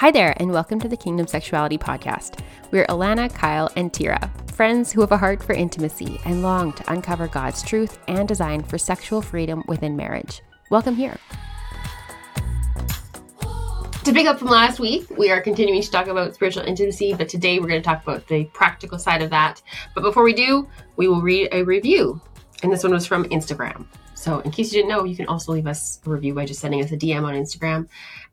Hi 0.00 0.10
there, 0.10 0.32
and 0.38 0.50
welcome 0.50 0.80
to 0.80 0.88
the 0.88 0.96
Kingdom 0.96 1.26
Sexuality 1.26 1.76
Podcast. 1.76 2.40
We're 2.70 2.86
Alana, 2.86 3.30
Kyle, 3.34 3.70
and 3.76 3.92
Tira, 3.92 4.32
friends 4.54 4.90
who 4.90 5.02
have 5.02 5.12
a 5.12 5.18
heart 5.18 5.42
for 5.42 5.52
intimacy 5.52 6.18
and 6.24 6.42
long 6.42 6.72
to 6.72 6.90
uncover 6.90 7.28
God's 7.28 7.62
truth 7.62 7.98
and 8.08 8.26
design 8.26 8.62
for 8.62 8.78
sexual 8.78 9.20
freedom 9.20 9.62
within 9.68 9.98
marriage. 9.98 10.40
Welcome 10.70 10.94
here. 10.96 11.18
To 13.42 14.12
pick 14.14 14.26
up 14.26 14.38
from 14.38 14.48
last 14.48 14.80
week, 14.80 15.06
we 15.18 15.30
are 15.30 15.42
continuing 15.42 15.82
to 15.82 15.90
talk 15.90 16.06
about 16.06 16.34
spiritual 16.34 16.64
intimacy, 16.64 17.12
but 17.12 17.28
today 17.28 17.58
we're 17.58 17.68
going 17.68 17.82
to 17.82 17.86
talk 17.86 18.02
about 18.02 18.26
the 18.26 18.44
practical 18.54 18.98
side 18.98 19.20
of 19.20 19.28
that. 19.28 19.60
But 19.94 20.00
before 20.00 20.24
we 20.24 20.32
do, 20.32 20.66
we 20.96 21.08
will 21.08 21.20
read 21.20 21.50
a 21.52 21.62
review. 21.62 22.18
And 22.62 22.72
this 22.72 22.82
one 22.82 22.94
was 22.94 23.06
from 23.06 23.24
Instagram. 23.24 23.84
So, 24.20 24.40
in 24.40 24.50
case 24.50 24.70
you 24.70 24.82
didn't 24.82 24.90
know, 24.90 25.04
you 25.04 25.16
can 25.16 25.28
also 25.28 25.50
leave 25.52 25.66
us 25.66 25.98
a 26.04 26.10
review 26.10 26.34
by 26.34 26.44
just 26.44 26.60
sending 26.60 26.84
us 26.84 26.92
a 26.92 26.96
DM 26.98 27.24
on 27.24 27.32
Instagram 27.32 27.88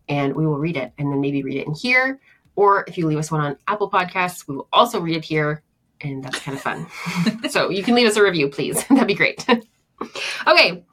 and 0.10 0.36
we 0.36 0.46
will 0.46 0.58
read 0.58 0.76
it 0.76 0.92
and 0.98 1.10
then 1.10 1.22
maybe 1.22 1.44
read 1.44 1.56
it 1.56 1.66
in 1.66 1.74
here. 1.74 2.20
Or 2.58 2.84
if 2.90 2.98
you 2.98 3.08
leave 3.08 3.18
us 3.18 3.32
one 3.32 3.40
on 3.40 3.58
Apple 3.70 3.90
Podcasts, 3.90 4.50
we 4.50 4.58
will 4.58 4.68
also 4.74 5.00
read 5.00 5.16
it 5.16 5.24
here. 5.24 5.64
And 6.02 6.22
that's 6.22 6.40
kind 6.40 6.58
of 6.58 6.62
fun. 6.62 6.88
so, 7.50 7.70
you 7.70 7.84
can 7.84 7.96
leave 7.96 8.06
us 8.06 8.18
a 8.18 8.22
review, 8.22 8.50
please. 8.50 8.84
That'd 8.90 9.08
be 9.08 9.14
great. 9.14 9.46
okay. 10.48 10.84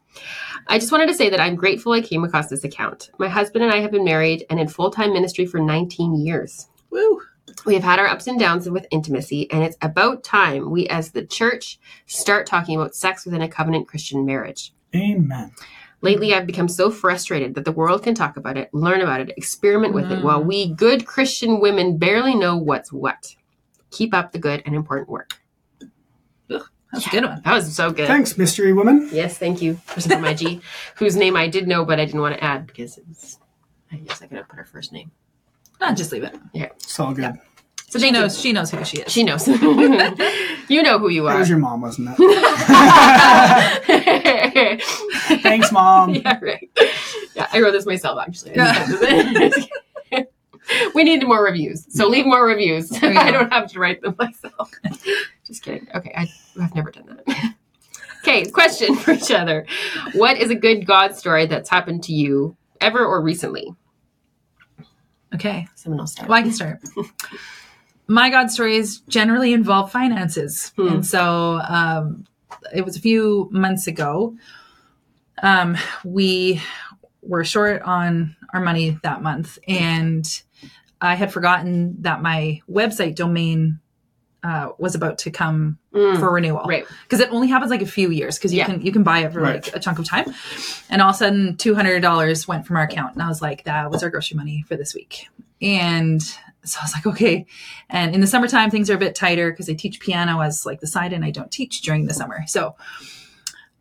I 0.68 0.78
just 0.78 0.92
wanted 0.92 1.08
to 1.08 1.14
say 1.14 1.28
that 1.28 1.40
I'm 1.40 1.56
grateful 1.56 1.90
I 1.90 2.00
came 2.00 2.22
across 2.22 2.46
this 2.46 2.62
account. 2.62 3.10
My 3.18 3.28
husband 3.28 3.64
and 3.64 3.74
I 3.74 3.80
have 3.80 3.90
been 3.90 4.04
married 4.04 4.46
and 4.48 4.60
in 4.60 4.68
full 4.68 4.92
time 4.92 5.12
ministry 5.12 5.44
for 5.44 5.58
19 5.58 6.24
years. 6.24 6.68
Woo! 6.90 7.20
We 7.66 7.74
have 7.74 7.82
had 7.82 7.98
our 7.98 8.06
ups 8.06 8.28
and 8.28 8.38
downs 8.38 8.70
with 8.70 8.86
intimacy, 8.92 9.50
and 9.50 9.64
it's 9.64 9.76
about 9.82 10.22
time 10.22 10.70
we, 10.70 10.86
as 10.86 11.10
the 11.10 11.24
church, 11.24 11.80
start 12.06 12.46
talking 12.46 12.76
about 12.76 12.94
sex 12.94 13.24
within 13.24 13.42
a 13.42 13.48
covenant 13.48 13.88
Christian 13.88 14.24
marriage. 14.24 14.72
Amen. 14.94 15.52
Lately, 16.00 16.34
I've 16.34 16.46
become 16.46 16.68
so 16.68 16.90
frustrated 16.90 17.54
that 17.54 17.64
the 17.64 17.72
world 17.72 18.02
can 18.02 18.14
talk 18.14 18.36
about 18.36 18.58
it, 18.58 18.68
learn 18.74 19.00
about 19.00 19.20
it, 19.20 19.32
experiment 19.36 19.94
with 19.94 20.12
it, 20.12 20.22
while 20.22 20.42
mm. 20.42 20.46
we 20.46 20.74
good 20.74 21.06
Christian 21.06 21.60
women 21.60 21.96
barely 21.96 22.34
know 22.34 22.58
what's 22.58 22.92
what. 22.92 23.34
Keep 23.90 24.12
up 24.12 24.32
the 24.32 24.38
good 24.38 24.62
and 24.66 24.74
important 24.74 25.08
work. 25.08 25.40
That's 26.94 27.06
a 27.06 27.10
good 27.10 27.24
one. 27.24 27.42
That 27.44 27.54
was 27.54 27.74
so 27.74 27.90
good. 27.90 28.06
Thanks, 28.06 28.38
mystery 28.38 28.72
woman. 28.72 29.08
Yes, 29.10 29.36
thank 29.36 29.60
you, 29.60 29.80
person 29.86 30.12
from 30.12 30.24
IG, 30.24 30.62
whose 30.94 31.16
name 31.16 31.36
I 31.36 31.48
did 31.48 31.66
know, 31.66 31.84
but 31.84 31.98
I 31.98 32.04
didn't 32.04 32.20
want 32.20 32.36
to 32.36 32.44
add 32.44 32.66
because 32.66 32.98
it's. 32.98 33.38
I 33.90 33.96
guess 33.96 34.22
I 34.22 34.26
could 34.26 34.38
have 34.38 34.48
put 34.48 34.58
her 34.58 34.64
first 34.64 34.92
name. 34.92 35.10
No, 35.80 35.92
just 35.92 36.12
leave 36.12 36.22
it. 36.22 36.36
Yeah, 36.52 36.68
It's 36.76 36.98
all 37.00 37.12
good. 37.12 37.34
So 37.94 38.00
She 38.00 38.06
thank 38.06 38.16
you. 38.16 38.22
knows. 38.22 38.40
She 38.40 38.52
knows 38.52 38.70
who 38.72 38.84
she 38.84 38.96
is. 39.02 39.12
She 39.12 39.22
knows. 39.22 39.46
you 40.68 40.82
know 40.82 40.98
who 40.98 41.10
you 41.10 41.22
That 41.22 41.36
are. 41.36 41.38
was 41.38 41.48
your 41.48 41.58
mom, 41.58 41.80
wasn't 41.80 42.08
it? 42.18 42.18
Thanks, 45.44 45.70
mom. 45.70 46.12
yeah, 46.16 46.36
right. 46.42 46.68
Yeah, 47.36 47.46
I 47.52 47.60
wrote 47.60 47.70
this 47.70 47.86
myself 47.86 48.18
actually. 48.20 48.54
we 50.94 51.04
need 51.04 51.24
more 51.24 51.44
reviews, 51.44 51.86
so 51.88 52.08
leave 52.08 52.26
more 52.26 52.44
reviews. 52.44 52.88
There 52.88 53.12
you 53.12 53.18
I 53.20 53.30
don't 53.30 53.52
have 53.52 53.70
to 53.70 53.78
write 53.78 54.02
them 54.02 54.16
myself. 54.18 54.72
Just 55.46 55.62
kidding. 55.62 55.86
Okay, 55.94 56.12
I, 56.16 56.26
I've 56.60 56.74
never 56.74 56.90
done 56.90 57.20
that. 57.26 57.54
okay, 58.24 58.44
question 58.50 58.96
for 58.96 59.12
each 59.12 59.30
other: 59.30 59.66
What 60.14 60.36
is 60.36 60.50
a 60.50 60.56
good 60.56 60.84
God 60.84 61.14
story 61.14 61.46
that's 61.46 61.70
happened 61.70 62.02
to 62.04 62.12
you 62.12 62.56
ever 62.80 63.04
or 63.06 63.22
recently? 63.22 63.72
Okay. 65.32 65.68
Someone 65.76 66.00
else 66.00 66.10
start. 66.12 66.28
Well, 66.28 66.38
I 66.38 66.42
can 66.42 66.50
start. 66.52 66.80
My 68.06 68.28
God 68.30 68.50
stories 68.50 69.00
generally 69.08 69.52
involve 69.52 69.90
finances. 69.90 70.72
Hmm. 70.76 70.88
And 70.88 71.06
so 71.06 71.60
um, 71.66 72.26
it 72.74 72.84
was 72.84 72.96
a 72.96 73.00
few 73.00 73.48
months 73.50 73.86
ago. 73.86 74.36
Um, 75.42 75.76
we 76.04 76.60
were 77.22 77.44
short 77.44 77.82
on 77.82 78.36
our 78.52 78.60
money 78.60 78.98
that 79.02 79.22
month, 79.22 79.58
and 79.66 80.24
I 81.00 81.14
had 81.16 81.32
forgotten 81.32 81.96
that 82.02 82.22
my 82.22 82.60
website 82.70 83.16
domain 83.16 83.80
uh, 84.42 84.68
was 84.78 84.94
about 84.94 85.18
to 85.18 85.30
come 85.30 85.78
Mm, 85.94 86.18
for 86.18 86.32
renewal. 86.32 86.64
right. 86.68 86.84
because 87.04 87.20
it 87.20 87.30
only 87.30 87.46
happens 87.46 87.70
like 87.70 87.80
a 87.80 87.86
few 87.86 88.10
years 88.10 88.36
because 88.36 88.52
you 88.52 88.58
Yeah. 88.58 88.66
can 88.66 88.82
you 88.82 88.90
can 88.90 89.04
buy 89.04 89.20
it 89.20 89.32
for 89.32 89.40
Right. 89.40 89.64
like 89.64 89.76
a 89.76 89.78
chunk 89.78 90.00
of 90.00 90.06
time 90.08 90.34
and 90.90 91.00
all 91.00 91.10
of 91.10 91.14
a 91.14 91.18
sudden 91.18 91.54
$200 91.56 92.48
went 92.48 92.66
from 92.66 92.76
our 92.76 92.82
account 92.82 93.12
and 93.14 93.22
i 93.22 93.28
was 93.28 93.40
like 93.40 93.62
that 93.62 93.92
was 93.92 94.02
our 94.02 94.10
grocery 94.10 94.36
money 94.36 94.64
for 94.66 94.76
this 94.76 94.92
week 94.92 95.28
and 95.62 96.20
so 96.64 96.78
i 96.80 96.84
was 96.84 96.92
like 96.92 97.06
okay 97.06 97.46
and 97.90 98.14
in 98.14 98.20
the 98.20 98.26
summertime 98.26 98.70
things 98.70 98.90
are 98.90 98.94
a 98.94 98.98
bit 98.98 99.14
tighter 99.14 99.50
because 99.50 99.68
i 99.68 99.74
teach 99.74 100.00
piano 100.00 100.40
as 100.40 100.64
like 100.64 100.80
the 100.80 100.86
side 100.86 101.12
and 101.12 101.24
i 101.24 101.30
don't 101.30 101.50
teach 101.50 101.82
during 101.82 102.06
the 102.06 102.14
summer 102.14 102.42
so 102.46 102.74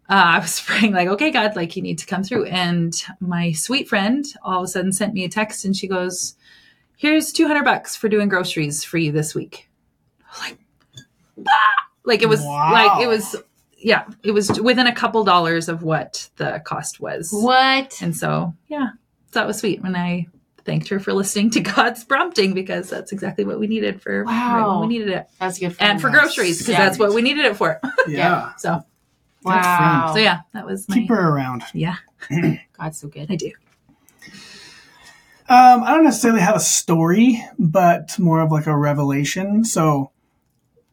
uh, 0.09 0.35
I 0.35 0.39
was 0.39 0.59
praying 0.65 0.93
like, 0.93 1.07
okay, 1.07 1.31
God, 1.31 1.55
like 1.55 1.75
you 1.75 1.81
need 1.81 1.97
to 1.99 2.05
come 2.05 2.23
through. 2.23 2.45
And 2.45 2.93
my 3.19 3.51
sweet 3.53 3.87
friend 3.87 4.25
all 4.43 4.59
of 4.59 4.65
a 4.65 4.67
sudden 4.67 4.91
sent 4.91 5.13
me 5.13 5.23
a 5.23 5.29
text 5.29 5.65
and 5.65 5.75
she 5.75 5.87
goes, 5.87 6.35
here's 6.97 7.31
200 7.31 7.63
bucks 7.63 7.95
for 7.95 8.09
doing 8.09 8.29
groceries 8.29 8.83
for 8.83 8.97
you 8.97 9.11
this 9.11 9.33
week. 9.33 9.69
I 10.21 10.29
was 10.29 10.39
like, 10.41 10.57
ah! 11.47 11.87
like 12.03 12.21
it 12.21 12.29
was 12.29 12.43
like, 12.43 13.01
it 13.01 13.07
was, 13.07 13.35
yeah, 13.77 14.05
it 14.23 14.31
was 14.31 14.61
within 14.61 14.87
a 14.87 14.95
couple 14.95 15.23
dollars 15.23 15.69
of 15.69 15.83
what 15.83 16.29
the 16.35 16.61
cost 16.65 16.99
was. 16.99 17.29
What? 17.31 18.01
And 18.01 18.15
so, 18.15 18.53
yeah, 18.67 18.89
that 19.31 19.47
was 19.47 19.59
sweet 19.59 19.81
when 19.81 19.95
I 19.95 20.27
thanked 20.65 20.87
her 20.89 20.99
for 20.99 21.13
listening 21.13 21.49
to 21.51 21.59
God's 21.61 22.03
prompting 22.03 22.53
because 22.53 22.89
that's 22.89 23.11
exactly 23.11 23.43
what 23.45 23.59
we 23.59 23.67
needed 23.67 24.01
for 24.01 24.23
right 24.23 24.31
Wow. 24.57 24.79
when 24.79 24.87
we 24.89 24.97
needed 24.99 25.09
it. 25.13 25.27
That's 25.39 25.59
good. 25.59 25.75
And 25.79 25.99
for 26.01 26.09
groceries 26.09 26.59
because 26.59 26.73
Yeah. 26.73 26.85
that's 26.85 26.97
what 26.99 27.13
we 27.13 27.21
needed 27.21 27.45
it 27.45 27.57
for. 27.57 27.79
Yeah. 28.07 28.51
So, 28.57 28.81
wow. 29.43 30.11
so 30.13 30.19
yeah, 30.19 30.41
that 30.53 30.65
was 30.65 30.87
my, 30.89 30.95
Keep 30.95 31.09
her 31.09 31.29
around. 31.29 31.63
yeah, 31.73 31.95
God's 32.79 32.97
so 32.99 33.07
good. 33.07 33.31
I 33.31 33.35
do. 33.35 33.51
Um, 35.49 35.83
I 35.83 35.93
don't 35.93 36.05
necessarily 36.05 36.39
have 36.41 36.55
a 36.55 36.59
story, 36.61 37.43
but 37.59 38.17
more 38.17 38.39
of 38.39 38.51
like 38.51 38.65
a 38.65 38.75
revelation. 38.75 39.65
So, 39.65 40.11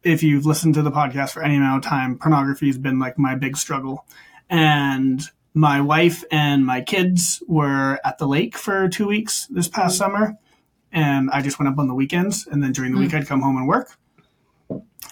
if 0.02 0.22
you've 0.22 0.44
listened 0.46 0.74
to 0.74 0.82
the 0.82 0.90
podcast 0.90 1.30
for 1.30 1.42
any 1.42 1.56
amount 1.56 1.84
of 1.84 1.88
time, 1.88 2.18
pornography 2.18 2.66
has 2.66 2.76
been 2.78 2.98
like 2.98 3.18
my 3.18 3.34
big 3.36 3.56
struggle. 3.56 4.06
And 4.48 5.22
my 5.54 5.80
wife 5.80 6.22
and 6.30 6.64
my 6.64 6.80
kids 6.80 7.42
were 7.46 7.98
at 8.04 8.18
the 8.18 8.26
lake 8.26 8.56
for 8.56 8.88
two 8.88 9.06
weeks 9.06 9.46
this 9.46 9.68
past 9.68 9.96
mm. 9.96 9.98
summer. 9.98 10.38
And 10.92 11.30
I 11.30 11.42
just 11.42 11.58
went 11.58 11.72
up 11.72 11.78
on 11.78 11.88
the 11.88 11.94
weekends. 11.94 12.46
And 12.46 12.62
then 12.62 12.72
during 12.72 12.92
the 12.92 12.98
mm. 12.98 13.02
week, 13.02 13.14
I'd 13.14 13.26
come 13.26 13.42
home 13.42 13.56
and 13.56 13.68
work. 13.68 13.96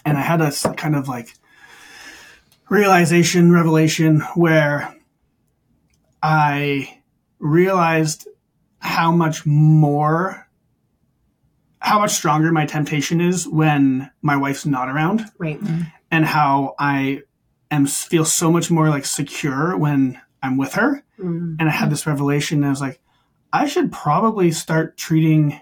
And 0.05 0.17
I 0.17 0.21
had 0.21 0.37
this 0.41 0.65
kind 0.77 0.95
of 0.95 1.07
like 1.07 1.33
realization, 2.69 3.51
revelation 3.51 4.21
where 4.35 4.95
I 6.21 7.01
realized 7.39 8.27
how 8.79 9.11
much 9.11 9.45
more 9.45 10.45
how 11.81 11.99
much 11.99 12.11
stronger 12.11 12.51
my 12.51 12.65
temptation 12.65 13.21
is 13.21 13.47
when 13.47 14.11
my 14.21 14.35
wife's 14.35 14.65
not 14.65 14.89
around 14.89 15.25
Right. 15.37 15.59
Mm. 15.61 15.91
and 16.11 16.25
how 16.25 16.75
I 16.77 17.21
am 17.71 17.85
feel 17.85 18.25
so 18.25 18.51
much 18.51 18.69
more 18.69 18.89
like 18.89 19.05
secure 19.05 19.77
when 19.77 20.19
I'm 20.43 20.57
with 20.57 20.73
her 20.73 21.03
Mm. 21.19 21.57
and 21.59 21.67
I 21.67 21.71
had 21.71 21.89
this 21.89 22.07
revelation 22.07 22.59
and 22.59 22.65
I 22.67 22.69
was 22.69 22.79
like 22.81 22.99
I 23.51 23.65
should 23.67 23.91
probably 23.91 24.51
start 24.51 24.95
treating 24.97 25.59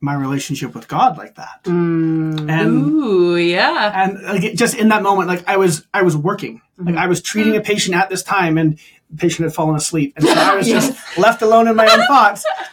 my 0.00 0.14
relationship 0.14 0.74
with 0.74 0.88
God 0.88 1.16
like 1.16 1.36
that 1.36 1.62
Mm. 1.64 2.50
and 2.50 2.70
Ooh, 2.92 3.36
yeah. 3.36 4.02
and 4.04 4.20
like 4.24 4.54
just 4.54 4.74
in 4.76 4.88
that 4.88 5.02
moment 5.04 5.28
like 5.28 5.46
I 5.48 5.56
was 5.56 5.86
I 5.94 6.02
was 6.02 6.16
working 6.16 6.60
like 6.78 6.96
I 6.96 7.06
was 7.06 7.22
treating 7.22 7.54
a 7.54 7.60
patient 7.60 7.94
at 7.96 8.10
this 8.10 8.24
time 8.24 8.58
and 8.58 8.76
the 9.10 9.16
patient 9.18 9.44
had 9.46 9.54
fallen 9.54 9.76
asleep 9.76 10.14
and 10.16 10.24
so 10.26 10.32
I 10.36 10.56
was 10.56 10.66
just 10.66 11.16
left 11.16 11.42
alone 11.42 11.68
in 11.68 11.76
my 11.76 11.86
own 11.86 12.04
thoughts 12.08 12.44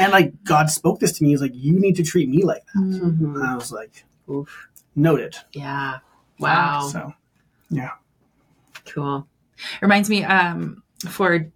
and 0.00 0.10
like 0.10 0.42
God 0.42 0.68
spoke 0.70 0.98
this 0.98 1.12
to 1.18 1.22
me 1.24 1.30
he's 1.30 1.40
like 1.42 1.54
you 1.54 1.78
need 1.78 1.94
to 1.96 2.02
treat 2.02 2.28
me 2.28 2.42
like 2.42 2.64
that 2.74 2.82
Mhm. 2.82 3.36
and 3.36 3.44
I 3.44 3.54
was 3.54 3.70
like 3.70 4.04
Oof. 4.28 4.68
noted 4.96 5.36
Yeah. 5.52 5.98
Wow. 6.40 6.88
so 6.88 7.12
yeah 7.70 7.90
Cool. 8.86 9.28
Reminds 9.80 10.08
me 10.08 10.24
um 10.24 10.82
for 11.08 11.50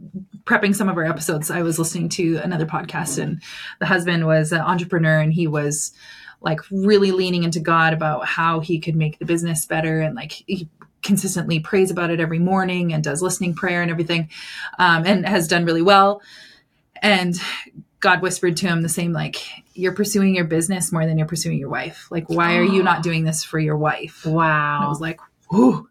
prepping 0.44 0.75
some 0.75 0.88
of 0.88 0.96
our 0.96 1.05
episodes 1.05 1.50
i 1.50 1.62
was 1.62 1.78
listening 1.78 2.08
to 2.08 2.37
another 2.37 2.67
podcast 2.67 3.23
and 3.23 3.43
the 3.81 3.87
husband 3.87 4.26
was 4.26 4.52
an 4.52 4.61
entrepreneur 4.61 5.20
and 5.20 5.32
he 5.32 5.46
was 5.46 5.93
like 6.40 6.61
really 6.70 7.12
leaning 7.12 7.44
into 7.44 7.61
god 7.61 7.93
about 7.93 8.26
how 8.26 8.61
he 8.61 8.78
could 8.78 8.96
make 8.96 9.19
the 9.19 9.25
business 9.25 9.67
better 9.67 10.00
and 10.00 10.14
like 10.14 10.32
he 10.46 10.69
consistently 11.05 11.61
prays 11.61 11.90
about 11.93 12.11
it 12.11 12.19
every 12.19 12.40
morning 12.40 12.93
and 12.93 13.05
does 13.05 13.23
listening 13.23 13.55
prayer 13.55 13.82
and 13.82 13.90
everything 13.90 14.28
um, 14.78 15.06
and 15.06 15.28
has 15.28 15.46
done 15.46 15.64
really 15.64 15.82
well. 15.82 16.20
And 17.00 17.37
god 18.00 18.20
whispered 18.20 18.55
to 18.55 18.67
him 18.67 18.82
the 18.82 18.88
same 18.88 19.14
like 19.14 19.37
you're 19.73 19.94
pursuing 19.94 20.34
your 20.34 20.44
business 20.44 20.93
more 20.93 21.06
than 21.06 21.17
you're 21.17 21.26
pursuing 21.26 21.58
your 21.58 21.70
wife. 21.70 22.08
Like 22.11 22.28
why 22.28 22.56
are 22.56 22.64
you 22.64 22.82
not 22.82 23.02
doing 23.02 23.25
this 23.25 23.44
for 23.44 23.58
your 23.58 23.76
wife? 23.76 24.26
Wow. 24.26 24.76
and 24.76 24.84
i 24.84 24.88
was 24.88 25.00
like 25.00 25.20
whoo 25.50 25.88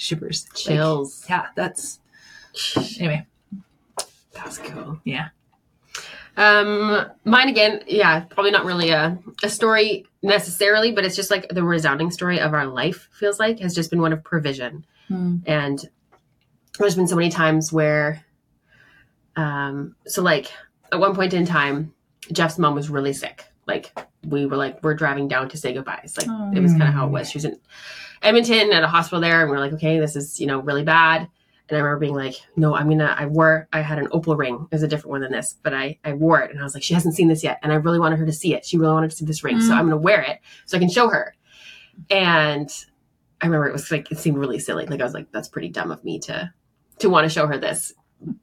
shivers 0.00 0.46
Like, 0.48 0.56
Chills. 0.56 1.24
yeah 1.28 1.46
that's 1.54 2.00
anyway 2.98 3.26
That's 4.32 4.58
cool. 4.58 5.00
yeah 5.04 5.28
Um, 6.36 7.06
mine 7.24 7.48
again, 7.48 7.82
yeah, 7.86 8.20
probably 8.20 8.50
not 8.52 8.64
really 8.64 8.90
a, 8.90 9.18
a 9.42 9.48
story 9.50 10.06
necessarily, 10.22 10.90
but 10.92 11.04
it's 11.04 11.16
just 11.16 11.30
like 11.30 11.46
the 11.50 11.62
resounding 11.62 12.10
story 12.10 12.40
of 12.40 12.54
our 12.54 12.66
life 12.66 13.08
feels 13.12 13.38
like 13.38 13.58
has 13.60 13.74
just 13.74 13.90
been 13.90 14.00
one 14.00 14.12
of 14.12 14.24
provision. 14.24 14.86
And 15.44 15.84
there's 16.78 16.94
been 16.94 17.08
so 17.08 17.16
many 17.16 17.30
times 17.30 17.72
where, 17.72 18.24
um, 19.36 19.96
so 20.06 20.22
like 20.22 20.50
at 20.92 21.00
one 21.00 21.14
point 21.16 21.34
in 21.34 21.44
time, 21.44 21.92
Jeff's 22.32 22.58
mom 22.58 22.74
was 22.76 22.88
really 22.88 23.12
sick. 23.12 23.44
Like 23.66 23.92
we 24.26 24.46
were 24.46 24.56
like 24.56 24.82
we're 24.84 24.94
driving 24.94 25.26
down 25.28 25.48
to 25.48 25.56
say 25.56 25.72
goodbyes. 25.72 26.14
Like 26.16 26.28
Oh. 26.30 26.52
it 26.54 26.60
was 26.60 26.72
kind 26.72 26.84
of 26.84 26.94
how 26.94 27.06
it 27.06 27.10
was. 27.10 27.28
She 27.28 27.38
was 27.38 27.44
in 27.44 27.58
Edmonton 28.22 28.72
at 28.72 28.82
a 28.84 28.88
hospital 28.88 29.20
there, 29.20 29.40
and 29.42 29.50
we 29.50 29.56
are 29.56 29.60
like, 29.60 29.72
okay, 29.74 29.98
this 29.98 30.16
is 30.16 30.38
you 30.40 30.46
know 30.46 30.60
really 30.60 30.84
bad. 30.84 31.28
And 31.68 31.76
I 31.78 31.80
remember 31.82 32.00
being 32.00 32.14
like, 32.16 32.34
no, 32.56 32.74
I'm 32.74 32.88
gonna. 32.88 33.14
I 33.16 33.26
wore. 33.26 33.68
I 33.72 33.80
had 33.80 33.98
an 33.98 34.08
opal 34.10 34.36
ring. 34.36 34.66
It 34.70 34.74
was 34.74 34.82
a 34.82 34.88
different 34.88 35.10
one 35.12 35.20
than 35.20 35.32
this, 35.32 35.56
but 35.62 35.72
I 35.72 35.98
I 36.04 36.12
wore 36.14 36.40
it, 36.40 36.50
and 36.50 36.58
I 36.60 36.64
was 36.64 36.74
like, 36.74 36.82
she 36.82 36.94
hasn't 36.94 37.14
seen 37.14 37.28
this 37.28 37.44
yet, 37.44 37.58
and 37.62 37.72
I 37.72 37.76
really 37.76 37.98
wanted 38.00 38.18
her 38.18 38.26
to 38.26 38.32
see 38.32 38.54
it. 38.54 38.64
She 38.66 38.76
really 38.76 38.92
wanted 38.92 39.10
to 39.10 39.16
see 39.16 39.24
this 39.24 39.44
ring, 39.44 39.60
so 39.60 39.72
Mm. 39.72 39.76
I'm 39.76 39.84
gonna 39.86 39.96
wear 39.96 40.20
it 40.22 40.40
so 40.66 40.76
I 40.76 40.80
can 40.80 40.90
show 40.90 41.08
her. 41.08 41.34
And 42.10 42.68
I 43.40 43.46
remember 43.46 43.68
it 43.68 43.72
was 43.72 43.90
like 43.90 44.10
it 44.10 44.18
seemed 44.18 44.36
really 44.38 44.58
silly. 44.58 44.86
Like 44.86 45.00
I 45.00 45.04
was 45.04 45.14
like, 45.14 45.30
that's 45.32 45.48
pretty 45.48 45.68
dumb 45.68 45.90
of 45.90 46.02
me 46.04 46.18
to 46.20 46.52
to 46.98 47.08
want 47.10 47.24
to 47.24 47.28
show 47.30 47.46
her 47.46 47.56
this, 47.58 47.92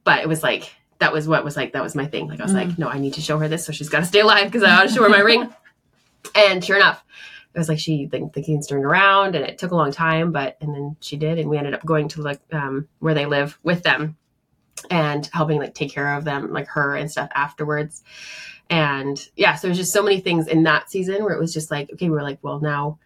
but 0.03 0.21
it 0.21 0.27
was 0.27 0.41
like 0.44 0.74
that 1.00 1.13
was 1.13 1.27
what 1.27 1.44
was 1.44 1.56
like 1.57 1.74
that 1.74 1.83
was 1.83 1.95
my 1.95 2.06
thing. 2.07 2.27
Like 2.27 2.39
I 2.39 2.44
was 2.44 2.53
Mm. 2.53 2.68
like, 2.69 2.79
no, 2.79 2.88
I 2.88 2.97
need 2.97 3.13
to 3.15 3.21
show 3.21 3.38
her 3.39 3.47
this, 3.47 3.65
so 3.65 3.71
she's 3.71 3.89
got 3.89 4.00
to 4.00 4.06
stay 4.06 4.21
alive 4.21 4.45
because 4.45 4.63
I 4.63 4.75
want 4.75 4.89
to 4.89 4.95
show 4.95 5.03
her 5.03 5.09
my 5.09 5.19
ring. 5.19 5.50
And 6.35 6.63
sure 6.63 6.75
enough, 6.75 7.03
it 7.57 7.59
was 7.59 7.69
like 7.69 7.80
she 7.80 8.06
think 8.06 8.33
the 8.33 8.44
kids 8.44 8.68
turned 8.68 8.86
around, 8.86 9.33
and 9.36 9.44
it 9.44 9.57
took 9.57 9.71
a 9.71 9.75
long 9.75 9.92
time, 9.92 10.31
but 10.31 10.57
and 10.62 10.75
then 10.75 10.95
she 11.00 11.18
did, 11.18 11.39
and 11.39 11.50
we 11.50 11.57
ended 11.57 11.74
up 11.74 11.83
going 11.83 12.07
to 12.09 12.21
like 12.21 12.39
um, 12.54 12.88
where 13.00 13.15
they 13.15 13.25
live 13.25 13.57
with 13.63 13.81
them, 13.81 14.15
and 14.92 15.27
helping 15.33 15.57
like 15.57 15.74
take 15.74 15.92
care 15.92 16.13
of 16.13 16.24
them, 16.24 16.54
like 16.54 16.68
her 16.68 16.95
and 16.95 17.09
stuff 17.09 17.31
afterwards. 17.33 18.04
And 18.69 19.19
yeah, 19.36 19.56
so 19.56 19.68
there's 19.68 19.77
just 19.80 19.92
so 19.92 20.04
many 20.04 20.19
things 20.19 20.48
in 20.48 20.62
that 20.63 20.92
season 20.92 21.24
where 21.24 21.33
it 21.33 21.39
was 21.39 21.51
just 21.51 21.71
like, 21.71 21.89
okay, 21.94 22.12
we 22.12 22.18
are 22.18 22.21
like, 22.21 22.38
well, 22.44 22.59
now 22.59 23.00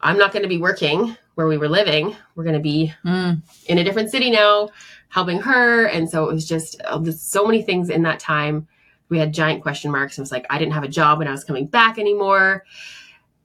I'm 0.00 0.16
not 0.16 0.32
going 0.32 0.44
to 0.44 0.48
be 0.48 0.56
working 0.56 1.14
where 1.34 1.46
we 1.46 1.58
were 1.58 1.68
living. 1.68 2.16
We're 2.36 2.44
going 2.44 2.54
to 2.56 2.60
be 2.62 2.90
Mm. 3.04 3.42
in 3.66 3.76
a 3.76 3.84
different 3.84 4.10
city 4.10 4.30
now, 4.30 4.70
helping 5.10 5.40
her. 5.42 5.86
And 5.86 6.08
so 6.08 6.26
it 6.30 6.32
was 6.32 6.48
just 6.48 6.80
uh, 6.86 7.04
so 7.12 7.44
many 7.44 7.60
things 7.60 7.90
in 7.90 8.02
that 8.04 8.18
time. 8.18 8.66
We 9.10 9.18
had 9.18 9.34
giant 9.34 9.62
question 9.62 9.90
marks. 9.90 10.16
It 10.16 10.22
was 10.22 10.32
like 10.32 10.46
I 10.48 10.58
didn't 10.58 10.72
have 10.72 10.84
a 10.84 10.88
job 10.88 11.18
when 11.18 11.28
I 11.28 11.32
was 11.32 11.44
coming 11.44 11.66
back 11.66 11.98
anymore. 11.98 12.64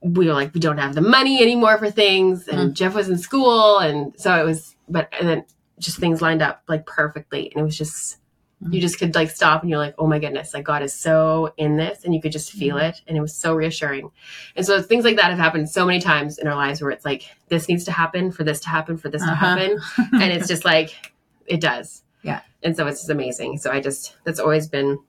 We 0.01 0.27
were 0.27 0.33
like, 0.33 0.53
we 0.53 0.59
don't 0.59 0.77
have 0.77 0.95
the 0.95 1.01
money 1.01 1.41
anymore 1.41 1.77
for 1.77 1.91
things. 1.91 2.47
And 2.47 2.59
mm-hmm. 2.59 2.73
Jeff 2.73 2.95
was 2.95 3.09
in 3.09 3.17
school. 3.17 3.79
And 3.79 4.13
so 4.17 4.39
it 4.39 4.45
was, 4.45 4.75
but, 4.87 5.09
and 5.19 5.27
then 5.27 5.45
just 5.77 5.97
things 5.97 6.21
lined 6.21 6.41
up 6.41 6.63
like 6.67 6.85
perfectly. 6.85 7.51
And 7.51 7.61
it 7.61 7.63
was 7.63 7.77
just, 7.77 8.17
you 8.61 8.67
mm-hmm. 8.67 8.79
just 8.79 8.99
could 8.99 9.15
like 9.15 9.29
stop 9.29 9.61
and 9.61 9.69
you're 9.69 9.79
like, 9.79 9.95
oh 9.97 10.07
my 10.07 10.19
goodness, 10.19 10.53
like 10.53 10.65
God 10.65 10.83
is 10.83 10.93
so 10.93 11.53
in 11.57 11.75
this. 11.77 12.03
And 12.05 12.13
you 12.13 12.21
could 12.21 12.31
just 12.31 12.51
feel 12.51 12.75
mm-hmm. 12.77 12.85
it. 12.87 13.01
And 13.07 13.17
it 13.17 13.21
was 13.21 13.35
so 13.35 13.53
reassuring. 13.53 14.11
And 14.55 14.65
so 14.65 14.81
things 14.81 15.03
like 15.03 15.17
that 15.17 15.29
have 15.29 15.39
happened 15.39 15.69
so 15.69 15.85
many 15.85 15.99
times 15.99 16.37
in 16.37 16.47
our 16.47 16.55
lives 16.55 16.81
where 16.81 16.91
it's 16.91 17.05
like, 17.05 17.23
this 17.49 17.67
needs 17.67 17.83
to 17.85 17.91
happen 17.91 18.31
for 18.31 18.43
this 18.43 18.59
to 18.61 18.69
happen, 18.69 18.97
for 18.97 19.09
this 19.09 19.21
to 19.21 19.31
Uh-huh. 19.31 19.45
happen 19.57 19.79
and 20.21 20.31
it's 20.31 20.47
just 20.47 20.63
like 20.65 21.13
it 21.45 21.59
does 21.61 22.03
Yeah. 22.21 22.41
and 22.63 22.75
so 22.77 22.85
it's 22.87 22.99
just 23.01 23.09
amazing 23.09 23.57
so 23.57 23.71
i 23.71 23.79
just 23.79 24.15
that's 24.23 24.39
always 24.39 24.67
been 24.67 24.99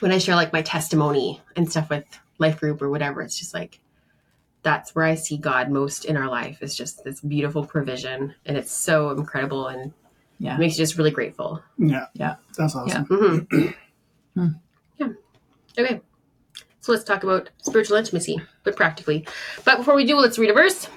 when 0.00 0.12
i 0.12 0.18
share 0.18 0.34
like 0.36 0.52
my 0.52 0.60
testimony 0.62 1.40
and 1.56 1.70
stuff 1.70 1.88
with 1.88 2.04
life 2.38 2.60
group 2.60 2.82
or 2.82 2.90
whatever 2.90 3.22
it's 3.22 3.38
just 3.38 3.54
like 3.54 3.79
that's 4.62 4.94
where 4.94 5.04
i 5.04 5.14
see 5.14 5.36
god 5.38 5.70
most 5.70 6.04
in 6.04 6.16
our 6.16 6.28
life 6.28 6.62
is 6.62 6.76
just 6.76 7.02
this 7.04 7.20
beautiful 7.20 7.64
provision 7.64 8.34
and 8.46 8.56
it's 8.56 8.72
so 8.72 9.10
incredible 9.10 9.68
and 9.68 9.92
Yeah. 10.38 10.54
it 10.56 10.58
makes 10.58 10.76
you 10.78 10.82
just 10.84 10.96
really 10.96 11.10
grateful. 11.10 11.62
Yeah. 11.78 12.06
Yeah. 12.14 12.36
That's 12.56 12.74
awesome. 12.76 13.04
hmm 13.06 13.38
Hmm. 14.34 14.48
yeah. 14.98 15.08
Okay. 15.78 16.00
So 16.80 16.92
let's 16.92 17.04
talk 17.04 17.24
about 17.24 17.50
spiritual 17.62 17.96
intimacy 17.98 18.40
but 18.64 18.76
practically. 18.76 19.26
But 19.64 19.78
before 19.78 19.94
we 19.94 20.06
do 20.06 20.16
let's 20.16 20.38
read 20.38 20.50
a 20.50 20.54
verse. 20.54 20.88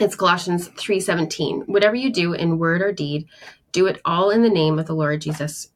It's 0.00 0.14
colossians 0.16 0.68
3.17 0.70 1.68
whatever 1.68 1.94
you 1.96 2.10
do 2.12 2.32
in 2.32 2.58
word 2.58 2.80
or 2.82 2.92
deed 2.92 3.26
do 3.72 3.86
it 3.86 4.00
all 4.04 4.30
in 4.30 4.42
the 4.42 4.48
name 4.50 4.78
of 4.78 4.86
the 4.86 4.94
lord 4.94 5.20
jesus. 5.20 5.68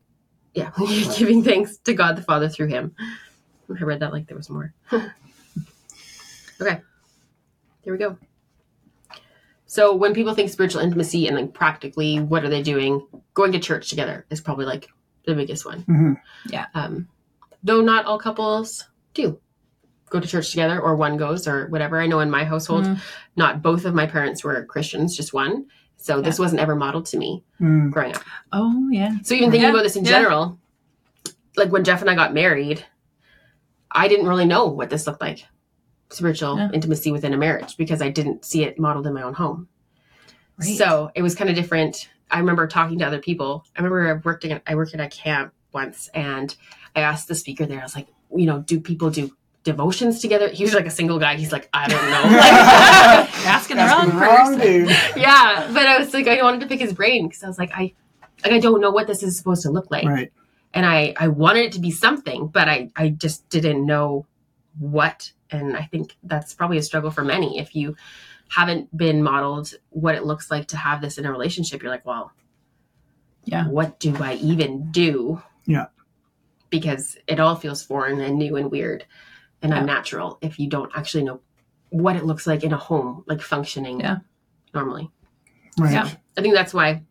Yeah 0.55 0.71
giving 1.19 1.43
thanks 1.45 1.77
to 1.79 1.95
god 1.95 2.17
the 2.17 2.23
father 2.23 2.49
through 2.49 2.69
him. 2.69 2.95
I 3.71 3.83
read 3.85 4.01
that 4.01 4.13
like 4.13 4.27
there 4.27 4.37
was 4.37 4.51
more. 4.51 4.73
Okay 6.61 6.81
there 7.85 7.93
we 7.93 7.99
go. 7.99 8.17
So 9.67 9.95
when 9.95 10.15
people 10.15 10.35
think 10.35 10.51
spiritual 10.51 10.81
intimacy 10.81 11.27
and 11.27 11.37
like 11.37 11.53
practically 11.53 12.21
what 12.21 12.45
are 12.45 12.49
they 12.49 12.63
doing 12.63 13.07
going 13.35 13.53
to 13.53 13.59
church 13.59 13.91
together 13.91 14.25
is 14.31 14.41
probably 14.41 14.65
like 14.67 14.89
the 15.27 15.35
biggest 15.35 15.67
one. 15.67 15.81
Hmm 15.83 16.13
um, 16.75 17.09
though 17.63 17.81
not 17.83 18.07
all 18.07 18.19
couples 18.19 18.87
do 19.15 19.39
go 20.11 20.21
to 20.21 20.27
church 20.27 20.51
together 20.51 20.81
or 20.81 20.97
one 20.97 21.17
goes 21.19 21.47
or 21.47 21.67
whatever. 21.69 22.01
I 22.01 22.07
know 22.07 22.21
in 22.21 22.31
my 22.31 22.45
household 22.45 22.85
Mm. 22.85 22.99
not 23.37 23.63
both 23.63 23.85
of 23.85 23.95
my 23.95 24.07
parents 24.07 24.43
were 24.43 24.65
christians 24.65 25.17
just 25.17 25.35
one. 25.35 25.67
So 26.01 26.23
this 26.23 26.39
wasn't 26.39 26.61
ever 26.63 26.75
modeled 26.77 27.07
to 27.07 27.19
me 27.19 27.45
Mm. 27.61 27.91
growing 27.91 28.15
up. 28.17 28.23
Oh 28.53 28.89
yeah. 28.91 29.17
so 29.23 29.35
even 29.35 29.51
thinking 29.51 29.63
Yeah, 29.69 29.71
about 29.75 29.83
this 29.83 29.97
in 29.97 30.05
yeah. 30.05 30.11
general 30.13 30.59
like 31.57 31.71
when 31.71 31.85
jeff 31.85 32.01
and 32.01 32.09
i 32.09 32.15
got 32.15 32.33
married 32.33 32.85
i 33.91 34.07
didn't 34.09 34.27
really 34.29 34.45
know 34.47 34.67
what 34.67 34.89
this 34.91 35.07
looked 35.07 35.21
like 35.21 35.45
spiritual 36.11 36.57
Yeah. 36.57 36.71
intimacy 36.73 37.11
within 37.13 37.33
a 37.35 37.37
marriage 37.37 37.77
because 37.77 38.01
i 38.03 38.09
didn't 38.09 38.45
see 38.45 38.65
it 38.65 38.79
modeled 38.79 39.07
in 39.07 39.15
my 39.15 39.23
own 39.23 39.35
home 39.35 39.69
Right. 40.59 40.77
so 40.77 41.11
it 41.15 41.23
was 41.23 41.35
kind 41.37 41.49
of 41.51 41.55
different. 41.55 42.09
I 42.31 42.41
remember 42.41 42.67
talking 42.67 42.99
to 42.99 43.07
other 43.07 43.21
people. 43.21 43.65
I 43.77 43.81
remember 43.81 44.09
I 44.09 44.15
worked 44.15 44.45
in, 44.45 44.61
I 44.67 44.75
worked 44.75 44.93
at 44.93 45.01
a 45.01 45.09
camp 45.09 45.53
once 45.73 46.09
and 46.13 46.55
I 46.97 47.03
asked 47.03 47.29
the 47.29 47.37
speaker 47.37 47.65
there, 47.65 47.79
I 47.79 47.85
was 47.85 47.95
like, 47.95 48.09
you 48.35 48.45
know, 48.47 48.59
do 48.59 48.81
people 48.81 49.09
do 49.11 49.31
devotions 49.63 50.21
together? 50.21 50.49
He 50.49 50.65
was 50.65 50.75
like 50.75 50.87
a 50.87 50.91
single 50.91 51.21
guy. 51.21 51.37
He's 51.37 51.53
like, 51.53 51.69
I 51.73 51.87
don't 51.87 52.11
know. 52.11 52.23
Like, 52.39 53.47
asking 53.47 53.77
the 53.77 53.85
wrong 53.85 54.11
wrong 54.19 54.59
person. 54.59 54.61
dude. 54.61 54.89
yeah. 55.17 55.71
But 55.73 55.87
I 55.87 55.99
was 55.99 56.13
like, 56.13 56.27
I 56.27 56.43
wanted 56.43 56.61
to 56.61 56.67
pick 56.67 56.81
his 56.81 56.93
brain 56.93 57.29
because 57.29 57.45
I 57.45 57.47
was 57.47 57.59
like, 57.59 57.71
I, 57.73 57.93
like, 58.43 58.53
I 58.55 58.59
don't 58.59 58.81
know 58.81 58.91
what 58.91 59.07
this 59.07 59.23
is 59.23 59.39
supposed 59.39 59.63
to 59.63 59.71
look 59.71 59.91
like. 59.93 60.07
Right. 60.07 60.33
And 60.75 60.85
I, 60.85 61.15
I 61.19 61.29
wanted 61.29 61.67
it 61.67 61.73
to 61.73 61.81
be 61.81 61.93
something, 61.93 62.49
but 62.49 62.69
I, 62.69 62.91
I 62.97 63.11
just 63.11 63.49
didn't 63.49 63.87
know 63.87 64.27
what. 64.79 65.33
And 65.51 65.77
I 65.77 65.83
think 65.85 66.17
that's 66.23 66.55
probably 66.55 66.79
a 66.79 66.83
struggle 66.83 67.11
for 67.11 67.25
many. 67.25 67.59
If 67.59 67.75
you 67.75 67.97
haven't 68.51 68.95
been 68.97 69.23
modeled 69.23 69.73
what 69.91 70.15
it 70.15 70.25
looks 70.25 70.51
like 70.51 70.69
to 70.69 70.77
have 70.77 71.01
this 71.01 71.19
in 71.19 71.27
a 71.27 71.31
relationship, 71.31 71.83
you're 71.83 71.93
like, 71.93 72.07
well, 72.07 72.33
Yeah. 73.45 73.67
what 73.69 73.99
do 74.01 74.17
I 74.23 74.35
even 74.35 74.91
do? 74.91 75.43
Yeah. 75.67 75.87
Because 76.71 77.17
it 77.27 77.41
all 77.41 77.57
feels 77.57 77.83
foreign 77.83 78.21
and 78.21 78.39
new 78.39 78.57
and 78.57 78.71
weird 78.71 79.07
and 79.63 79.73
Yeah. 79.73 79.81
unnatural 79.81 80.39
if 80.41 80.59
you 80.59 80.69
don't 80.69 80.93
actually 80.95 81.25
know 81.25 81.41
what 81.91 82.17
it 82.17 82.25
looks 82.25 82.47
like 82.47 82.63
in 82.65 82.73
a 82.73 82.77
home, 82.77 83.25
like 83.27 83.41
functioning 83.41 84.01
Yeah. 84.01 84.19
normally. 84.75 85.11
Right. 85.79 85.93
Yeah. 85.93 86.11
I 86.37 86.43
think 86.43 86.55
that's 86.55 86.75
why 86.75 87.03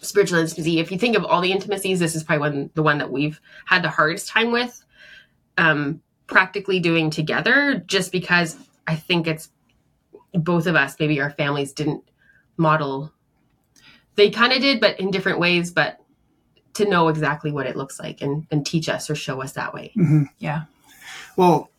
spiritual 0.00 0.38
intimacy, 0.38 0.78
if 0.80 0.90
you 0.90 0.98
think 0.98 1.16
of 1.16 1.24
all 1.24 1.40
the 1.40 1.52
intimacies, 1.52 1.98
this 1.98 2.14
is 2.14 2.24
probably 2.24 2.40
one 2.40 2.70
the 2.74 2.82
one 2.82 2.98
that 2.98 3.10
we've 3.10 3.40
had 3.66 3.82
the 3.82 3.90
hardest 3.90 4.28
time 4.28 4.52
with 4.52 4.84
um 5.58 6.00
practically 6.38 6.80
doing 6.80 7.10
together 7.10 7.80
just 7.86 8.10
because 8.10 8.56
I 8.88 8.96
think 8.96 9.28
it's 9.28 9.50
both 10.32 10.66
of 10.66 10.74
us, 10.74 10.96
maybe 10.98 11.20
our 11.20 11.30
families 11.30 11.72
didn't 11.72 12.02
model 12.56 13.12
they 14.16 14.30
kind 14.30 14.52
of 14.52 14.60
did, 14.60 14.80
but 14.80 14.98
in 14.98 15.12
different 15.12 15.38
ways, 15.38 15.70
but 15.70 16.00
to 16.74 16.88
know 16.88 17.06
exactly 17.06 17.52
what 17.52 17.66
it 17.66 17.76
looks 17.76 18.00
like 18.00 18.20
and, 18.20 18.48
and 18.50 18.66
teach 18.66 18.88
us 18.88 19.08
or 19.08 19.14
show 19.14 19.40
us 19.42 19.52
that 19.52 19.72
way. 19.72 19.92
hmm 19.94 20.24
Yeah. 20.38 20.64
Well, 21.36 21.70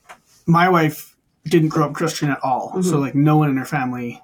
my 0.45 0.69
wife 0.69 1.17
didn't 1.43 1.69
grow 1.69 1.87
up 1.87 1.93
Christian 1.93 2.29
at 2.29 2.39
all. 2.41 2.81
So, 2.81 2.95
Mhm. 2.95 3.01
like, 3.01 3.15
no 3.15 3.35
one 3.37 3.49
in 3.49 3.57
her 3.57 3.65
family 3.65 4.21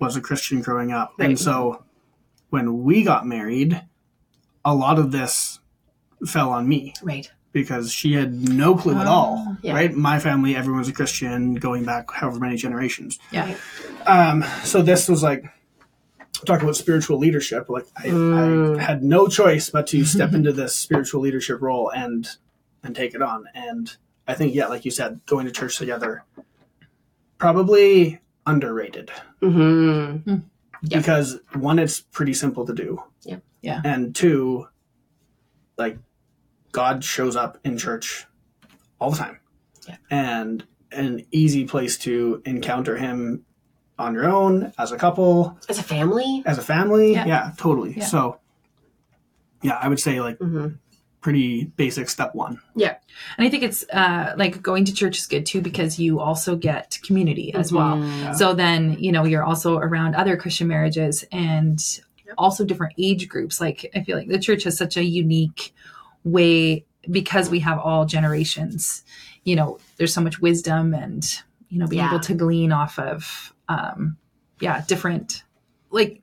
was 0.00 0.16
a 0.16 0.20
Christian 0.20 0.62
growing 0.62 0.90
up. 0.90 1.12
Right. 1.16 1.28
And 1.30 1.38
so, 1.38 1.84
when 2.50 2.82
we 2.82 3.04
got 3.04 3.24
married, 3.24 3.80
a 4.64 4.74
lot 4.74 4.98
of 4.98 5.12
this 5.12 5.60
fell 6.26 6.50
on 6.50 6.66
me 6.68 6.92
Right. 7.04 7.30
Because 7.52 7.92
she 7.92 8.12
had 8.12 8.32
no 8.48 8.76
clue 8.76 8.96
at 8.98 9.06
all. 9.06 9.56
yeah. 9.62 9.74
Right? 9.74 9.92
My 9.92 10.18
family, 10.20 10.54
everyone's 10.56 10.88
a 10.88 10.92
Christian 10.92 11.54
going 11.54 11.84
back 11.84 12.10
however 12.12 12.38
many 12.38 12.56
generations. 12.56 13.18
Yeah. 13.32 13.56
Um, 14.06 14.44
so, 14.64 14.82
this 14.82 15.08
was 15.08 15.22
like, 15.22 15.44
talk 16.46 16.62
about 16.62 16.76
spiritual 16.76 17.18
leadership. 17.18 17.68
Like, 17.68 17.86
I, 17.96 18.06
Mm. 18.06 18.78
I 18.78 18.82
had 18.82 19.02
no 19.02 19.26
choice 19.28 19.68
but 19.70 19.86
to 19.88 20.04
step 20.04 20.32
into 20.32 20.52
this 20.52 20.74
spiritual 20.76 21.20
leadership 21.20 21.60
role 21.60 21.90
and 21.90 22.28
and 22.82 22.94
take 22.96 23.14
it 23.14 23.20
on. 23.22 23.44
And 23.54 23.94
I 24.26 24.34
think, 24.34 24.54
yeah, 24.54 24.66
like 24.68 24.84
you 24.84 24.90
said, 24.90 25.20
going 25.26 25.44
to 25.46 25.52
church 25.52 25.76
together, 25.76 26.24
probably 27.38 28.20
underrated 28.46 29.10
Mm-hmm. 29.42 30.34
Yeah. 30.82 30.98
because 30.98 31.40
one, 31.54 31.78
it's 31.78 32.00
pretty 32.00 32.32
simple 32.34 32.64
to 32.66 32.72
do. 32.74 33.02
Yeah. 33.22 33.36
Yeah. 33.62 33.80
And 33.84 34.14
two, 34.14 34.66
like 35.76 35.98
God 36.72 37.04
shows 37.04 37.36
up 37.36 37.58
in 37.64 37.76
church 37.78 38.26
all 39.00 39.10
the 39.10 39.16
time. 39.18 39.40
Yeah. 39.88 39.96
And 40.10 40.64
an 40.92 41.24
easy 41.32 41.64
place 41.66 41.96
to 41.98 42.42
encounter 42.44 42.96
him 42.96 43.44
on 43.98 44.14
your 44.14 44.24
own, 44.26 44.72
as 44.78 44.92
a 44.92 44.96
couple, 44.96 45.58
As 45.68 45.78
a 45.78 45.82
family. 45.82 46.42
as 46.46 46.58
a 46.58 46.62
family. 46.62 47.12
Yeah. 47.12 47.26
Yeah, 47.26 47.52
totally. 47.58 47.94
Yeah. 47.96 48.04
So, 48.06 48.40
yeah, 49.62 49.78
I 49.80 49.88
would 49.88 50.00
say 50.00 50.20
like 50.20 50.38
Mm-hmm. 50.38 50.68
pretty 51.20 51.64
basic 51.76 52.08
step 52.08 52.34
one. 52.34 52.60
Yeah, 52.74 52.96
and 53.36 53.46
I 53.46 53.50
think 53.50 53.62
it's 53.62 53.84
uh, 53.92 54.32
like 54.38 54.62
going 54.62 54.86
to 54.86 54.94
church 54.94 55.18
is 55.18 55.26
good 55.26 55.44
too 55.44 55.60
because 55.60 55.98
you 55.98 56.18
also 56.18 56.56
get 56.56 56.98
community 57.02 57.52
as 57.52 57.70
well. 57.70 57.96
Mhm. 57.98 58.34
So 58.36 58.54
then, 58.54 58.96
you 58.98 59.12
know, 59.12 59.24
you're 59.24 59.44
also 59.44 59.76
around 59.76 60.14
other 60.14 60.36
Christian 60.38 60.68
marriages 60.68 61.24
and 61.30 61.78
Yep. 62.26 62.34
also 62.38 62.64
different 62.64 62.94
age 62.96 63.28
groups. 63.28 63.60
Like, 63.60 63.90
I 63.94 64.02
feel 64.02 64.16
like 64.16 64.28
the 64.28 64.38
church 64.38 64.62
has 64.64 64.78
such 64.78 64.96
a 64.96 65.04
unique 65.04 65.74
way 66.24 66.84
because 67.10 67.48
we 67.50 67.60
have 67.60 67.78
all 67.78 68.04
generations, 68.04 69.02
you 69.44 69.56
know, 69.56 69.78
there's 69.96 70.12
so 70.12 70.20
much 70.20 70.40
wisdom 70.40 70.92
and, 70.94 71.24
you 71.68 71.78
know, 71.78 71.86
being 71.86 72.02
Yeah. 72.02 72.10
able 72.10 72.20
to 72.20 72.34
glean 72.34 72.72
off 72.72 72.98
of, 72.98 73.54
um, 73.68 74.16
yeah, 74.60 74.84
different, 74.86 75.42
like 75.90 76.22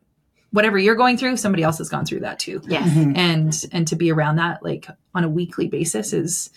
whatever 0.51 0.77
you're 0.77 0.96
going 0.96 1.18
through, 1.18 1.36
somebody 1.38 1.63
else 1.63 1.80
has 1.80 1.89
gone 1.89 2.06
through 2.06 2.20
that 2.22 2.39
too. 2.39 2.62
Yes. 2.68 2.88
Mhm. 2.89 3.18
And, 3.18 3.66
and 3.72 3.88
to 3.88 3.96
be 3.96 4.12
around 4.12 4.36
that 4.38 4.63
like 4.63 4.88
on 5.16 5.24
a 5.24 5.30
weekly 5.30 5.68
basis 5.68 6.13
is, 6.13 6.51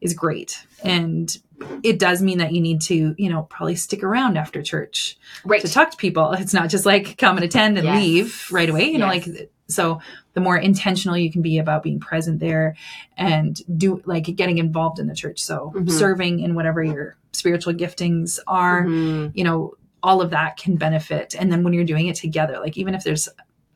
is 0.00 0.14
great. 0.14 0.66
And 0.84 1.36
it 1.82 1.98
does 1.98 2.20
mean 2.20 2.38
that 2.38 2.52
you 2.52 2.60
need 2.60 2.82
to, 2.82 3.14
you 3.16 3.30
know, 3.30 3.44
probably 3.44 3.76
stick 3.76 4.02
around 4.04 4.36
after 4.36 4.62
church 4.62 5.16
Right. 5.44 5.60
to 5.62 5.68
talk 5.68 5.90
to 5.90 5.96
people. 5.96 6.32
It's 6.32 6.52
not 6.52 6.68
just 6.68 6.84
like 6.84 7.16
come 7.16 7.36
and 7.36 7.44
attend 7.44 7.78
and 7.78 7.86
Yes. 7.86 8.02
leave 8.02 8.46
right 8.50 8.68
away. 8.68 8.90
You 8.90 8.98
know, 8.98 9.06
like 9.06 9.26
so 9.68 10.00
the 10.34 10.40
more 10.40 10.56
intentional 10.58 11.16
you 11.16 11.32
can 11.32 11.42
be 11.42 11.58
about 11.58 11.82
being 11.82 11.98
present 11.98 12.40
there 12.40 12.76
and 13.16 13.60
do 13.78 14.02
like 14.04 14.24
getting 14.36 14.58
involved 14.58 14.98
in 14.98 15.06
the 15.06 15.14
church. 15.14 15.40
So 15.42 15.72
Mhm. 15.74 15.90
serving 15.90 16.40
in 16.40 16.54
whatever 16.54 16.82
your 16.84 17.16
spiritual 17.32 17.72
giftings 17.72 18.38
are, 18.46 18.84
Mhm. 18.84 19.32
you 19.34 19.42
know, 19.44 19.74
all 20.02 20.20
of 20.20 20.30
that 20.30 20.56
can 20.58 20.76
benefit. 20.76 21.34
And 21.38 21.50
then 21.50 21.64
when 21.64 21.72
you're 21.72 21.84
doing 21.84 22.06
it 22.06 22.16
together, 22.16 22.58
like 22.60 22.76
even 22.76 22.94
if 22.94 23.02
there's 23.02 23.28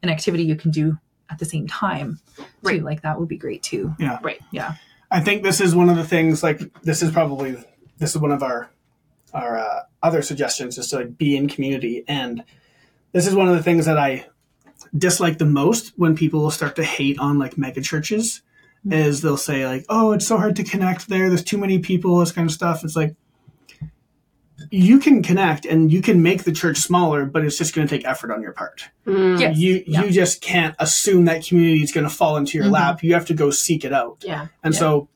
an 0.03 0.11
activity 0.11 0.45
you 0.45 0.55
can 0.55 0.71
do 0.71 0.99
at 1.31 1.39
the 1.39 1.45
same 1.45 1.67
time, 1.67 2.21
Right. 2.63 2.79
too, 2.79 2.85
like 2.85 3.03
that 3.03 3.19
would 3.19 3.29
be 3.29 3.37
great 3.39 3.63
too. 3.63 3.95
I 5.11 5.21
think 5.21 5.43
this 5.43 5.61
is 5.61 5.75
one 5.75 5.89
of 5.89 5.97
the 5.97 6.05
things. 6.05 6.43
Like 6.43 6.61
this 6.83 7.03
is 7.03 7.11
probably 7.11 7.57
this 7.99 8.15
is 8.15 8.19
one 8.21 8.33
of 8.33 8.43
our 8.43 8.71
our 9.35 9.59
uh, 9.59 9.83
other 10.03 10.23
suggestions 10.23 10.79
is 10.79 10.89
to 10.89 10.97
like 10.97 11.19
be 11.19 11.37
in 11.37 11.49
community, 11.49 12.05
and 12.07 12.45
this 13.13 13.27
is 13.27 13.35
one 13.35 13.49
of 13.49 13.57
the 13.57 13.63
things 13.63 13.87
that 13.87 13.99
I 13.99 14.27
dislike 14.97 15.39
the 15.39 15.47
most 15.47 15.93
when 15.97 16.17
people 16.17 16.51
start 16.51 16.77
to 16.77 16.85
hate 16.85 17.19
on 17.19 17.39
like 17.39 17.59
mega 17.59 17.81
churches. 17.81 18.43
Is 18.91 19.21
they'll 19.21 19.37
say 19.37 19.67
like, 19.67 19.85
"Oh, 19.91 20.13
it's 20.13 20.27
so 20.27 20.39
hard 20.39 20.57
to 20.57 20.65
connect 20.65 21.09
there. 21.09 21.29
There's 21.29 21.45
too 21.45 21.59
many 21.59 21.81
people. 21.81 22.19
This 22.19 22.33
kind 22.33 22.49
of 22.49 22.55
stuff." 22.55 22.83
It's 22.83 22.97
like 22.97 23.15
you 24.71 25.01
can 25.01 25.23
connect 25.23 25.65
and 25.67 25.91
you 25.93 26.01
can 26.01 26.23
make 26.23 26.45
the 26.45 26.53
church 26.53 26.79
smaller, 26.79 27.25
but 27.27 27.45
it's 27.45 27.59
just 27.59 27.75
going 27.75 27.87
to 27.87 27.95
take 27.97 28.07
effort 28.07 28.31
on 28.31 28.41
your 28.41 28.53
part. 28.53 28.89
Mm. 29.07 29.41
Yes. 29.41 29.57
You 29.59 29.83
Yeah. 29.87 30.05
you 30.05 30.11
just 30.13 30.41
can't 30.41 30.77
assume 30.79 31.25
that 31.25 31.45
community 31.45 31.83
is 31.83 31.91
going 31.93 32.05
to 32.09 32.15
fall 32.15 32.37
into 32.37 32.57
your 32.57 32.69
Mhm. 32.69 32.73
lap. 32.73 33.03
You 33.03 33.15
have 33.15 33.27
to 33.27 33.35
go 33.35 33.51
seek 33.51 33.85
it 33.85 33.93
out. 33.93 34.23
Yeah. 34.25 34.47
And 34.63 34.73
Yeah. 34.75 34.79
so 34.81 35.09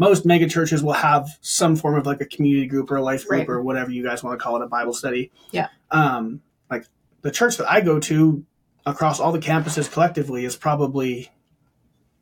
most 0.00 0.26
mega 0.26 0.48
churches 0.48 0.82
will 0.82 0.94
have 0.94 1.28
some 1.40 1.76
form 1.76 1.94
of 1.94 2.04
like 2.04 2.20
a 2.20 2.24
community 2.26 2.66
group 2.66 2.90
or 2.90 2.96
a 2.96 3.02
life 3.02 3.28
group 3.28 3.40
Right. 3.40 3.48
or 3.48 3.62
whatever 3.62 3.92
you 3.92 4.02
guys 4.02 4.24
want 4.24 4.36
to 4.38 4.42
call 4.42 4.56
it, 4.60 4.64
a 4.64 4.66
Bible 4.68 4.92
study. 4.92 5.30
Yeah. 5.52 5.68
Um, 5.92 6.40
like 6.68 6.86
the 7.22 7.30
church 7.30 7.56
that 7.58 7.70
I 7.70 7.80
go 7.80 8.00
to 8.00 8.44
across 8.84 9.20
all 9.20 9.30
the 9.30 9.38
campuses 9.38 9.90
collectively 9.90 10.44
is 10.44 10.56
probably 10.56 11.30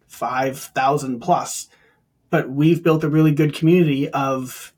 5,000 0.07 1.21
plus, 1.21 1.69
but 2.31 2.51
we've 2.51 2.83
built 2.83 3.03
a 3.05 3.09
really 3.09 3.33
good 3.33 3.55
community 3.55 4.09
of 4.11 4.75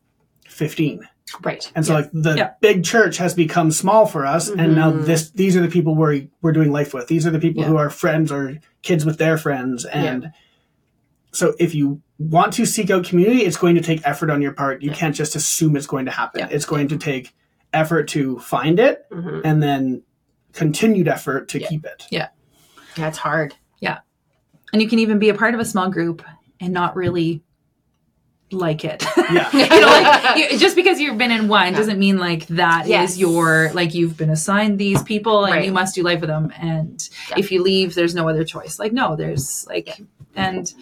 15. 0.48 1.08
Right. 1.42 1.70
And 1.74 1.84
so 1.84 1.92
Yeah. 1.94 1.98
like 2.00 2.10
the 2.12 2.34
Yeah. 2.36 2.50
big 2.60 2.84
church 2.84 3.16
has 3.16 3.34
become 3.34 3.70
small 3.70 4.06
for 4.06 4.26
us. 4.26 4.48
And 4.48 4.74
now 4.74 4.92
Mhm. 4.92 5.06
this, 5.06 5.30
these 5.30 5.56
are 5.56 5.60
the 5.62 5.68
people 5.68 5.94
we're, 5.94 6.26
we're 6.42 6.52
doing 6.52 6.70
life 6.70 6.92
with. 6.94 7.08
These 7.08 7.26
are 7.26 7.30
the 7.30 7.38
people 7.40 7.62
Yeah. 7.62 7.68
who 7.68 7.76
are 7.76 7.90
friends 7.90 8.30
or 8.30 8.58
kids 8.82 9.04
with 9.04 9.18
their 9.18 9.36
friends. 9.38 9.84
And 9.86 10.32
so 11.32 11.54
if 11.58 11.74
you 11.74 12.02
want 12.18 12.52
to 12.54 12.66
seek 12.66 12.90
out 12.90 13.04
community, 13.04 13.40
it's 13.40 13.56
going 13.56 13.74
to 13.74 13.80
take 13.80 14.00
effort 14.06 14.30
on 14.30 14.42
your 14.42 14.52
part. 14.52 14.82
You 14.82 14.90
Yeah. 14.90 14.96
can't 14.96 15.14
just 15.16 15.34
assume 15.34 15.76
it's 15.76 15.86
going 15.86 16.04
to 16.04 16.10
happen. 16.12 16.40
Yeah. 16.40 16.48
It's 16.50 16.66
going 16.66 16.88
to 16.88 16.96
take 16.98 17.34
effort 17.72 18.06
to 18.08 18.38
find 18.38 18.78
it 18.78 19.06
Mhm. 19.10 19.40
and 19.44 19.62
then 19.62 20.02
continued 20.52 21.08
effort 21.08 21.48
to 21.48 21.60
Yeah. 21.60 21.66
keep 21.68 21.84
it. 21.84 22.06
Yeah, 22.10 22.28
it's 22.96 23.18
hard. 23.18 23.54
Yeah. 23.80 23.98
And 24.72 24.80
you 24.80 24.88
can 24.88 25.00
even 25.00 25.18
be 25.18 25.28
a 25.30 25.34
part 25.34 25.54
of 25.54 25.60
a 25.60 25.64
small 25.64 25.90
group 25.90 26.22
and 26.60 26.72
not 26.72 26.94
really 26.94 27.42
like 28.54 28.84
it. 28.84 29.04
Yeah. 29.32 29.50
you 29.52 29.68
know, 29.68 29.86
like 29.86 30.36
you, 30.52 30.58
just 30.58 30.76
because 30.76 31.00
you've 31.00 31.16
been 31.18 31.30
in 31.30 31.48
one 31.48 31.72
Yeah. 31.72 31.78
doesn't 31.78 31.98
mean 31.98 32.18
like 32.18 32.46
that 32.48 32.84
is 32.84 32.90
Yes. 32.90 33.18
your 33.18 33.70
like 33.74 33.94
you've 33.94 34.16
been 34.16 34.30
assigned 34.30 34.78
these 34.78 35.02
people 35.02 35.44
and 35.44 35.54
Right. 35.54 35.64
you 35.64 35.72
must 35.72 35.94
do 35.94 36.02
life 36.02 36.20
with 36.20 36.28
them. 36.28 36.52
And 36.60 37.06
Yeah. 37.30 37.36
if 37.38 37.50
you 37.50 37.62
leave, 37.62 37.94
there's 37.94 38.14
no 38.14 38.28
other 38.28 38.44
choice. 38.44 38.78
Like 38.78 38.92
no, 38.92 39.16
there's 39.16 39.66
like, 39.68 40.00
and 40.36 40.72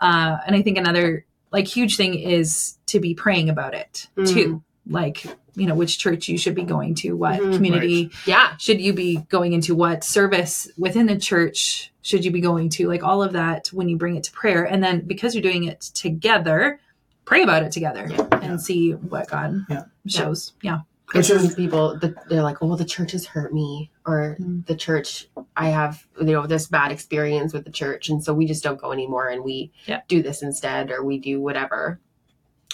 uh, 0.00 0.38
and 0.46 0.54
I 0.56 0.62
think 0.62 0.78
another 0.78 1.24
like 1.52 1.66
huge 1.66 1.96
thing 1.96 2.14
is 2.14 2.76
to 2.86 2.98
be 3.00 3.14
praying 3.14 3.48
about 3.48 3.74
it 3.74 4.08
Mm. 4.16 4.28
too. 4.32 4.62
Like 4.88 5.24
you 5.54 5.66
know 5.66 5.74
which 5.74 5.98
church 5.98 6.28
you 6.28 6.38
should 6.38 6.54
be 6.54 6.62
going 6.62 6.94
to, 6.96 7.12
what 7.12 7.38
Mhm. 7.38 7.54
community 7.54 8.10
Yeah. 8.26 8.56
should 8.58 8.80
you 8.80 8.92
be 8.94 9.16
going 9.28 9.52
into 9.52 9.74
what 9.74 10.02
service 10.02 10.66
within 10.78 11.06
the 11.06 11.16
church 11.18 11.92
should 12.00 12.24
you 12.24 12.30
be 12.30 12.40
going 12.40 12.68
to 12.70 12.88
like 12.88 13.04
all 13.04 13.22
of 13.22 13.32
that 13.34 13.68
when 13.68 13.88
you 13.88 13.96
bring 13.96 14.16
it 14.16 14.24
to 14.24 14.32
prayer 14.32 14.64
and 14.64 14.82
then 14.82 15.02
because 15.06 15.34
you're 15.34 15.42
doing 15.42 15.64
it 15.64 15.80
together 15.94 16.80
pray 17.24 17.42
about 17.42 17.62
it 17.62 17.72
together 17.72 18.06
Yeah. 18.10 18.26
and 18.42 18.60
see 18.60 18.92
what 18.92 19.28
god 19.28 19.64
Yeah. 19.68 19.84
shows 20.06 20.52
yeah, 20.62 20.80
Which 21.12 21.28
Which 21.28 21.42
is- 21.42 21.54
people 21.54 21.98
the, 21.98 22.14
they're 22.28 22.42
like, 22.42 22.62
oh, 22.62 22.66
well, 22.68 22.76
the 22.78 22.86
church 22.86 23.12
has 23.12 23.26
hurt 23.26 23.52
me, 23.52 23.90
or 24.06 24.36
Mm. 24.40 24.64
the 24.66 24.74
church 24.74 25.28
I 25.56 25.68
have 25.68 26.06
you 26.18 26.32
know 26.32 26.46
this 26.46 26.66
bad 26.68 26.90
experience 26.90 27.52
with 27.52 27.64
the 27.64 27.70
church, 27.70 28.08
and 28.08 28.24
so 28.24 28.32
we 28.32 28.46
just 28.46 28.64
don't 28.64 28.80
go 28.80 28.92
anymore, 28.92 29.28
and 29.28 29.44
we 29.44 29.72
Yeah. 29.86 30.00
do 30.08 30.22
this 30.22 30.42
instead, 30.42 30.90
or 30.90 31.04
we 31.04 31.18
do 31.18 31.40
whatever. 31.40 32.00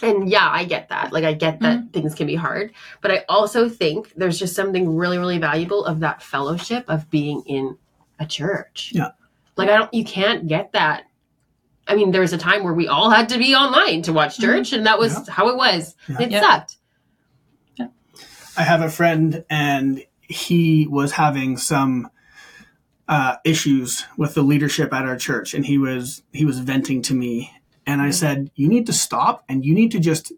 And 0.00 0.28
yeah, 0.28 0.48
I 0.48 0.64
get 0.64 0.90
that. 0.90 1.12
Like 1.12 1.24
I 1.24 1.32
get 1.32 1.58
that 1.60 1.78
Mm-hmm. 1.78 1.86
things 1.88 2.14
can 2.14 2.28
be 2.28 2.36
hard, 2.36 2.72
but 3.00 3.10
I 3.10 3.24
also 3.28 3.68
think 3.68 4.12
there's 4.14 4.38
just 4.38 4.54
something 4.54 4.94
really, 4.94 5.18
really 5.18 5.38
valuable 5.38 5.84
of 5.84 5.98
that 6.00 6.22
fellowship 6.22 6.84
of 6.86 7.10
being 7.10 7.42
in 7.46 7.76
a 8.20 8.26
church. 8.26 8.92
Yeah. 8.94 9.10
Like 9.56 9.68
I 9.68 9.76
don't, 9.78 9.92
you 9.92 10.04
can't 10.04 10.46
get 10.46 10.70
that. 10.74 11.06
I 11.88 11.94
mean, 11.96 12.10
there 12.10 12.20
was 12.20 12.32
a 12.32 12.38
time 12.38 12.64
where 12.64 12.74
we 12.74 12.86
all 12.86 13.10
had 13.10 13.30
to 13.30 13.38
be 13.38 13.54
online 13.54 14.02
to 14.02 14.12
watch 14.12 14.38
church, 14.38 14.72
and 14.72 14.86
that 14.86 14.98
was 14.98 15.14
Yeah. 15.14 15.32
how 15.32 15.48
it 15.48 15.56
was. 15.56 15.94
Yeah. 16.08 16.20
It 16.22 16.30
Yeah. 16.30 16.40
sucked. 16.40 16.76
I 18.56 18.62
have 18.64 18.82
a 18.82 18.90
friend, 18.90 19.44
and 19.48 20.02
he 20.20 20.86
was 20.90 21.12
having 21.12 21.56
some 21.56 22.10
uh, 23.06 23.36
issues 23.44 24.04
with 24.18 24.34
the 24.34 24.42
leadership 24.42 24.92
at 24.92 25.04
our 25.06 25.16
church, 25.16 25.54
and 25.54 25.64
he 25.64 25.78
was 25.78 26.22
he 26.32 26.44
was 26.44 26.58
venting 26.58 27.00
to 27.02 27.14
me, 27.14 27.52
and 27.86 28.02
I 28.02 28.10
said, 28.10 28.50
"You 28.54 28.68
need 28.68 28.84
to 28.86 28.92
stop, 28.92 29.44
and 29.48 29.64
you 29.64 29.74
need 29.74 29.92
to 29.92 30.00
just 30.00 30.32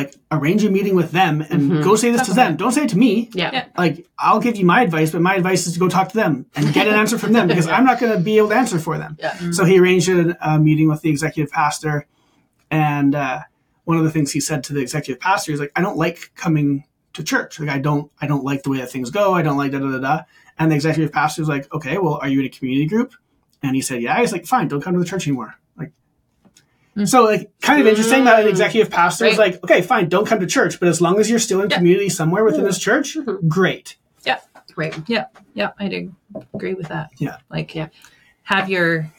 like 0.00 0.14
arrange 0.36 0.62
a 0.64 0.70
meeting 0.70 0.94
with 1.00 1.10
them 1.10 1.34
and 1.50 1.60
Mhm. 1.70 1.82
go 1.82 1.96
say 1.96 2.10
this 2.10 2.20
Talk 2.20 2.26
to 2.26 2.32
about 2.32 2.44
them. 2.48 2.56
Don't 2.62 2.72
say 2.72 2.84
it 2.84 2.90
to 2.90 2.98
me. 3.06 3.12
Yeah. 3.32 3.50
Yeah. 3.52 3.64
Like 3.84 4.06
I'll 4.18 4.40
give 4.46 4.56
you 4.60 4.64
my 4.74 4.80
advice, 4.86 5.10
but 5.14 5.20
my 5.22 5.34
advice 5.40 5.66
is 5.66 5.72
to 5.74 5.78
go 5.84 5.88
talk 5.88 6.08
to 6.10 6.16
them 6.16 6.46
and 6.56 6.72
get 6.72 6.86
an 6.86 6.94
answer 6.94 7.18
from 7.18 7.32
them 7.32 7.46
because 7.48 7.66
I'm 7.66 7.84
not 7.90 7.98
going 8.00 8.12
to 8.12 8.18
be 8.30 8.34
able 8.38 8.50
to 8.50 8.56
answer 8.56 8.78
for 8.78 8.96
them." 8.98 9.16
Yeah. 9.18 9.34
So 9.56 9.64
he 9.64 9.74
arranged 9.80 10.08
a, 10.08 10.36
a 10.40 10.58
meeting 10.58 10.88
with 10.88 11.00
the 11.02 11.10
executive 11.10 11.50
pastor, 11.52 12.06
and 12.70 13.14
uh, 13.14 13.40
one 13.84 13.96
of 13.98 14.04
the 14.04 14.10
things 14.10 14.32
he 14.32 14.40
said 14.40 14.64
to 14.64 14.72
the 14.72 14.80
executive 14.80 15.20
pastor 15.20 15.52
is 15.52 15.60
like, 15.60 15.72
"I 15.76 15.80
don't 15.80 15.96
like 15.96 16.18
coming 16.34 16.84
to 17.14 17.22
church. 17.24 17.58
Like, 17.60 17.70
I 17.70 17.78
don't, 17.78 18.10
I 18.20 18.26
don't 18.26 18.44
like 18.44 18.62
the 18.62 18.70
way 18.70 18.78
that 18.78 18.90
things 18.90 19.10
go. 19.10 19.32
I 19.34 19.42
don't 19.42 19.56
like 19.56 19.72
da 19.72 19.78
da 19.78 19.90
da 19.90 19.98
da." 19.98 20.16
And 20.58 20.70
the 20.70 20.74
executive 20.74 21.12
pastor 21.12 21.42
was 21.42 21.48
like, 21.48 21.72
"Okay, 21.72 21.98
well, 21.98 22.18
are 22.22 22.28
you 22.28 22.40
in 22.40 22.46
a 22.46 22.50
community 22.50 22.86
group?" 22.86 23.10
And 23.62 23.74
he 23.74 23.82
said, 23.82 24.02
"Yeah." 24.02 24.18
He's 24.20 24.32
like, 24.32 24.46
"Fine, 24.46 24.68
don't 24.68 24.82
come 24.82 24.94
to 24.94 25.00
the 25.00 25.06
church 25.06 25.26
anymore." 25.26 25.54
Like, 26.96 27.04
Mm. 27.04 27.08
so 27.08 27.24
like 27.24 27.50
kind 27.60 27.80
of 27.80 27.86
interesting 27.86 28.24
that 28.24 28.40
an 28.40 28.48
executive 28.48 28.90
pastor 28.90 29.26
is 29.26 29.36
like, 29.38 29.62
"Okay, 29.62 29.82
fine, 29.82 30.08
don't 30.08 30.26
come 30.26 30.40
to 30.40 30.46
church, 30.46 30.80
but 30.80 30.88
as 30.88 31.00
long 31.02 31.20
as 31.20 31.28
you're 31.28 31.38
still 31.38 31.60
in 31.60 31.68
Yeah. 31.70 31.76
community 31.76 32.08
somewhere 32.08 32.42
within 32.42 32.64
this 32.64 32.78
church, 32.78 33.16
Mhm. 33.16 33.46
great." 33.48 33.96
Right. 34.78 34.94
yeah 35.06 35.26
i 35.78 35.88
do 35.88 36.14
agree 36.52 36.74
with 36.74 36.88
that 36.88 37.08
Yeah. 37.16 37.38
like 37.48 37.74
Yeah. 37.74 37.88
have 38.42 38.68
your 38.68 39.10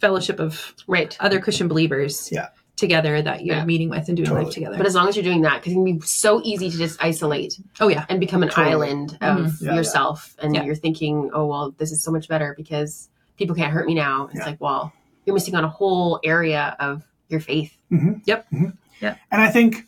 fellowship 0.00 0.40
of 0.40 0.74
Right. 0.88 1.16
other 1.20 1.38
christian 1.40 1.68
believers 1.68 2.28
Yeah. 2.32 2.48
together 2.74 3.22
that 3.22 3.44
you're 3.44 3.56
Yeah. 3.58 3.64
meeting 3.64 3.90
with 3.90 4.08
and 4.08 4.16
doing 4.16 4.26
Totally. 4.26 4.46
life 4.46 4.54
together 4.54 4.76
But 4.76 4.86
as 4.86 4.96
long 4.96 5.08
as 5.08 5.14
you're 5.16 5.22
doing 5.22 5.42
that, 5.42 5.56
because 5.60 5.72
it 5.72 5.76
can 5.76 5.84
be 5.84 6.00
so 6.04 6.40
easy 6.42 6.68
to 6.68 6.76
just 6.76 6.98
isolate 7.02 7.60
oh 7.78 7.86
yeah 7.86 8.06
and 8.08 8.18
become 8.18 8.42
an 8.42 8.48
Totally. 8.48 8.72
island 8.74 9.18
of 9.20 9.38
Mhm. 9.38 9.62
Yeah, 9.62 9.74
yourself. 9.76 10.34
And 10.42 10.54
Yeah. 10.56 10.64
you're 10.64 10.74
thinking, 10.74 11.30
oh, 11.32 11.46
well, 11.46 11.74
this 11.78 11.92
is 11.92 12.02
so 12.02 12.10
much 12.10 12.26
better 12.26 12.54
because 12.56 13.08
people 13.36 13.54
can't 13.54 13.72
hurt 13.72 13.86
me 13.86 13.94
now. 13.94 14.26
It's 14.32 14.40
Yeah. 14.40 14.46
like, 14.46 14.60
well, 14.60 14.92
you're 15.28 15.34
missing 15.34 15.54
on 15.54 15.62
a 15.62 15.68
whole 15.68 16.18
area 16.24 16.74
of 16.80 17.02
your 17.28 17.40
faith. 17.40 17.76
Mm-hmm. 17.92 18.12
Yep. 18.24 18.46
Mhm. 18.50 18.76
Yeah. 19.02 19.16
And 19.30 19.42
I 19.42 19.50
think 19.50 19.86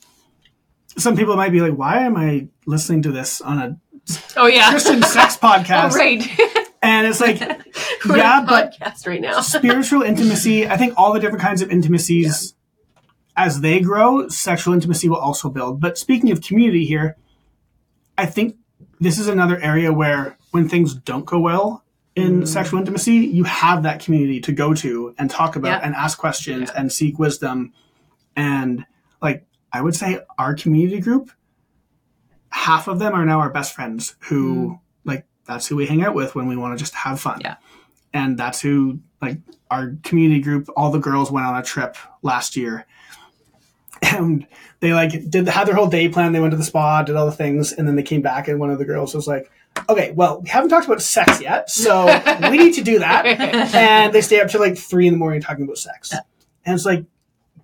some 0.99 1.17
people 1.17 1.35
might 1.35 1.51
be 1.51 1.63
like, 1.63 1.73
"Why 1.73 2.01
am 2.01 2.15
I 2.17 2.49
listening 2.67 3.01
to 3.03 3.11
this 3.11 3.41
on 3.41 3.59
a 3.59 3.81
Oh, 4.37 4.47
yeah. 4.47 4.69
Christian 4.71 5.03
sex 5.03 5.37
podcast?" 5.49 5.93
right. 5.95 6.23
And 6.83 7.07
it's 7.07 7.21
like 7.21 7.39
Yeah, 8.07 8.45
but- 8.47 8.75
podcast 8.79 9.07
right 9.07 9.21
now. 9.21 9.41
spiritual 9.41 10.03
intimacy. 10.03 10.67
I 10.69 10.77
think 10.77 10.93
all 10.99 11.13
the 11.15 11.21
different 11.21 11.43
kinds 11.43 11.61
of 11.63 11.71
intimacies, 11.71 12.55
as 13.37 13.61
they 13.63 13.81
grow, 13.81 14.29
sexual 14.29 14.73
intimacy 14.75 15.09
will 15.09 15.19
also 15.19 15.49
build. 15.51 15.81
But 15.81 15.97
speaking 15.99 16.31
of 16.31 16.41
community 16.43 16.85
here, 16.87 17.17
I 18.19 18.27
think 18.27 18.57
this 18.99 19.19
is 19.19 19.29
another 19.29 19.59
area 19.61 19.93
where 19.93 20.37
when 20.53 20.69
things 20.71 20.95
don't 20.95 21.25
go 21.27 21.39
well 21.39 21.85
in 22.17 22.43
Mm. 22.43 22.49
sexual 22.49 22.79
intimacy, 22.81 23.15
you 23.15 23.45
have 23.45 23.83
that 23.85 24.01
community 24.01 24.41
to 24.41 24.53
go 24.53 24.75
to 24.75 25.15
and 25.19 25.31
talk 25.31 25.57
about 25.57 25.81
Yeah. 25.81 25.87
and 25.87 25.95
ask 25.95 26.19
questions 26.19 26.71
Yeah. 26.73 26.81
and 26.81 26.93
seek 26.93 27.19
wisdom. 27.19 27.73
And 28.37 28.85
like 29.23 29.47
I 29.73 29.81
would 29.81 29.95
say, 29.95 30.21
our 30.39 30.55
community 30.55 31.01
group, 31.01 31.31
half 32.51 32.89
of 32.89 32.99
them 32.99 33.15
are 33.15 33.25
now 33.25 33.39
our 33.41 33.51
best 33.51 33.75
friends 33.75 34.17
who 34.21 34.79
like 35.05 35.25
that's 35.47 35.67
who 35.69 35.77
we 35.77 35.87
hang 35.87 36.03
out 36.05 36.15
with 36.15 36.35
when 36.35 36.47
we 36.49 36.57
want 36.57 36.77
to 36.77 36.83
just 36.83 36.95
have 36.95 37.21
fun. 37.21 37.41
Yeah. 37.43 37.57
and 38.13 38.37
that's 38.37 38.61
who 38.61 38.99
like 39.23 39.39
our 39.71 39.95
community 40.03 40.41
group. 40.41 40.69
All 40.77 40.91
the 40.91 40.99
girls 40.99 41.31
went 41.31 41.47
on 41.47 41.57
a 41.57 41.63
trip 41.63 41.97
last 42.23 42.57
year, 42.57 42.87
and 44.03 44.47
they 44.81 44.93
like 44.93 45.31
did 45.31 45.47
had 45.49 45.69
their 45.69 45.77
whole 45.77 45.87
day 45.89 46.09
plan. 46.09 46.33
They 46.33 46.41
went 46.41 46.51
to 46.51 46.57
the 46.57 46.65
spa, 46.65 47.03
did 47.05 47.15
all 47.15 47.27
the 47.27 47.31
things, 47.33 47.73
and 47.73 47.87
then 47.87 47.95
they 47.97 48.03
came 48.03 48.21
back, 48.23 48.49
and 48.49 48.59
one 48.59 48.71
of 48.71 48.79
the 48.81 48.85
girls 48.85 49.15
was 49.15 49.29
like, 49.29 49.49
"Okay, 49.89 50.13
well, 50.13 50.41
we 50.41 50.49
haven't 50.49 50.71
talked 50.71 50.87
about 50.87 51.01
sex 51.03 51.41
yet, 51.41 51.71
so 51.71 52.07
we 52.51 52.59
need 52.59 52.75
to 52.75 52.83
do 52.83 52.99
that." 53.01 53.25
And 53.75 54.13
they 54.13 54.21
stay 54.21 54.41
up 54.41 54.49
to 54.51 54.59
like 54.59 54.77
three 54.77 55.07
in 55.07 55.13
the 55.15 55.19
morning 55.19 55.41
talking 55.41 55.65
about 55.65 55.79
sex, 55.79 56.13
and 56.13 56.75
it's 56.75 56.85
like 56.85 57.05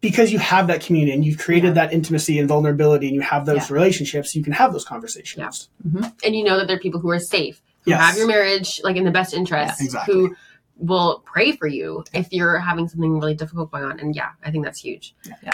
because 0.00 0.30
you 0.30 0.38
have 0.38 0.66
that 0.66 0.82
community 0.82 1.12
and 1.12 1.24
you've 1.24 1.38
created 1.38 1.68
Yeah. 1.68 1.86
that 1.86 1.92
intimacy 1.92 2.38
and 2.38 2.46
vulnerability, 2.48 3.06
and 3.06 3.14
you 3.14 3.22
have 3.22 3.46
those 3.46 3.68
Yeah. 3.70 3.74
relationships, 3.74 4.34
you 4.36 4.44
can 4.44 4.52
have 4.52 4.72
those 4.72 4.84
conversations. 4.84 5.68
Mm-hmm. 5.86 6.04
and 6.24 6.36
you 6.36 6.44
know 6.44 6.58
that 6.58 6.66
there 6.66 6.76
are 6.76 6.80
people 6.80 7.00
who 7.00 7.10
are 7.10 7.18
safe, 7.18 7.62
who 7.82 7.92
Yes. 7.92 8.00
have 8.00 8.16
your 8.16 8.26
marriage 8.26 8.80
like 8.84 8.96
in 8.96 9.04
the 9.04 9.10
best 9.10 9.32
interest, 9.34 9.80
Yeah, 9.80 9.84
exactly. 9.86 10.14
who 10.14 10.36
will 10.78 11.22
pray 11.24 11.52
for 11.52 11.66
you 11.66 12.04
if 12.12 12.28
you're 12.30 12.58
having 12.58 12.86
something 12.88 13.18
really 13.18 13.34
difficult 13.34 13.70
going 13.72 13.84
on. 13.84 13.98
And 13.98 14.14
yeah, 14.14 14.30
I 14.44 14.50
think 14.50 14.64
that's 14.66 14.80
huge. 14.80 15.14
Yeah. 15.42 15.52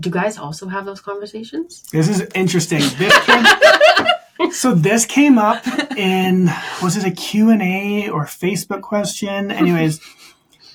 Do 0.00 0.10
guys 0.10 0.36
also 0.38 0.66
have 0.66 0.84
those 0.84 1.00
conversations? 1.00 1.84
This 1.92 2.08
is 2.08 2.22
interesting. 2.34 2.80
This 2.98 3.16
came, 3.24 3.44
so 4.52 4.74
this 4.74 5.06
came 5.06 5.38
up 5.38 5.64
in 5.96 6.50
was 6.82 6.96
it 6.96 7.04
a 7.04 7.10
Q&A 7.10 8.08
or 8.08 8.24
Facebook 8.26 8.82
question? 8.82 9.50
Anyways, 9.50 10.00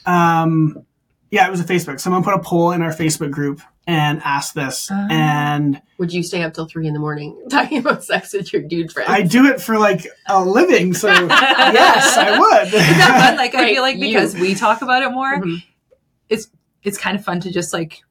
um 0.06 0.86
yeah, 1.32 1.46
it 1.48 1.52
was 1.52 1.60
a 1.60 1.64
Facebook. 1.64 2.00
Someone 2.00 2.24
put 2.24 2.34
a 2.34 2.40
poll 2.40 2.72
in 2.72 2.82
our 2.82 2.90
Facebook 2.92 3.30
group 3.30 3.62
and 3.86 4.20
asked 4.24 4.56
this 4.56 4.90
Ah. 4.92 5.08
and 5.12 5.80
Would 6.00 6.12
you 6.12 6.24
stay 6.24 6.42
up 6.44 6.54
till 6.54 6.66
three 6.66 6.88
in 6.88 6.94
the 6.94 7.00
morning 7.00 7.40
talking 7.50 7.78
about 7.80 8.04
sex 8.04 8.34
with 8.34 8.52
your 8.52 8.62
dude 8.64 8.92
friend 8.92 9.12
I 9.12 9.22
do 9.24 9.46
it 9.46 9.62
for 9.62 9.78
like 9.78 10.08
a 10.28 10.44
living, 10.44 10.94
so 10.94 11.08
yes, 11.12 12.18
I 12.18 12.40
would. 12.40 12.72
But, 12.72 13.38
like 13.38 13.54
I 13.56 13.62
Right, 13.62 13.74
feel 13.74 13.82
like 13.84 13.98
you. 13.98 14.08
because 14.08 14.34
we 14.36 14.56
talk 14.56 14.82
about 14.82 15.04
it 15.04 15.12
more, 15.12 15.38
Mhm. 15.40 15.64
it's 16.30 16.48
it's 16.84 16.98
kind 16.98 17.18
of 17.18 17.24
fun 17.24 17.42
to 17.42 17.52
just 17.52 17.74
like 17.74 18.02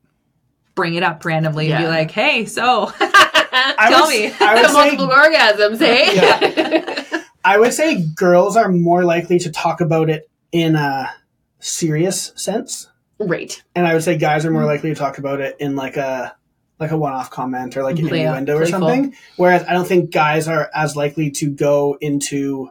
bring 0.78 0.94
it 0.94 1.02
up 1.02 1.24
randomly 1.24 1.72
and 1.72 1.82
be 1.84 1.88
like, 1.88 2.10
"Hey, 2.12 2.44
so 2.46 2.92
I 3.00 3.86
Tell 3.90 4.06
would, 4.06 4.10
me. 4.10 4.32
I 4.40 4.54
would 4.54 4.64
the 4.64 4.68
say 4.68 4.96
multiple 4.96 5.08
orgasms, 5.08 5.78
hey? 5.80 7.22
I 7.44 7.58
would 7.58 7.72
say 7.74 8.00
girls 8.14 8.56
are 8.56 8.68
more 8.70 9.04
likely 9.04 9.40
to 9.40 9.50
talk 9.50 9.80
about 9.80 10.08
it 10.08 10.30
in 10.52 10.76
a 10.76 11.10
serious 11.58 12.32
sense. 12.36 12.88
right. 13.18 13.60
And 13.74 13.86
I 13.88 13.94
would 13.94 14.04
say 14.04 14.16
guys 14.16 14.46
are 14.46 14.50
more 14.52 14.64
likely 14.64 14.90
to 14.90 14.94
talk 14.94 15.18
about 15.18 15.40
it 15.40 15.56
in 15.58 15.74
like 15.74 15.96
a 15.96 16.36
like 16.78 16.92
a 16.92 16.96
one-off 16.96 17.30
comment 17.30 17.76
or 17.76 17.82
like 17.82 17.98
an 17.98 18.06
Play- 18.06 18.20
innuendo 18.20 18.54
or 18.54 18.60
playful. 18.60 18.80
something. 18.80 19.14
Whereas 19.36 19.64
I 19.64 19.72
don't 19.72 19.86
think 19.88 20.12
guys 20.12 20.46
are 20.46 20.70
as 20.72 20.94
likely 20.94 21.32
to 21.32 21.50
go 21.50 21.98
into 22.00 22.70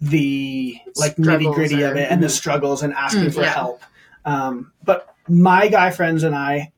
the 0.00 0.78
like 0.96 1.12
Struggles 1.12 1.52
nitty 1.52 1.54
gritty 1.54 1.82
or- 1.84 1.90
of 1.90 1.96
it 1.96 2.10
and 2.10 2.22
the 2.22 2.26
Mhm. 2.28 2.30
struggles 2.30 2.82
and 2.82 2.94
asking 2.94 3.26
Mm, 3.26 3.34
for 3.34 3.42
yeah. 3.42 3.52
help. 3.52 3.82
Um, 4.24 4.72
but 4.82 5.14
my 5.28 5.68
guy 5.68 5.90
friends 5.90 6.22
and 6.24 6.34
I, 6.34 6.71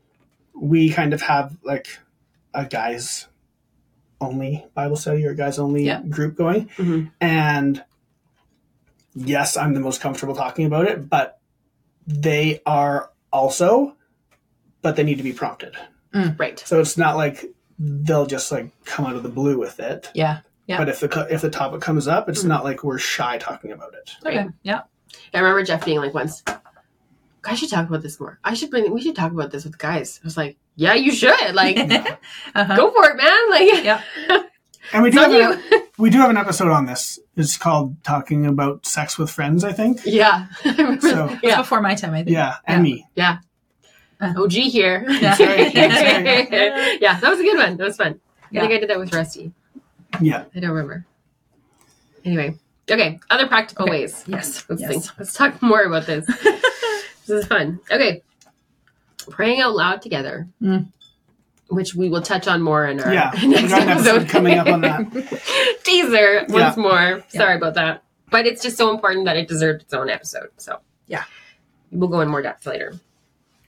we 0.65 0.89
kind 0.91 1.13
of 1.13 1.21
have 1.21 1.57
like 1.63 1.99
a 2.55 2.65
guys 2.65 3.27
only 4.21 4.65
Bible 4.75 4.97
study 4.97 5.27
or 5.27 5.35
guys 5.35 5.59
only 5.59 5.85
Yeah. 5.85 6.01
group 6.09 6.37
going. 6.37 6.69
Mhm. 6.79 7.11
And 7.21 7.85
yes, 9.15 9.57
I'm 9.57 9.75
the 9.75 9.81
most 9.81 10.01
comfortable 10.01 10.35
talking 10.35 10.65
about 10.67 10.87
it, 10.87 11.09
but 11.11 11.39
they 12.07 12.61
are 12.65 13.11
also, 13.33 13.95
but 14.83 14.97
they 14.97 15.03
need 15.03 15.17
to 15.19 15.23
be 15.25 15.33
prompted. 15.33 15.75
Right. 16.39 16.59
So 16.65 16.81
it's 16.81 16.97
not 16.97 17.17
like 17.17 17.45
they'll 17.79 18.27
just 18.27 18.51
like 18.53 18.71
come 18.85 19.05
out 19.05 19.17
of 19.17 19.23
the 19.23 19.29
blue 19.29 19.59
with 19.59 19.81
it. 19.81 20.11
yeah, 20.15 20.41
Yeah. 20.67 20.79
But 20.79 20.89
if 20.89 21.01
the 21.01 21.27
if 21.31 21.43
the 21.43 21.51
topic 21.51 21.81
comes 21.83 22.07
up, 22.09 22.29
it's 22.29 22.43
Mhm. 22.45 22.49
not 22.49 22.65
like 22.65 22.83
we're 22.85 22.99
shy 22.99 23.37
talking 23.37 23.73
about 23.73 23.93
it. 23.95 24.13
okay, 24.25 24.47
yeah, 24.63 24.83
I 25.35 25.39
remember 25.41 25.63
Jeff 25.65 25.85
being 25.85 25.99
like 25.99 26.15
once, 26.15 26.43
I 27.47 27.55
should 27.55 27.71
talk 27.71 27.89
about 27.89 28.03
this 28.03 28.19
more. 28.21 28.39
I 28.45 28.55
should 28.55 28.71
bring. 28.71 28.91
We 28.93 29.01
should 29.03 29.17
talk 29.17 29.33
about 29.33 29.51
this 29.51 29.65
with 29.65 29.79
guys. 29.79 30.21
I 30.23 30.27
was 30.27 30.37
like, 30.37 30.57
yeah, 30.77 30.95
you 30.95 31.13
should. 31.13 31.55
Like, 31.55 31.77
uh-huh. 32.55 32.77
go 32.77 32.91
for 32.91 33.11
it, 33.11 33.17
man. 33.17 33.51
Like, 33.51 33.85
Yeah. 33.85 34.03
And 34.93 35.03
we 35.03 35.09
it's 35.09 35.17
do 35.17 35.23
have 35.23 35.59
an, 35.73 35.83
we 35.99 36.11
do 36.11 36.19
have 36.19 36.31
an 36.31 36.37
episode 36.37 36.69
on 36.71 36.85
this. 36.87 37.19
It's 37.37 37.57
called 37.57 38.03
talking 38.05 38.45
about 38.47 38.85
sex 38.87 39.17
with 39.19 39.31
friends. 39.31 39.65
I 39.65 39.73
think. 39.73 40.01
yeah. 40.05 40.47
So- 41.01 41.39
yeah. 41.43 41.57
before 41.57 41.81
my 41.81 41.95
time, 41.95 42.13
I 42.13 42.19
think. 42.25 42.31
Yeah, 42.31 42.57
and 42.67 42.83
me. 42.83 43.07
OG 44.21 44.53
here. 44.53 45.05
Yeah. 45.09 45.35
Sorry, 45.35 45.71
sorry. 45.71 46.99
yeah, 47.01 47.19
that 47.21 47.31
was 47.31 47.41
a 47.41 47.43
good 47.43 47.57
one. 47.59 47.77
That 47.77 47.85
was 47.85 47.97
fun. 47.97 48.21
I 48.53 48.61
think 48.61 48.73
I 48.73 48.79
did 48.79 48.89
that 48.91 48.99
with 48.99 49.13
Rusty. 49.13 49.53
Yeah. 50.21 50.45
I 50.55 50.61
don't 50.61 50.71
remember. 50.71 51.05
Anyway, 52.25 52.57
okay. 52.91 53.19
Other 53.31 53.47
practical 53.49 53.85
Okay. 53.85 53.91
ways. 54.03 54.25
Yes, 54.27 54.65
Let's 54.69 54.81
yes. 54.81 54.91
think. 54.91 55.19
Let's 55.19 55.35
talk 55.35 55.61
more 55.61 55.83
about 55.83 56.07
this. 56.07 56.25
This 57.27 57.43
is 57.43 57.47
fun. 57.47 57.81
Okay, 57.91 58.23
praying 59.31 59.61
out 59.61 59.75
loud 59.75 60.03
together, 60.03 60.49
Mm. 60.63 60.89
which 61.69 61.95
we 61.95 62.09
will 62.09 62.23
touch 62.23 62.47
on 62.47 62.63
more 62.63 62.87
in 62.87 63.01
our 63.01 63.13
Yeah, 63.13 63.33
we 63.43 63.49
next 63.49 63.71
got 63.71 63.83
an 63.83 63.89
episode 63.91 64.11
episode 64.17 64.29
coming 64.31 64.59
up 64.59 64.67
on 64.67 64.81
that. 64.83 65.11
Teaser 65.85 66.45
once 66.49 66.77
Yeah. 66.77 66.83
more. 66.83 67.25
Sorry 67.29 67.57
about 67.57 67.75
that, 67.75 68.03
but 68.31 68.47
it's 68.47 68.63
just 68.63 68.77
so 68.77 68.91
important 68.91 69.25
that 69.27 69.37
it 69.37 69.49
deserved 69.49 69.83
its 69.83 69.95
own 69.95 70.11
episode. 70.11 70.49
So 70.57 70.81
Yeah. 71.07 71.25
we'll 71.91 72.09
go 72.11 72.21
in 72.21 72.29
more 72.29 72.43
depth 72.43 72.67
later. 72.67 72.95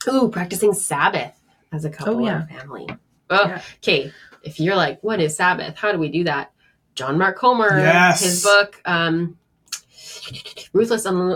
Ooh, 0.07 0.29
practicing 0.29 0.73
Sabbath 0.73 1.33
as 1.71 1.85
a 1.85 1.89
couple 1.89 2.17
Oh, 2.17 2.25
yeah. 2.25 2.43
or 2.43 2.47
family. 2.59 2.87
Oh, 3.29 3.47
Yeah. 3.47 3.61
okay. 3.83 4.11
If 4.43 4.59
you're 4.59 4.75
like, 4.75 4.99
what 5.01 5.19
is 5.19 5.35
Sabbath? 5.35 5.75
How 5.75 5.91
do 5.91 5.97
we 5.97 6.09
do 6.09 6.23
that? 6.25 6.51
John 6.95 7.17
Mark 7.17 7.37
Comer, 7.37 7.77
Yes. 7.79 8.23
his 8.23 8.43
book, 8.43 8.81
um, 8.85 9.37
Ruthless 10.73 11.05
Elim- 11.05 11.31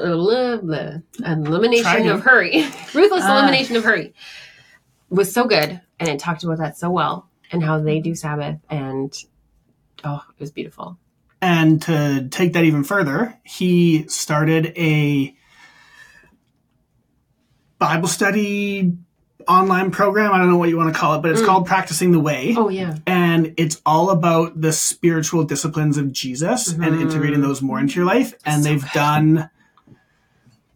Elimination 1.23 2.07
of. 2.07 2.21
Hurry. 2.21 2.63
Ruthless 2.93 3.23
Ah. 3.23 3.37
Elimination 3.37 3.75
of 3.75 3.83
Hurry 3.83 4.13
was 5.09 5.33
so 5.33 5.45
good. 5.45 5.81
And 5.99 6.09
it 6.09 6.19
talked 6.19 6.43
about 6.43 6.57
that 6.57 6.77
so 6.77 6.89
well 6.89 7.29
and 7.51 7.63
how 7.63 7.79
they 7.79 7.99
do 7.99 8.15
Sabbath. 8.15 8.57
And 8.69 9.13
oh, 10.03 10.23
it 10.29 10.39
was 10.39 10.51
beautiful. 10.51 10.97
And 11.41 11.81
to 11.83 12.27
take 12.29 12.53
that 12.53 12.63
even 12.65 12.83
further, 12.83 13.37
he 13.43 14.07
started 14.07 14.73
a 14.77 15.35
Bible 17.79 18.07
study 18.07 18.95
online 19.47 19.91
program. 19.91 20.33
I 20.33 20.37
don't 20.37 20.49
know 20.49 20.57
what 20.57 20.69
you 20.69 20.77
want 20.77 20.93
to 20.93 20.99
call 20.99 21.15
it, 21.15 21.21
but 21.21 21.31
it's 21.31 21.41
Mm. 21.41 21.45
called 21.45 21.65
Practicing 21.65 22.11
the 22.11 22.19
Way. 22.19 22.53
Oh, 22.57 22.69
yeah. 22.69 22.95
And 23.07 23.53
it's 23.57 23.81
all 23.85 24.09
about 24.09 24.59
the 24.59 24.71
spiritual 24.73 25.43
disciplines 25.43 25.97
of 25.97 26.11
Jesus 26.11 26.71
and 26.71 26.83
Mhm. 26.83 27.01
integrating 27.01 27.41
those 27.41 27.61
more 27.61 27.79
into 27.79 27.95
your 27.95 28.05
life. 28.05 28.33
And 28.45 28.63
So 28.63 28.69
they've 28.69 28.81
good. 28.81 28.91
done 28.93 29.49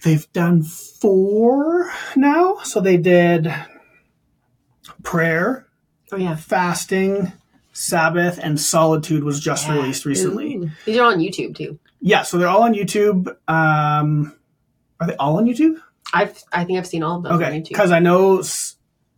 they've 0.04 0.32
done 0.34 0.62
four 0.62 1.92
now. 2.16 2.58
So 2.64 2.80
they 2.80 2.98
did 2.98 3.52
prayer, 5.04 5.66
Oh, 6.12 6.18
yeah. 6.18 6.36
fasting, 6.36 7.34
Sabbath, 7.74 8.40
and 8.42 8.60
solitude 8.60 9.24
was 9.24 9.40
just 9.40 9.68
Yeah. 9.68 9.74
released 9.76 10.06
recently. 10.06 10.56
Ooh. 10.56 10.70
These 10.86 10.98
are 10.98 11.12
on 11.12 11.20
YouTube, 11.20 11.56
too. 11.56 11.80
Yeah, 12.02 12.22
so 12.22 12.38
they're 12.38 12.48
all 12.48 12.64
on 12.64 12.74
YouTube. 12.74 13.28
Um, 13.48 14.34
are 15.00 15.08
they 15.08 15.16
all 15.16 15.38
on 15.38 15.46
YouTube? 15.46 15.78
I've, 16.14 16.42
I 16.52 16.64
think 16.66 16.78
I've 16.80 16.88
seen 16.88 17.04
all 17.04 17.20
of 17.20 17.26
on 17.26 17.42
Okay, 17.42 17.64
because 17.68 17.92
I 17.92 18.00
know, 18.00 18.42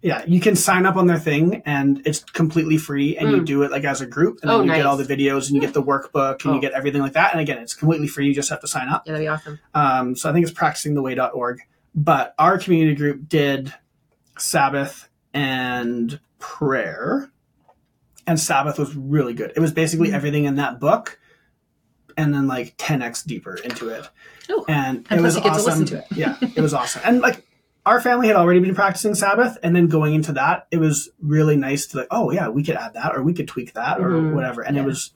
yeah, 0.01 0.23
you 0.27 0.39
can 0.39 0.55
sign 0.55 0.85
up 0.85 0.95
on 0.95 1.07
their 1.07 1.19
thing 1.19 1.61
and 1.65 2.01
it's 2.05 2.19
completely 2.23 2.77
free, 2.77 3.17
and 3.17 3.29
you 3.31 3.37
Mm. 3.41 3.45
do 3.45 3.63
it 3.63 3.71
like 3.71 3.83
as 3.83 4.01
a 4.01 4.05
group, 4.07 4.39
and 4.41 4.49
Oh, 4.51 4.59
then 4.59 4.67
you 4.67 4.73
get 4.75 4.85
all 4.85 4.97
the 4.97 5.03
videos 5.03 5.47
and 5.47 5.55
you 5.55 5.61
get 5.61 5.73
the 5.73 5.83
workbook 5.83 6.43
and 6.43 6.51
Oh. 6.51 6.55
you 6.55 6.61
get 6.61 6.73
everything 6.73 7.01
like 7.01 7.13
that. 7.13 7.31
And 7.33 7.41
again, 7.41 7.57
it's 7.59 7.73
completely 7.73 8.07
free. 8.07 8.27
You 8.27 8.33
just 8.33 8.49
have 8.49 8.61
to 8.61 8.67
sign 8.67 8.89
up. 8.89 9.03
Yeah, 9.05 9.13
that'd 9.13 9.25
be 9.25 9.27
awesome. 9.27 9.59
Um, 9.73 10.15
so 10.15 10.29
I 10.29 10.33
think 10.33 10.47
it's 10.47 10.57
practicingtheway.org. 10.57 11.59
But 11.95 12.33
our 12.37 12.57
community 12.57 12.95
group 12.95 13.27
did 13.27 13.73
Sabbath 14.37 15.09
and 15.33 16.19
prayer, 16.39 17.29
and 18.25 18.39
Sabbath 18.39 18.77
was 18.79 18.95
really 18.95 19.33
good. 19.33 19.51
It 19.55 19.59
was 19.59 19.71
basically 19.71 20.09
Mm. 20.09 20.13
everything 20.13 20.45
in 20.45 20.55
that 20.55 20.79
book, 20.79 21.19
and 22.17 22.33
then 22.33 22.47
like 22.47 22.75
10x 22.77 23.25
deeper 23.25 23.55
into 23.55 23.89
it. 23.89 24.09
Oh. 24.49 24.65
And, 24.67 25.05
And 25.09 25.19
it 25.19 25.23
was 25.23 25.35
plus 25.37 25.45
you 25.45 25.49
get 25.51 25.55
to 25.57 25.61
awesome. 25.69 25.81
listen 25.81 25.85
to 25.85 25.97
it. 25.99 26.05
yeah, 26.11 26.35
it 26.55 26.61
was 26.61 26.73
awesome. 26.73 27.01
And 27.05 27.21
like 27.21 27.43
our 27.85 28.01
family 28.01 28.27
had 28.27 28.35
already 28.35 28.59
been 28.59 28.75
practicing 28.75 29.15
Sabbath, 29.15 29.57
and 29.63 29.73
then 29.75 29.87
going 29.87 30.13
into 30.13 30.33
that, 30.33 30.67
it 30.71 30.77
was 30.77 31.09
really 31.21 31.55
nice 31.55 31.85
to 31.87 31.97
like, 31.99 32.07
oh 32.11 32.31
yeah, 32.31 32.49
we 32.49 32.63
could 32.63 32.75
add 32.75 32.93
that, 32.95 33.15
or 33.15 33.23
we 33.23 33.33
could 33.33 33.47
tweak 33.47 33.73
that, 33.73 33.99
or 34.01 34.09
Mhm. 34.09 34.33
whatever. 34.33 34.61
And 34.61 34.75
Yeah. 34.75 34.83
it 34.83 34.85
was, 34.85 35.11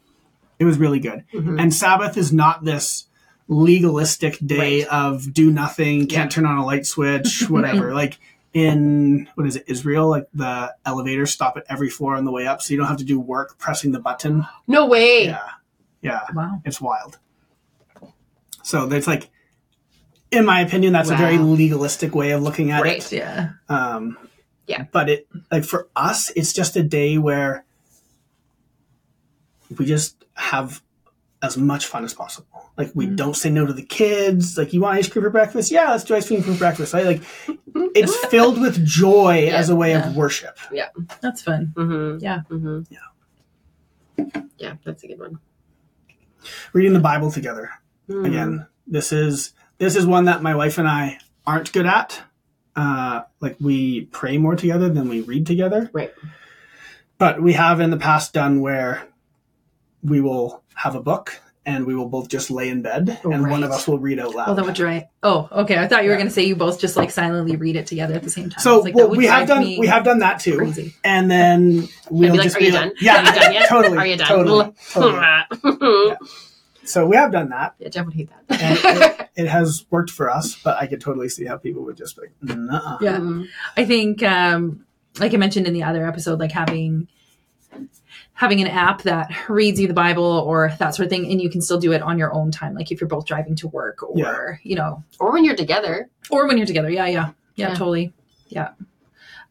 it 0.59 0.63
was 0.65 0.77
really 0.77 0.99
good. 0.99 1.25
Mhm. 1.33 1.59
And 1.61 1.73
Sabbath 1.73 2.15
is 2.17 2.31
not 2.31 2.63
this 2.63 3.07
legalistic 3.47 4.37
day 4.45 4.83
Right. 4.83 4.87
of 4.93 5.33
do 5.33 5.51
nothing, 5.51 6.07
can't 6.07 6.31
Yeah. 6.31 6.35
turn 6.35 6.45
on 6.45 6.57
a 6.57 6.65
light 6.65 6.85
switch, 6.85 7.43
whatever. 7.49 7.93
like 7.93 8.19
in 8.53 9.27
what 9.35 9.47
is 9.47 9.55
it, 9.55 9.63
Israel? 9.67 10.09
Like 10.09 10.27
the 10.33 10.73
elevators 10.85 11.31
stop 11.31 11.55
at 11.57 11.63
every 11.69 11.89
floor 11.89 12.15
on 12.15 12.25
the 12.25 12.31
way 12.31 12.47
up, 12.47 12.61
so 12.61 12.73
you 12.73 12.77
don't 12.77 12.87
have 12.87 12.97
to 12.97 13.03
do 13.05 13.17
work 13.19 13.57
pressing 13.57 13.91
the 13.93 13.99
button. 13.99 14.45
No 14.67 14.85
way. 14.87 15.25
Yeah, 15.25 15.39
yeah, 16.01 16.21
Wow. 16.33 16.61
it's 16.65 16.79
wild. 16.81 17.17
So 18.63 18.85
there's 18.85 19.07
like, 19.07 19.29
in 20.31 20.45
my 20.45 20.61
opinion, 20.61 20.93
that's 20.93 21.09
a 21.09 21.15
very 21.15 21.37
legalistic 21.37 22.13
way 22.15 22.31
of 22.31 22.41
looking 22.41 22.71
at 22.71 22.83
Right. 22.83 22.97
it. 22.97 23.11
Yeah. 23.17 23.49
Um, 23.69 24.17
Yeah. 24.67 24.85
But 24.91 25.09
it 25.09 25.27
like 25.51 25.65
for 25.65 25.89
us, 25.95 26.31
it's 26.35 26.53
just 26.53 26.75
a 26.77 26.83
day 26.83 27.17
where 27.17 27.65
we 29.77 29.85
just 29.85 30.23
have 30.35 30.81
as 31.41 31.57
much 31.57 31.87
fun 31.87 32.05
as 32.05 32.13
possible. 32.13 32.69
Like 32.77 32.91
we 32.93 33.07
Mhm. 33.07 33.15
don't 33.17 33.35
say 33.35 33.49
no 33.49 33.65
to 33.65 33.73
the 33.73 33.83
kids. 33.83 34.57
Like 34.57 34.71
you 34.71 34.79
want 34.81 34.97
ice 34.97 35.09
cream 35.09 35.23
for 35.23 35.29
breakfast? 35.31 35.71
Yeah, 35.71 35.89
let's 35.91 36.03
do 36.05 36.15
ice 36.15 36.27
cream 36.27 36.41
for 36.43 36.53
breakfast. 36.53 36.93
Right? 36.93 37.05
Like 37.05 37.21
it's 37.95 38.15
filled 38.27 38.61
with 38.61 38.85
joy 38.85 39.45
Yeah, 39.47 39.57
as 39.57 39.69
a 39.69 39.75
way 39.75 39.91
yeah. 39.91 40.07
of 40.07 40.15
worship. 40.15 40.57
Yeah, 40.71 40.89
that's 41.19 41.41
fun. 41.41 41.73
Mm-hmm. 41.75 42.23
Yeah. 42.23 42.41
Mm-hmm. 42.49 42.93
Yeah. 42.93 44.41
Yeah, 44.57 44.75
that's 44.85 45.03
a 45.03 45.07
good 45.07 45.19
one. 45.19 45.39
Reading 46.73 46.93
the 46.93 46.99
Bible 46.99 47.31
together. 47.31 47.69
Mm. 48.09 48.27
Again, 48.27 48.67
this 48.87 49.11
is 49.11 49.53
this 49.77 49.95
is 49.95 50.05
one 50.05 50.25
that 50.25 50.41
my 50.41 50.55
wife 50.55 50.77
and 50.77 50.87
I 50.87 51.19
aren't 51.45 51.71
good 51.71 51.85
at. 51.85 52.21
Uh, 52.75 53.23
like 53.41 53.57
we 53.59 54.05
pray 54.05 54.37
more 54.37 54.55
together 54.55 54.89
than 54.89 55.09
we 55.09 55.21
read 55.21 55.45
together. 55.45 55.89
Right. 55.91 56.13
But 57.17 57.41
we 57.41 57.53
have 57.53 57.79
in 57.79 57.89
the 57.89 57.97
past 57.97 58.33
done 58.33 58.61
where 58.61 59.07
we 60.01 60.21
will 60.21 60.63
have 60.75 60.95
a 60.95 61.01
book 61.01 61.39
and 61.71 61.85
we 61.85 61.95
will 61.95 62.07
both 62.09 62.27
just 62.29 62.51
lay 62.51 62.69
in 62.69 62.81
bed 62.81 63.19
and 63.23 63.49
one 63.49 63.63
of 63.63 63.71
us 63.71 63.87
will 63.87 63.99
read 63.99 64.19
out 64.19 64.35
loud. 64.35 64.49
Oh, 64.49 64.53
that 64.55 64.65
would 64.65 64.75
drive. 64.75 65.03
Oh, 65.23 65.47
okay. 65.51 65.77
I 65.77 65.87
thought 65.87 66.03
you 66.03 66.09
were 66.09 66.15
Yeah. 66.15 66.19
going 66.19 66.27
to 66.27 66.33
say 66.33 66.43
you 66.43 66.55
both 66.55 66.79
just 66.79 66.95
like 66.97 67.11
silently 67.11 67.55
read 67.55 67.75
it 67.75 67.87
together 67.87 68.13
at 68.13 68.23
the 68.23 68.29
same 68.29 68.49
time. 68.49 68.57
I 68.59 68.61
so 68.61 68.75
was 68.77 68.85
like, 68.85 68.95
well, 68.95 69.09
we 69.09 69.25
have 69.25 69.47
done 69.47 69.63
we 69.63 69.87
have 69.87 70.03
done 70.03 70.19
that 70.19 70.39
too. 70.39 70.57
crazy. 70.57 70.93
And 71.03 71.29
then 71.31 71.87
we'll 72.09 72.31
be 72.31 72.37
like, 72.37 72.43
just 72.43 72.55
"Are 72.55 72.59
be 72.59 72.65
you 72.67 72.71
like, 72.73 72.81
done? 72.81 72.93
yeah, 72.99 73.15
Are 73.17 73.25
you 73.33 73.39
done 73.39 73.53
yet? 73.53 73.69
totally, 73.69 73.97
Are 73.97 74.05
you 74.07 74.17
done?" 74.17 74.27
totally, 74.27 74.73
totally. 74.91 76.07
yeah, 76.09 76.15
So 76.83 77.05
we 77.07 77.15
have 77.15 77.31
done 77.31 77.49
that. 77.49 77.75
Yeah, 77.79 77.89
Jeff 77.89 78.05
would 78.05 78.13
hate 78.15 78.29
And 78.49 78.77
that. 78.77 79.29
it, 79.35 79.43
it 79.43 79.47
has 79.47 79.85
worked 79.89 80.09
for 80.11 80.29
us, 80.29 80.55
but 80.63 80.77
I 80.77 80.87
could 80.87 80.99
totally 81.01 81.29
see 81.29 81.45
how 81.45 81.57
people 81.57 81.83
would 81.85 81.97
just 81.97 82.15
be 82.17 82.23
like, 82.23 82.57
nah. 82.57 82.97
Yeah. 83.01 83.43
I 83.77 83.85
think, 83.85 84.21
um, 84.23 84.85
like 85.19 85.33
I 85.33 85.37
mentioned 85.37 85.67
in 85.67 85.73
the 85.73 85.83
other 85.83 86.05
episode, 86.07 86.39
like 86.39 86.51
having 86.51 87.07
having 88.33 88.61
an 88.61 88.67
app 88.67 89.03
that 89.03 89.31
reads 89.49 89.79
you 89.79 89.87
the 89.87 89.93
Bible 89.93 90.23
or 90.23 90.73
that 90.79 90.95
sort 90.95 91.05
of 91.05 91.09
thing, 91.09 91.29
and 91.31 91.41
you 91.41 91.49
can 91.49 91.61
still 91.61 91.79
do 91.79 91.91
it 91.91 92.01
on 92.01 92.17
your 92.17 92.33
own 92.33 92.51
time, 92.51 92.73
like 92.73 92.91
if 92.91 92.99
you're 93.01 93.07
both 93.07 93.25
driving 93.25 93.55
to 93.57 93.67
work 93.67 94.01
or 94.03 94.13
Yeah. 94.15 94.57
you 94.63 94.75
know, 94.75 95.03
Or 95.19 95.31
when 95.31 95.43
you're 95.45 95.55
together. 95.55 96.09
or 96.29 96.47
when 96.47 96.57
you're 96.57 96.67
together. 96.67 96.89
Yeah, 96.89 97.05
yeah, 97.07 97.29
yeah, 97.55 97.69
Yeah. 97.69 97.73
totally. 97.75 98.13
Yeah. 98.49 98.69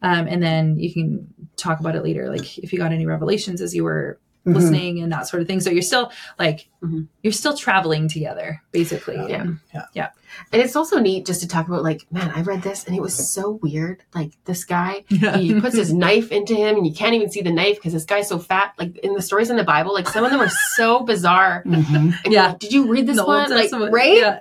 Um, 0.03 0.27
and 0.27 0.41
then 0.41 0.77
you 0.79 0.91
can 0.91 1.27
talk 1.57 1.79
about 1.79 1.95
it 1.95 2.03
later, 2.03 2.29
like 2.29 2.57
if 2.57 2.73
you 2.73 2.79
got 2.79 2.91
any 2.91 3.05
revelations 3.05 3.61
as 3.61 3.75
you 3.75 3.83
were 3.83 4.19
Mhm. 4.45 4.55
listening 4.55 4.99
and 5.03 5.11
that 5.11 5.27
sort 5.27 5.41
of 5.41 5.47
thing. 5.47 5.59
So 5.59 5.69
you're 5.69 5.81
still 5.83 6.11
like 6.39 6.67
Mhm. 6.83 7.07
you're 7.21 7.31
still 7.33 7.55
traveling 7.55 8.07
together, 8.07 8.61
basically. 8.71 9.15
Yeah. 9.29 9.45
Yeah. 9.93 10.09
And 10.51 10.61
it's 10.61 10.75
also 10.75 10.97
neat 10.99 11.25
just 11.25 11.41
to 11.41 11.47
talk 11.47 11.67
about, 11.67 11.83
like, 11.83 12.07
man, 12.11 12.31
I 12.33 12.41
read 12.41 12.61
this 12.63 12.85
and 12.87 12.95
it 12.95 13.01
was 13.01 13.13
so 13.33 13.59
weird. 13.61 14.01
Like, 14.15 14.31
this 14.45 14.63
guy, 14.63 15.03
Yeah. 15.09 15.37
he 15.37 15.59
puts 15.59 15.75
his 15.75 15.93
knife 15.93 16.31
into 16.31 16.55
him 16.55 16.77
and 16.77 16.87
you 16.87 16.93
can't 16.93 17.13
even 17.13 17.29
see 17.29 17.41
the 17.41 17.51
knife 17.51 17.75
because 17.75 17.93
this 17.93 18.05
guy's 18.05 18.29
so 18.29 18.39
fat. 18.39 18.73
Like, 18.79 18.97
in 18.99 19.13
the 19.13 19.21
stories 19.21 19.49
in 19.51 19.57
the 19.57 19.63
Bible, 19.63 19.93
like, 19.93 20.07
some 20.07 20.23
of 20.23 20.31
them 20.31 20.39
are 20.39 20.49
so 20.75 21.01
bizarre. 21.11 21.63
Mhm. 21.67 22.15
Yeah. 22.25 22.47
like, 22.47 22.59
Did 22.59 22.71
you 22.73 22.87
read 22.87 23.05
this 23.07 23.17
The 23.17 23.25
one? 23.25 23.49
Like, 23.51 23.63
Testament, 23.63 23.93
right? 23.93 24.17
Yeah. 24.17 24.39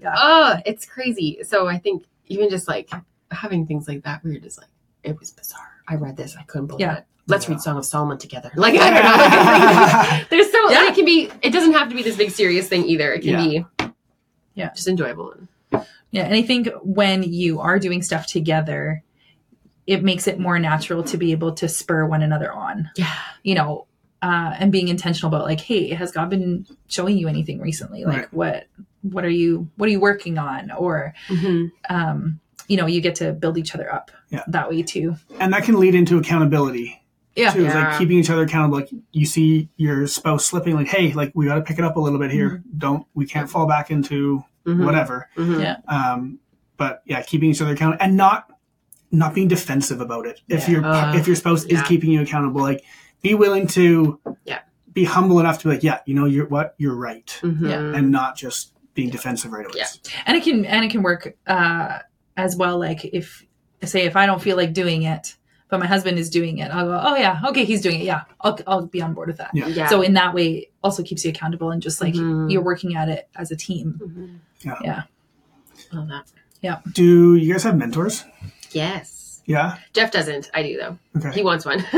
Yeah. 0.00 0.14
Oh, 0.16 0.56
it's 0.64 0.86
crazy. 0.86 1.40
So 1.42 1.66
I 1.66 1.78
think 1.78 2.04
even 2.28 2.48
just 2.48 2.68
like 2.68 2.88
having 3.30 3.66
things 3.66 3.88
like 3.88 4.04
that 4.04 4.22
where 4.22 4.32
you're 4.32 4.40
just 4.42 4.58
like, 4.58 4.70
it 5.02 5.18
was 5.18 5.30
bizarre. 5.32 5.60
I 5.88 5.96
read 5.96 6.16
this. 6.16 6.36
I 6.38 6.44
couldn't 6.44 6.68
believe 6.68 6.80
Yeah. 6.80 6.98
it. 6.98 7.04
Let's 7.26 7.46
Yeah. 7.46 7.52
read 7.54 7.60
Song 7.62 7.76
of 7.78 7.84
Solomon 7.84 8.18
together. 8.18 8.50
Like, 8.56 8.74
I 8.78 8.90
don't 8.90 9.02
know. 9.04 10.26
There's 10.30 10.50
so, 10.52 10.70
Yeah. 10.70 10.88
it 10.88 10.94
can 10.94 11.04
be, 11.04 11.30
it 11.42 11.50
doesn't 11.50 11.72
have 11.72 11.88
to 11.88 11.94
be 11.94 12.02
this 12.02 12.16
big 12.16 12.30
serious 12.30 12.68
thing 12.68 12.84
either. 12.84 13.12
It 13.12 13.20
can 13.22 13.30
Yeah. 13.30 13.44
be 13.44 13.64
Yeah. 14.54 14.70
just 14.74 14.88
enjoyable. 14.88 15.34
Yeah, 16.10 16.22
and 16.22 16.34
I 16.34 16.42
think 16.42 16.68
when 16.82 17.22
you 17.24 17.58
are 17.60 17.78
doing 17.80 18.00
stuff 18.02 18.26
together, 18.28 19.02
it 19.86 20.02
makes 20.04 20.28
it 20.28 20.38
more 20.38 20.58
natural 20.60 21.02
to 21.04 21.16
be 21.16 21.32
able 21.32 21.52
to 21.54 21.68
spur 21.68 22.06
one 22.06 22.22
another 22.22 22.52
on, 22.52 22.88
Yeah. 22.96 23.12
you 23.42 23.54
know, 23.56 23.86
uh, 24.22 24.54
and 24.58 24.70
being 24.72 24.88
intentional 24.88 25.34
about 25.34 25.44
like, 25.46 25.60
hey, 25.60 25.88
has 25.88 26.12
God 26.12 26.30
been 26.30 26.66
showing 26.86 27.18
you 27.18 27.26
anything 27.28 27.60
recently? 27.60 28.04
Like, 28.04 28.16
Right. 28.16 28.32
what 28.32 28.64
what 29.02 29.22
are 29.24 29.28
you 29.30 29.68
what 29.76 29.86
are 29.88 29.92
you 29.92 30.00
working 30.00 30.38
on? 30.38 30.70
Or, 30.70 31.12
Mm-hmm. 31.28 31.66
um, 31.94 32.40
you 32.68 32.78
know, 32.78 32.86
you 32.86 33.02
get 33.02 33.16
to 33.16 33.32
build 33.34 33.58
each 33.58 33.74
other 33.74 33.92
up 33.92 34.10
Yeah. 34.30 34.44
that 34.48 34.70
way 34.70 34.82
too. 34.82 35.16
And 35.40 35.52
that 35.52 35.64
can 35.64 35.78
lead 35.78 35.94
into 35.94 36.16
accountability 36.16 37.02
Yeah, 37.36 37.50
too. 37.52 37.64
It's 37.64 37.74
Yeah. 37.74 37.88
like 37.90 37.98
keeping 37.98 38.18
each 38.18 38.30
other 38.30 38.42
accountable. 38.42 38.78
Like 38.78 38.90
you 39.12 39.26
see 39.26 39.68
your 39.76 40.06
spouse 40.06 40.44
slipping, 40.46 40.74
like, 40.76 40.88
hey, 40.88 41.12
like 41.12 41.32
we 41.34 41.46
got 41.46 41.56
to 41.56 41.62
pick 41.62 41.78
it 41.78 41.84
up 41.84 41.96
a 41.96 42.00
little 42.00 42.18
bit 42.18 42.30
here. 42.30 42.62
Don't 42.78 43.06
we 43.14 43.26
can't 43.26 43.48
fall 43.50 43.66
back 43.66 43.90
into 43.90 44.44
Mm-hmm. 44.66 44.82
whatever. 44.84 45.28
Mm-hmm. 45.36 45.60
Yeah. 45.60 45.76
Um, 45.88 46.38
but 46.78 47.02
yeah, 47.04 47.20
keeping 47.20 47.50
each 47.50 47.60
other 47.60 47.72
accountable 47.74 48.02
and 48.02 48.16
not 48.16 48.48
not 49.10 49.34
being 49.34 49.46
defensive 49.46 50.00
about 50.00 50.24
it. 50.26 50.40
If 50.48 50.66
Yeah. 50.68 50.70
your 50.76 50.84
Uh, 50.86 51.14
if 51.16 51.26
your 51.26 51.36
spouse 51.36 51.64
is 51.64 51.82
keeping 51.82 52.10
you 52.10 52.22
accountable, 52.22 52.62
like 52.62 52.82
be 53.22 53.34
willing 53.34 53.66
to 53.68 54.18
Yeah. 54.46 54.60
be 54.92 55.04
humble 55.04 55.38
enough 55.38 55.58
to 55.58 55.68
be 55.68 55.74
like, 55.74 55.82
yeah, 55.82 55.98
you 56.06 56.14
know, 56.14 56.24
you're 56.24 56.46
what 56.46 56.74
you're 56.78 56.96
right, 56.96 57.38
Mm-hmm. 57.42 57.66
Yeah. 57.66 57.94
and 57.94 58.10
not 58.10 58.36
just 58.36 58.72
being 58.94 59.10
defensive 59.10 59.52
right 59.52 59.66
away. 59.66 59.74
Yeah. 59.76 59.86
and 60.24 60.36
it 60.36 60.44
can 60.44 60.64
and 60.64 60.82
it 60.84 60.90
can 60.90 61.02
work 61.02 61.36
uh, 61.46 61.98
as 62.36 62.56
well. 62.56 62.78
Like 62.78 63.04
if 63.04 63.44
say 63.84 64.04
if 64.06 64.16
I 64.16 64.24
don't 64.24 64.40
feel 64.40 64.56
like 64.56 64.72
doing 64.72 65.02
it, 65.02 65.36
but 65.74 65.80
my 65.80 65.86
husband 65.88 66.20
is 66.20 66.30
doing 66.30 66.58
it, 66.58 66.70
I'll 66.70 66.86
go, 66.86 67.00
oh 67.02 67.16
yeah, 67.16 67.40
okay, 67.48 67.64
he's 67.64 67.80
doing 67.80 67.98
it. 68.00 68.04
Yeah, 68.04 68.22
I'll 68.42 68.56
I'll 68.64 68.86
be 68.86 69.02
on 69.02 69.12
board 69.12 69.26
with 69.26 69.38
that. 69.38 69.50
Yeah. 69.52 69.66
Yeah. 69.66 69.88
So 69.88 70.02
in 70.02 70.12
that 70.14 70.32
way, 70.32 70.68
also 70.84 71.02
keeps 71.02 71.24
you 71.24 71.30
accountable 71.30 71.72
and 71.72 71.82
just 71.82 72.00
like 72.00 72.14
Mhm. 72.14 72.48
you're 72.52 72.62
working 72.62 72.94
at 72.94 73.08
it 73.08 73.28
as 73.34 73.50
a 73.50 73.56
team. 73.56 73.98
Mhm. 74.00 74.38
Yeah. 74.64 74.78
Yeah. 74.84 75.02
Love 75.92 76.06
that. 76.08 76.26
Yeah. 76.60 76.78
Do 76.92 77.34
you 77.34 77.52
guys 77.52 77.64
have 77.64 77.76
mentors? 77.76 78.24
Yes. 78.70 79.42
Yeah. 79.46 79.78
Jeff 79.94 80.12
doesn't. 80.12 80.48
I 80.54 80.62
do 80.62 80.78
though. 80.78 80.98
Okay. 81.18 81.32
He 81.32 81.42
wants 81.42 81.64
one. 81.66 81.84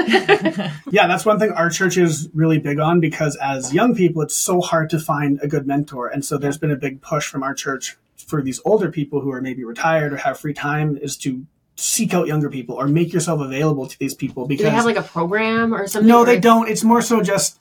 Yeah, 0.90 1.06
that's 1.06 1.26
one 1.26 1.38
thing 1.38 1.50
our 1.52 1.68
church 1.68 1.98
is 1.98 2.30
really 2.32 2.58
big 2.58 2.78
on 2.80 2.98
because 3.00 3.36
as 3.36 3.74
young 3.74 3.94
people, 3.94 4.22
it's 4.22 4.34
so 4.34 4.60
hard 4.62 4.88
to 4.90 4.98
find 4.98 5.38
a 5.42 5.48
good 5.48 5.66
mentor. 5.66 6.08
And 6.08 6.24
so 6.24 6.38
there's 6.38 6.56
been 6.56 6.70
a 6.70 6.76
big 6.76 7.02
push 7.02 7.26
from 7.28 7.42
our 7.42 7.52
church 7.54 7.96
for 8.16 8.40
these 8.42 8.60
older 8.64 8.90
people 8.90 9.20
who 9.20 9.30
are 9.32 9.42
maybe 9.42 9.64
retired 9.64 10.12
or 10.14 10.16
have 10.16 10.38
free 10.40 10.54
time 10.54 10.96
is 10.96 11.16
to 11.18 11.44
seek 11.76 12.14
out 12.14 12.26
younger 12.26 12.48
people 12.50 12.74
or 12.74 12.88
make 12.88 13.12
yourself 13.12 13.40
available 13.40 13.86
to 13.86 13.98
these 13.98 14.14
people 14.14 14.44
do 14.44 14.48
because 14.48 14.64
they 14.64 14.70
have 14.70 14.84
like 14.86 14.96
a 14.96 15.02
program 15.02 15.74
or 15.74 15.86
something? 15.86 16.08
no, 16.08 16.20
or- 16.20 16.26
they 16.26 16.40
don't. 16.40 16.68
It's 16.68 16.82
more 16.84 17.02
so 17.02 17.22
just 17.22 17.58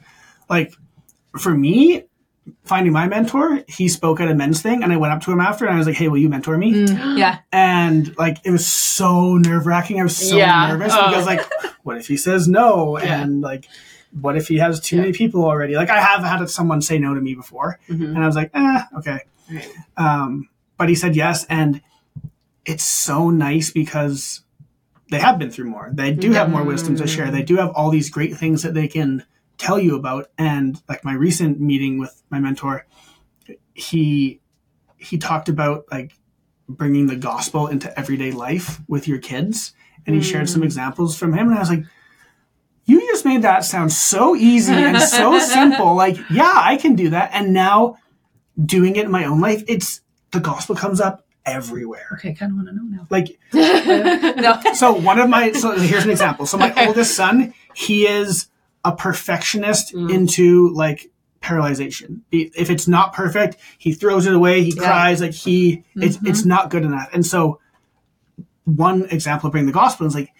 like 0.49 0.73
for 1.38 1.54
me, 1.56 2.04
finding 2.63 2.93
my 2.93 3.08
mentor, 3.08 3.63
he 3.67 3.88
spoke 3.89 4.19
at 4.21 4.30
a 4.30 4.36
men's 4.36 4.62
thing 4.62 4.84
and 4.84 4.93
I 4.93 4.97
went 4.97 5.13
up 5.13 5.21
to 5.23 5.32
him 5.32 5.39
after 5.41 5.65
and 5.65 5.73
I 5.75 5.78
was 5.78 5.88
like, 5.88 5.95
Hey, 5.97 6.08
will 6.08 6.17
you 6.19 6.30
mentor 6.30 6.58
me? 6.58 6.71
Mm, 6.73 7.17
yeah. 7.17 7.39
And 7.51 8.15
like 8.17 8.38
it 8.45 8.51
was 8.51 8.65
so 8.65 9.36
nerve 9.38 9.65
wracking. 9.65 9.99
I 9.99 10.04
was 10.04 10.15
so 10.15 10.38
Yeah. 10.38 10.67
nervous 10.67 10.93
Oh. 10.95 11.10
because 11.10 11.25
like, 11.25 11.41
what 11.84 11.97
if 11.97 12.08
he 12.08 12.15
says 12.17 12.47
no? 12.47 12.97
Yeah. 13.04 13.21
And 13.21 13.41
like, 13.41 13.67
what 14.21 14.38
if 14.38 14.47
he 14.47 14.58
has 14.60 14.80
too 14.80 14.95
Yeah. 14.95 15.01
many 15.01 15.13
people 15.13 15.43
already? 15.43 15.75
Like 15.75 15.89
I 15.89 15.99
have 15.99 16.23
had 16.23 16.47
someone 16.49 16.82
say 16.82 16.99
no 16.99 17.13
to 17.15 17.19
me 17.19 17.34
before, 17.36 17.80
Mhm. 17.89 18.15
and 18.15 18.19
I 18.19 18.28
was 18.28 18.36
like, 18.36 18.51
eh, 18.54 18.82
okay. 18.99 19.19
Right. 19.51 19.69
Um, 19.97 20.47
but 20.78 20.88
he 20.88 20.95
said 20.95 21.15
yes, 21.17 21.45
and 21.49 21.82
it's 22.65 22.84
so 22.84 23.30
nice 23.30 23.71
because 23.71 24.41
they 25.12 25.19
have 25.19 25.38
been 25.38 25.51
through 25.51 25.69
more. 25.69 25.89
They 25.93 26.12
do 26.12 26.32
have 26.32 26.49
more 26.49 26.62
mm-hmm. 26.62 26.69
wisdom 26.69 26.95
to 26.97 27.08
share. 27.08 27.30
They 27.30 27.43
do 27.43 27.58
have 27.58 27.69
all 27.71 27.91
these 27.91 28.10
great 28.10 28.36
things 28.36 28.63
that 28.63 28.73
they 28.73 28.88
can 28.88 29.23
tell 29.58 29.80
you 29.80 29.95
about. 29.95 30.30
And 30.38 30.82
like 30.89 31.06
my 31.06 31.13
recent 31.13 31.60
meeting 31.60 31.99
with 31.99 32.21
my 32.30 32.39
mentor, 32.39 32.88
he 33.73 34.41
he 34.97 35.17
talked 35.17 35.49
about 35.49 35.86
like 35.91 36.17
bringing 36.67 37.06
the 37.06 37.15
gospel 37.15 37.67
into 37.67 37.97
everyday 37.99 38.32
life 38.32 38.82
with 38.88 39.08
your 39.08 39.19
kids, 39.19 39.73
and 40.06 40.15
he 40.15 40.21
shared 40.21 40.49
some 40.49 40.62
mm. 40.62 40.65
examples 40.65 41.17
from 41.17 41.34
him, 41.34 41.47
and 41.47 41.56
I 41.56 41.60
was 41.60 41.69
like. 41.69 41.84
You 42.88 43.01
just 43.01 43.25
made 43.25 43.41
that 43.41 43.65
sound 43.65 43.91
so 43.91 44.36
easy 44.36 44.71
and 44.71 45.01
so 45.01 45.39
simple. 45.39 45.95
Like, 45.95 46.17
yeah, 46.30 46.54
I 46.54 46.78
can 46.78 46.93
do 46.93 47.10
that. 47.10 47.32
And 47.34 47.51
now 47.51 47.97
doing 48.63 48.95
it 48.95 49.06
in 49.06 49.12
my 49.12 49.25
own 49.25 49.41
life, 49.41 49.63
it's 49.67 50.01
the 50.30 50.39
gospel 50.39 50.75
comes 50.75 51.01
up 51.01 51.24
everywhere. 51.45 52.08
Okay, 52.13 52.34
kind 52.34 52.51
of 52.51 52.55
want 52.58 52.67
to 52.69 52.75
know 52.75 52.84
now. 52.84 53.08
Like, 53.10 53.38
no. 53.53 54.60
so 54.73 54.93
one 54.93 55.19
of 55.19 55.29
my, 55.29 55.51
so 55.51 55.71
here's 55.79 56.03
an 56.03 56.10
example. 56.12 56.45
So 56.45 56.58
my 56.58 56.71
Okay. 56.71 56.88
oldest 56.88 57.15
son, 57.15 57.53
he 57.73 58.08
is 58.08 58.47
a 58.84 58.91
perfectionist 58.95 59.93
Mm. 59.93 60.12
into 60.13 60.69
like 60.73 61.12
paralyzation. 61.41 62.21
If 62.31 62.69
it's 62.69 62.88
not 62.88 63.13
perfect, 63.13 63.58
he 63.77 63.93
throws 63.93 64.25
it 64.25 64.34
away. 64.34 64.63
He 64.63 64.71
Yeah. 64.75 64.84
cries. 64.84 65.21
Like 65.21 65.34
he, 65.34 65.84
it's, 65.95 66.17
Mhm. 66.17 66.27
it's 66.27 66.45
not 66.45 66.69
good 66.69 66.84
enough. 66.84 67.10
And 67.13 67.25
so 67.25 67.60
one 68.63 69.03
example 69.12 69.47
of 69.47 69.51
bringing 69.51 69.67
the 69.67 69.73
gospel 69.73 70.08
is 70.08 70.15
like, 70.15 70.31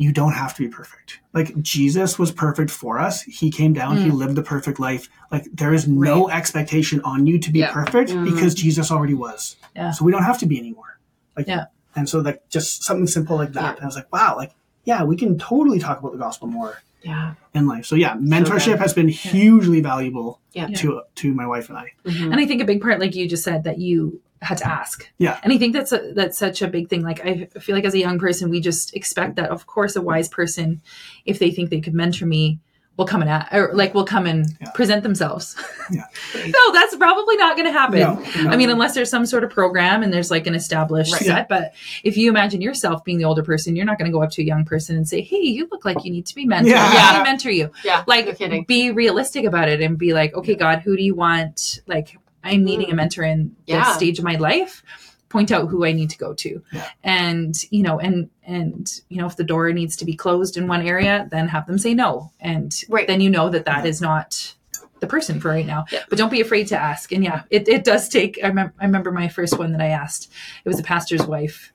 you 0.00 0.12
don't 0.12 0.32
have 0.32 0.54
to 0.54 0.62
be 0.62 0.68
perfect. 0.68 1.18
Like 1.34 1.60
Jesus 1.60 2.18
was 2.18 2.30
perfect 2.30 2.70
for 2.70 2.98
us. 3.00 3.22
He 3.22 3.50
came 3.50 3.72
down, 3.72 3.96
he 3.96 4.10
lived 4.10 4.36
the 4.36 4.42
perfect 4.42 4.78
life. 4.78 5.08
Like 5.32 5.44
there 5.52 5.74
is 5.74 5.86
no 5.88 6.30
expectation 6.30 7.00
on 7.02 7.26
you 7.26 7.38
to 7.40 7.50
be 7.50 7.58
Yeah. 7.60 7.72
perfect 7.72 8.10
Mhm. 8.10 8.24
because 8.24 8.54
Jesus 8.54 8.90
already 8.92 9.14
was. 9.14 9.56
Yeah. 9.74 9.90
So 9.90 10.04
we 10.04 10.12
don't 10.12 10.22
have 10.22 10.38
to 10.38 10.46
be 10.46 10.58
anymore. 10.58 10.98
Like 11.36 11.48
Yeah. 11.48 11.64
and 11.96 12.08
so 12.08 12.20
like 12.20 12.48
just 12.48 12.84
something 12.84 13.08
simple 13.08 13.36
like 13.36 13.52
that. 13.54 13.62
Yeah. 13.62 13.72
And 13.74 13.82
I 13.82 13.86
was 13.86 13.96
like, 13.96 14.10
wow, 14.12 14.34
like 14.36 14.52
yeah, 14.84 15.02
we 15.04 15.16
can 15.16 15.36
totally 15.36 15.78
talk 15.80 15.98
about 15.98 16.12
the 16.12 16.18
gospel 16.18 16.46
more 16.48 16.80
yeah. 17.02 17.34
in 17.52 17.66
life. 17.66 17.84
So 17.84 17.94
yeah, 17.96 18.14
mentorship 18.16 18.66
good. 18.72 18.78
has 18.78 18.94
been 18.94 19.08
hugely 19.08 19.80
valuable 19.80 20.40
Yeah. 20.52 20.68
to 20.68 21.02
to 21.16 21.34
my 21.34 21.46
wife 21.46 21.68
and 21.70 21.76
I. 21.78 21.92
Mhm. 22.06 22.30
And 22.32 22.36
I 22.36 22.46
think 22.46 22.62
a 22.62 22.64
big 22.64 22.80
part, 22.80 23.00
like 23.00 23.16
you 23.16 23.28
just 23.28 23.42
said, 23.42 23.64
that 23.64 23.78
you 23.78 24.20
had 24.42 24.58
to 24.58 24.66
ask. 24.68 25.08
Yeah. 25.18 25.38
And 25.42 25.52
I 25.52 25.58
think 25.58 25.72
that's 25.74 25.92
a, 25.92 26.12
that's 26.14 26.38
such 26.38 26.62
a 26.62 26.68
big 26.68 26.88
thing. 26.88 27.02
Like 27.02 27.24
I 27.24 27.46
feel 27.60 27.74
like 27.74 27.84
as 27.84 27.94
a 27.94 27.98
young 27.98 28.18
person, 28.18 28.50
we 28.50 28.60
just 28.60 28.94
expect 28.94 29.36
that, 29.36 29.50
of 29.50 29.66
course, 29.66 29.96
a 29.96 30.02
wise 30.02 30.28
person, 30.28 30.80
if 31.24 31.38
they 31.38 31.50
think 31.50 31.70
they 31.70 31.80
could 31.80 31.94
mentor 31.94 32.26
me, 32.26 32.58
will 32.96 33.06
come 33.06 33.22
and 33.22 33.30
a- 33.30 33.48
or 33.56 33.70
like 33.74 33.94
will 33.94 34.04
come 34.04 34.26
and 34.26 34.46
Yeah. 34.60 34.70
present 34.72 35.04
themselves. 35.04 35.54
Yeah. 35.88 36.02
no, 36.34 36.72
that's 36.72 36.96
probably 36.96 37.36
not 37.36 37.56
going 37.56 37.66
to 37.66 37.72
happen. 37.72 38.00
No, 38.00 38.14
no. 38.42 38.50
I 38.50 38.56
mean, 38.56 38.70
unless 38.70 38.94
there's 38.96 39.08
some 39.08 39.24
sort 39.24 39.44
of 39.44 39.50
program 39.50 40.02
and 40.02 40.12
there's 40.12 40.32
like 40.32 40.48
an 40.48 40.54
established 40.56 41.12
Right. 41.12 41.22
set. 41.22 41.48
But 41.48 41.74
if 42.02 42.16
you 42.16 42.28
imagine 42.28 42.60
yourself 42.60 43.04
being 43.04 43.18
the 43.18 43.24
older 43.24 43.44
person, 43.44 43.76
you're 43.76 43.86
not 43.86 43.98
going 43.98 44.10
to 44.10 44.12
go 44.12 44.20
up 44.24 44.30
to 44.32 44.42
a 44.42 44.44
young 44.44 44.64
person 44.64 44.96
and 44.96 45.08
say, 45.08 45.20
"Hey, 45.20 45.42
you 45.42 45.68
look 45.70 45.84
like 45.84 46.04
you 46.04 46.10
need 46.10 46.26
to 46.26 46.34
be 46.34 46.44
mentored. 46.44 46.70
Yeah. 46.70 47.10
Let 47.12 47.18
me 47.18 47.22
mentor 47.30 47.50
you." 47.52 47.70
Yeah. 47.84 48.02
Like, 48.08 48.26
no 48.26 48.32
kidding. 48.32 48.64
be 48.64 48.90
realistic 48.90 49.44
about 49.44 49.68
it 49.68 49.80
and 49.80 49.96
be 49.96 50.12
like, 50.12 50.34
"Okay, 50.34 50.56
God, 50.56 50.80
who 50.80 50.96
do 50.96 51.02
you 51.04 51.14
want? 51.14 51.78
Like, 51.86 52.18
I'm 52.44 52.64
needing 52.64 52.90
a 52.90 52.94
mentor 52.94 53.24
in 53.24 53.54
Yeah. 53.66 53.84
this 53.84 53.94
stage 53.96 54.18
of 54.18 54.24
my 54.24 54.36
life." 54.36 54.82
Point 55.30 55.52
out 55.52 55.68
who 55.68 55.84
I 55.84 55.92
need 55.92 56.08
to 56.08 56.16
go 56.16 56.32
to, 56.32 56.62
Yeah. 56.72 56.86
and 57.04 57.54
you 57.70 57.82
know, 57.82 57.98
and 58.00 58.30
and 58.46 58.90
you 59.10 59.18
know, 59.18 59.26
if 59.26 59.36
the 59.36 59.44
door 59.44 59.70
needs 59.74 59.94
to 59.96 60.06
be 60.06 60.14
closed 60.14 60.56
in 60.56 60.66
one 60.68 60.80
area, 60.80 61.28
then 61.30 61.48
have 61.48 61.66
them 61.66 61.76
say 61.76 61.92
no, 61.92 62.30
and 62.40 62.74
Right. 62.88 63.06
then 63.06 63.20
you 63.20 63.28
know 63.28 63.50
that 63.50 63.66
that 63.66 63.84
is 63.84 64.00
not 64.00 64.54
the 65.00 65.06
person 65.06 65.38
for 65.38 65.48
right 65.50 65.66
now. 65.66 65.84
Yeah. 65.92 66.04
But 66.08 66.16
don't 66.18 66.30
be 66.30 66.40
afraid 66.40 66.68
to 66.68 66.80
ask. 66.80 67.12
And 67.12 67.22
yeah, 67.22 67.42
it, 67.50 67.68
it 67.68 67.84
does 67.84 68.08
take. 68.08 68.38
I, 68.42 68.48
I 68.48 68.84
remember 68.86 69.12
my 69.12 69.28
first 69.28 69.58
one 69.58 69.72
that 69.72 69.82
I 69.82 69.88
asked. 69.88 70.30
It 70.64 70.68
was 70.70 70.80
a 70.80 70.82
pastor's 70.82 71.26
wife, 71.26 71.74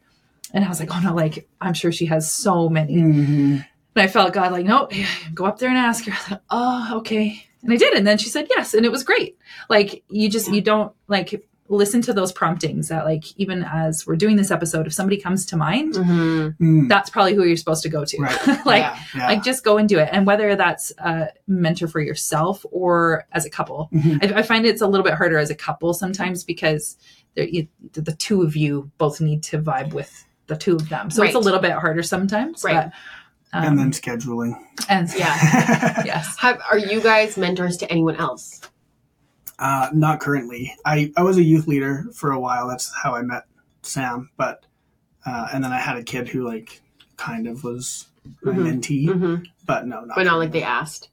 and 0.52 0.66
I 0.66 0.68
was 0.68 0.80
like, 0.80 0.90
oh 0.94 1.00
no, 1.00 1.14
like 1.14 1.48
I'm 1.62 1.76
sure 1.76 1.92
she 1.92 2.08
has 2.08 2.32
so 2.34 2.70
many. 2.70 2.96
Mhm. 2.96 3.66
And 3.96 4.02
I 4.04 4.08
felt 4.08 4.34
God 4.34 4.52
like, 4.52 4.66
no, 4.66 4.90
go 5.36 5.46
up 5.46 5.60
there 5.60 5.70
and 5.70 5.78
ask 5.78 6.06
her. 6.06 6.32
Like, 6.32 6.42
oh, 6.50 6.94
okay. 6.98 7.46
And 7.64 7.72
I 7.74 7.78
did. 7.78 7.94
And 7.94 8.06
then 8.06 8.18
she 8.18 8.30
said 8.30 8.48
yes. 8.50 8.74
And 8.74 8.86
it 8.86 8.92
was 8.92 9.04
great. 9.04 9.38
Like, 9.70 10.04
you 10.10 10.30
just, 10.30 10.52
you 10.52 10.62
don't 10.62 10.94
like 11.08 11.48
listen 11.70 12.02
to 12.02 12.14
those 12.14 12.32
promptings 12.34 12.90
that, 12.90 13.06
like, 13.06 13.24
even 13.40 13.64
as 13.64 14.06
we're 14.06 14.18
doing 14.18 14.36
this 14.36 14.52
episode, 14.52 14.86
if 14.86 14.94
somebody 14.94 15.16
comes 15.18 15.46
to 15.48 15.56
mind, 15.58 15.94
Mhm. 15.94 16.58
Mm. 16.58 16.90
that's 16.90 17.10
probably 17.10 17.34
who 17.36 17.44
you're 17.46 17.56
supposed 17.58 17.84
to 17.84 17.90
go 17.90 18.04
to. 18.04 18.18
Right. 18.22 18.48
like, 18.66 18.82
Yeah. 18.84 19.00
Yeah. 19.16 19.28
like, 19.28 19.44
just 19.44 19.64
go 19.64 19.78
and 19.78 19.88
do 19.88 19.98
it. 19.98 20.10
And 20.12 20.28
whether 20.28 20.56
that's 20.58 20.92
a 21.00 21.30
mentor 21.48 21.88
for 21.88 22.02
yourself 22.02 22.66
or 22.70 23.26
as 23.32 23.46
a 23.46 23.50
couple, 23.50 23.90
Mhm. 23.94 24.34
I, 24.36 24.40
I 24.40 24.42
find 24.44 24.66
it's 24.66 24.82
a 24.82 24.88
little 24.88 25.06
bit 25.06 25.14
harder 25.14 25.38
as 25.40 25.50
a 25.50 25.56
couple 25.56 25.94
sometimes 25.94 26.44
because 26.44 26.98
you, 27.36 27.68
the 27.94 28.14
two 28.14 28.44
of 28.44 28.56
you 28.58 28.92
both 28.98 29.22
need 29.22 29.42
to 29.44 29.58
vibe 29.58 29.94
with 29.94 30.26
the 30.48 30.58
two 30.58 30.76
of 30.76 30.90
them. 30.90 31.10
So 31.10 31.24
it's 31.24 31.34
a 31.34 31.40
little 31.40 31.62
bit 31.62 31.72
harder 31.72 32.04
sometimes. 32.04 32.64
Right. 32.64 32.76
But, 32.76 32.92
um, 33.54 33.64
and 33.66 33.80
then 33.80 33.92
scheduling. 33.92 34.54
and 34.90 35.08
Yeah. 35.16 36.04
yes. 36.06 36.36
Have, 36.40 36.62
are 36.70 36.78
you 36.78 37.00
guys 37.02 37.38
mentors 37.38 37.78
to 37.78 37.92
anyone 37.92 38.16
else? 38.18 38.62
Uh, 39.60 39.90
not 39.94 40.20
currently. 40.20 40.74
I, 40.84 41.12
I 41.16 41.22
was 41.24 41.38
a 41.38 41.44
youth 41.44 41.68
leader 41.68 42.06
for 42.16 42.32
a 42.32 42.40
while. 42.40 42.68
That's 42.68 42.92
how 42.94 43.16
I 43.16 43.22
met 43.22 43.44
Sam. 43.84 44.30
But 44.36 44.66
uh, 45.26 45.48
and 45.54 45.64
then 45.64 45.72
I 45.72 45.78
had 45.80 45.96
a 45.98 46.04
kid 46.04 46.28
who 46.28 46.46
like 46.46 46.82
kind 47.18 47.48
of 47.48 47.64
was 47.64 48.08
my 48.42 48.54
Mhm. 48.54 48.82
mentee, 48.82 49.06
Mm-hmm. 49.08 49.44
but 49.66 49.86
no, 49.88 50.02
not. 50.02 50.16
But 50.16 50.24
not 50.26 50.40
like 50.40 50.52
they 50.52 50.64
asked. 50.64 51.10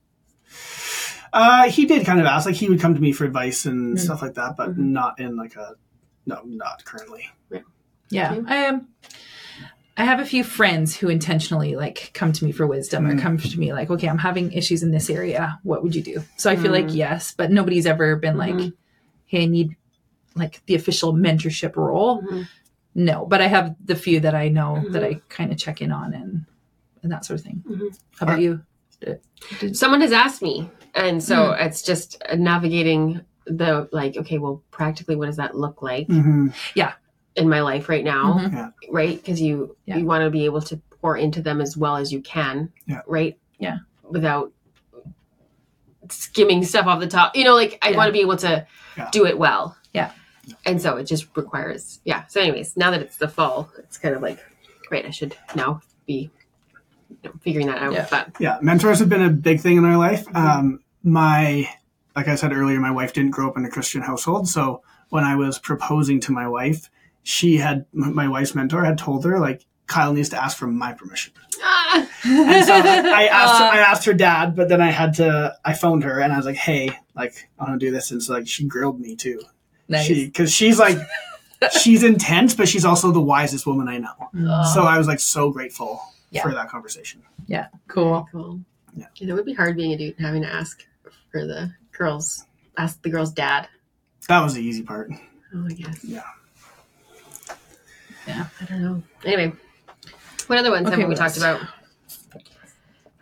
Uh, 1.32 1.68
he 1.68 1.84
did 1.86 2.04
kind 2.04 2.18
of 2.18 2.26
ask. 2.26 2.46
Like 2.46 2.56
he 2.56 2.68
would 2.68 2.80
come 2.80 2.94
to 2.94 3.00
me 3.00 3.12
for 3.12 3.24
advice 3.24 3.66
and 3.66 3.96
Mm. 3.96 4.00
stuff 4.00 4.22
like 4.22 4.34
that, 4.34 4.56
but 4.56 4.70
Mhm. 4.70 4.78
not 4.78 5.20
in 5.20 5.36
like 5.36 5.54
a 5.56 5.74
no, 6.26 6.40
not 6.44 6.84
currently. 6.84 7.28
Yeah. 8.10 8.32
Okay. 8.32 8.42
I 8.48 8.66
um 8.66 8.88
I 10.00 10.04
have 10.04 10.18
a 10.18 10.24
few 10.24 10.44
friends 10.44 10.96
who 10.96 11.08
intentionally 11.10 11.76
like 11.76 12.10
come 12.14 12.32
to 12.32 12.44
me 12.44 12.52
for 12.52 12.66
wisdom 12.66 13.06
or 13.06 13.14
Mm. 13.14 13.20
come 13.20 13.36
to 13.36 13.60
me 13.60 13.74
like, 13.74 13.90
okay, 13.90 14.08
I'm 14.08 14.16
having 14.18 14.50
issues 14.52 14.82
in 14.82 14.92
this 14.92 15.10
area. 15.10 15.58
What 15.62 15.82
would 15.82 15.94
you 15.94 16.02
do? 16.02 16.22
So 16.38 16.50
I 16.50 16.56
feel 16.56 16.72
like 16.72 16.86
Mm. 16.86 16.94
yes, 16.94 17.34
but 17.36 17.50
nobody's 17.50 17.84
ever 17.84 18.16
been 18.16 18.38
like, 18.38 18.54
Mhm. 18.54 18.72
hey, 19.26 19.42
I 19.42 19.46
need 19.46 19.76
like 20.34 20.62
the 20.64 20.74
official 20.74 21.12
mentorship 21.12 21.76
role. 21.76 22.22
Mhm. 22.22 22.48
No, 22.94 23.26
but 23.26 23.42
I 23.42 23.46
have 23.48 23.76
the 23.84 23.94
few 23.94 24.20
that 24.20 24.34
I 24.34 24.48
know 24.48 24.82
that 24.90 25.02
Mhm. 25.02 25.16
I 25.16 25.20
kind 25.28 25.52
of 25.52 25.58
check 25.58 25.82
in 25.82 25.92
on 25.92 26.14
and 26.14 26.46
and 27.02 27.12
that 27.12 27.24
sort 27.26 27.40
of 27.40 27.44
thing. 27.46 27.62
Mhm. 27.68 27.98
How 28.18 28.24
about 28.26 28.38
Are- 28.38 28.42
you? 28.42 28.60
Someone 29.72 30.00
has 30.02 30.12
asked 30.12 30.40
me, 30.42 30.70
and 30.94 31.22
so 31.22 31.52
Hmm. 31.52 31.60
it's 31.64 31.82
just 31.82 32.22
navigating 32.36 33.20
the 33.46 33.88
like. 33.92 34.16
Okay, 34.16 34.38
well, 34.38 34.62
practically, 34.70 35.16
what 35.16 35.26
does 35.26 35.36
that 35.36 35.56
look 35.56 35.82
like 35.82 36.08
Mm-hmm. 36.08 36.48
In 37.36 37.48
my 37.48 37.60
life 37.62 37.88
right 37.88 38.04
now? 38.04 38.34
Mhm. 38.34 38.72
Right? 38.90 39.16
Because 39.16 39.40
you 39.40 39.76
Yeah. 39.86 39.96
you 39.98 40.04
want 40.06 40.24
to 40.24 40.30
be 40.30 40.44
able 40.44 40.60
to 40.62 40.76
pour 41.00 41.16
into 41.16 41.40
them 41.42 41.60
as 41.60 41.76
well 41.76 41.96
as 41.96 42.12
you 42.12 42.20
can. 42.20 42.70
Yeah. 42.86 43.00
Right. 43.06 43.38
Yeah. 43.58 43.78
Without 44.08 44.52
skimming 46.08 46.64
stuff 46.64 46.86
off 46.86 47.00
the 47.00 47.06
top. 47.06 47.36
You 47.36 47.44
know, 47.44 47.54
like 47.54 47.78
I 47.82 47.90
Yeah. 47.90 47.96
want 47.96 48.08
to 48.08 48.12
be 48.12 48.20
able 48.20 48.36
to 48.38 48.66
Yeah. 48.96 49.08
do 49.12 49.26
it 49.26 49.38
well. 49.38 49.76
Yeah. 49.94 50.10
And 50.66 50.80
so 50.82 50.96
it 50.96 51.04
just 51.04 51.28
requires, 51.36 52.00
yeah. 52.04 52.24
So, 52.26 52.40
anyways, 52.40 52.76
now 52.76 52.90
that 52.90 53.00
it's 53.00 53.16
the 53.16 53.28
fall, 53.28 53.70
it's 53.78 53.96
kind 53.98 54.14
of 54.14 54.22
like, 54.22 54.38
great. 54.88 55.06
I 55.06 55.10
should 55.10 55.36
now 55.54 55.80
be 56.06 56.30
you 57.08 57.16
know, 57.24 57.32
figuring 57.40 57.66
that 57.68 57.78
out. 57.82 57.92
Yeah. 57.92 58.06
But 58.10 58.30
Yeah, 58.40 58.58
mentors 58.60 58.98
have 58.98 59.08
been 59.08 59.22
a 59.22 59.30
big 59.30 59.60
thing 59.60 59.76
in 59.76 59.84
our 59.84 59.96
life. 59.96 60.24
Mm-hmm. 60.26 60.36
Um, 60.36 60.80
my, 61.04 61.68
like 62.16 62.28
I 62.28 62.34
said 62.34 62.52
earlier, 62.52 62.80
my 62.80 62.90
wife 62.90 63.12
didn't 63.12 63.30
grow 63.32 63.48
up 63.48 63.56
in 63.56 63.64
a 63.64 63.70
Christian 63.70 64.02
household. 64.02 64.48
So 64.48 64.82
when 65.10 65.22
I 65.24 65.36
was 65.36 65.58
proposing 65.58 66.18
to 66.20 66.32
my 66.32 66.48
wife, 66.48 66.90
she 67.22 67.56
had, 67.58 67.86
my 67.92 68.28
wife's 68.28 68.54
mentor 68.54 68.84
had 68.84 68.98
told 68.98 69.24
her, 69.24 69.38
like, 69.38 69.64
Kyle 69.86 70.12
needs 70.12 70.28
to 70.30 70.42
ask 70.42 70.56
for 70.56 70.66
my 70.68 70.92
permission. 70.92 71.32
ah, 71.62 72.08
And 72.24 72.64
so 72.64 72.72
I 72.74 73.24
asked, 73.32 73.58
her, 73.58 73.64
Uh, 73.64 73.70
I 73.70 73.78
asked 73.78 74.04
her 74.06 74.14
dad, 74.14 74.54
but 74.56 74.68
then 74.68 74.80
I 74.80 74.90
had 74.90 75.14
to, 75.14 75.56
I 75.64 75.72
phoned 75.74 76.04
her 76.04 76.20
and 76.20 76.32
I 76.32 76.36
was 76.36 76.46
like, 76.46 76.56
hey, 76.56 76.90
like, 77.14 77.48
I 77.58 77.64
want 77.64 77.80
to 77.80 77.84
do 77.86 77.90
this. 77.90 78.10
And 78.12 78.22
so, 78.22 78.34
like, 78.34 78.46
she 78.46 78.64
grilled 78.66 79.00
me 79.00 79.16
too. 79.16 79.40
nice. 79.88 80.06
She, 80.06 80.30
cause 80.30 80.52
she's 80.52 80.78
like, 80.78 80.96
she's 81.80 82.02
intense, 82.04 82.54
but 82.54 82.68
she's 82.68 82.84
also 82.84 83.10
the 83.10 83.20
wisest 83.20 83.66
woman 83.66 83.88
I 83.88 83.98
know. 83.98 84.64
So 84.72 84.84
I 84.84 84.96
was 84.96 85.06
like 85.08 85.20
so 85.20 85.50
grateful 85.50 86.00
Yeah. 86.30 86.42
for 86.42 86.52
that 86.54 86.68
conversation. 86.68 87.22
yeah, 87.46 87.66
cool. 87.88 88.26
cool. 88.30 88.60
Yeah. 88.96 89.06
And 89.20 89.28
it 89.28 89.34
would 89.34 89.44
be 89.44 89.54
hard 89.54 89.76
being 89.76 89.92
a 89.92 89.96
dude 89.98 90.16
and 90.18 90.26
having 90.26 90.42
to 90.42 90.48
ask 90.52 90.84
for 91.32 91.46
the 91.46 91.72
girls, 91.92 92.44
ask 92.78 93.02
the 93.02 93.10
girl's 93.10 93.32
dad. 93.32 93.68
That 94.28 94.40
was 94.42 94.54
the 94.54 94.62
easy 94.62 94.82
part. 94.82 95.10
Oh, 95.54 95.66
I 95.68 95.72
guess. 95.72 96.04
Yeah. 96.04 96.22
Yeah. 98.26 98.46
I 98.60 98.64
don't 98.64 98.82
know. 98.82 99.02
Anyway, 99.24 99.52
what 100.46 100.58
other 100.58 100.70
ones 100.70 100.86
Okay, 100.86 100.92
haven't 100.96 101.08
we 101.08 101.14
talked 101.14 101.36
about? 101.36 101.60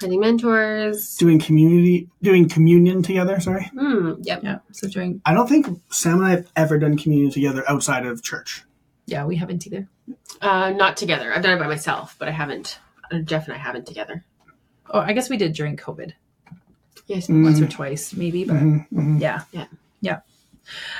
Finding 0.01 0.21
mentors. 0.21 1.17
Doing 1.17 1.41
community, 1.41 2.09
doing 2.23 2.49
communion 2.49 3.03
together. 3.03 3.41
Sorry. 3.41 3.65
Hmm. 3.77 4.13
Yep. 4.23 4.45
Yeah. 4.45 4.59
So 4.73 4.87
doing 4.89 5.21
I 5.25 5.35
don't 5.35 5.49
think 5.49 5.67
Sam 5.91 6.19
and 6.19 6.25
I 6.27 6.31
have 6.31 6.51
ever 6.55 6.79
done 6.79 6.97
communion 6.97 7.31
together 7.33 7.65
outside 7.69 8.07
of 8.07 8.23
church. 8.23 8.65
yeah, 9.07 9.25
we 9.25 9.35
haven't 9.37 9.67
either. 9.67 9.89
Uh, 10.41 10.71
not 10.71 10.97
together. 10.97 11.33
I've 11.35 11.43
done 11.43 11.57
it 11.57 11.61
by 11.61 11.67
myself, 11.67 12.15
but 12.19 12.29
I 12.29 12.31
haven't. 12.31 12.79
uh, 13.11 13.19
Jeff 13.21 13.47
and 13.47 13.55
I 13.55 13.59
haven't 13.59 13.87
together. 13.87 14.25
Oh, 14.91 15.01
I 15.01 15.13
guess 15.15 15.29
we 15.29 15.37
did 15.37 15.53
during 15.55 15.77
COVID. 15.77 16.13
Yes. 17.07 17.27
Mm. 17.27 17.43
once 17.43 17.61
or 17.61 17.67
twice 17.67 18.13
maybe 18.15 18.45
but 18.45 18.57
Mhm, 18.57 18.87
mhm. 18.93 19.21
yeah 19.21 19.41
Yeah. 19.51 19.65
yeah 20.03 20.21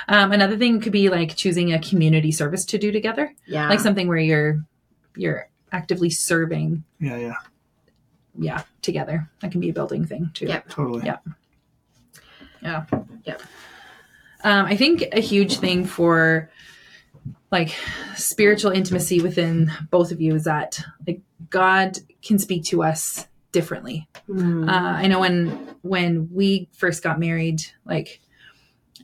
um, 0.07 0.31
another 0.31 0.57
thing 0.57 0.79
could 0.81 0.91
be 0.91 1.09
like 1.09 1.35
choosing 1.35 1.73
a 1.73 1.79
community 1.79 2.31
service 2.31 2.65
to 2.65 2.77
do 2.77 2.91
together 2.91 3.33
Yeah. 3.45 3.69
like 3.69 3.79
something 3.79 4.07
where 4.07 4.17
you're 4.17 4.63
you're 5.15 5.49
actively 5.71 6.09
serving 6.09 6.83
Yeah, 6.99 7.17
yeah, 7.17 7.33
yeah 8.37 8.63
together 8.81 9.29
that 9.41 9.51
can 9.51 9.61
be 9.61 9.69
a 9.69 9.73
building 9.73 10.05
thing 10.05 10.31
too 10.33 10.45
Yeah. 10.47 10.61
totally. 10.69 11.05
Yeah. 11.05 11.17
yeah 12.61 12.85
Yeah. 13.25 13.37
um, 14.43 14.65
i 14.65 14.75
think 14.75 15.03
a 15.11 15.19
huge 15.21 15.57
thing 15.59 15.85
for 15.85 16.49
like 17.51 17.75
spiritual 18.15 18.71
intimacy 18.71 19.21
within 19.21 19.71
both 19.91 20.11
of 20.11 20.21
you 20.21 20.35
is 20.35 20.43
that 20.45 20.81
like 21.07 21.21
god 21.49 21.97
can 22.21 22.37
speak 22.39 22.63
to 22.65 22.83
us 22.83 23.27
differently 23.51 24.07
Hmm. 24.27 24.69
uh, 24.69 24.71
I 25.03 25.07
know 25.07 25.19
when 25.21 25.47
when 25.81 26.29
we 26.31 26.69
first 26.73 27.01
got 27.01 27.19
married, 27.19 27.63
like 27.83 28.21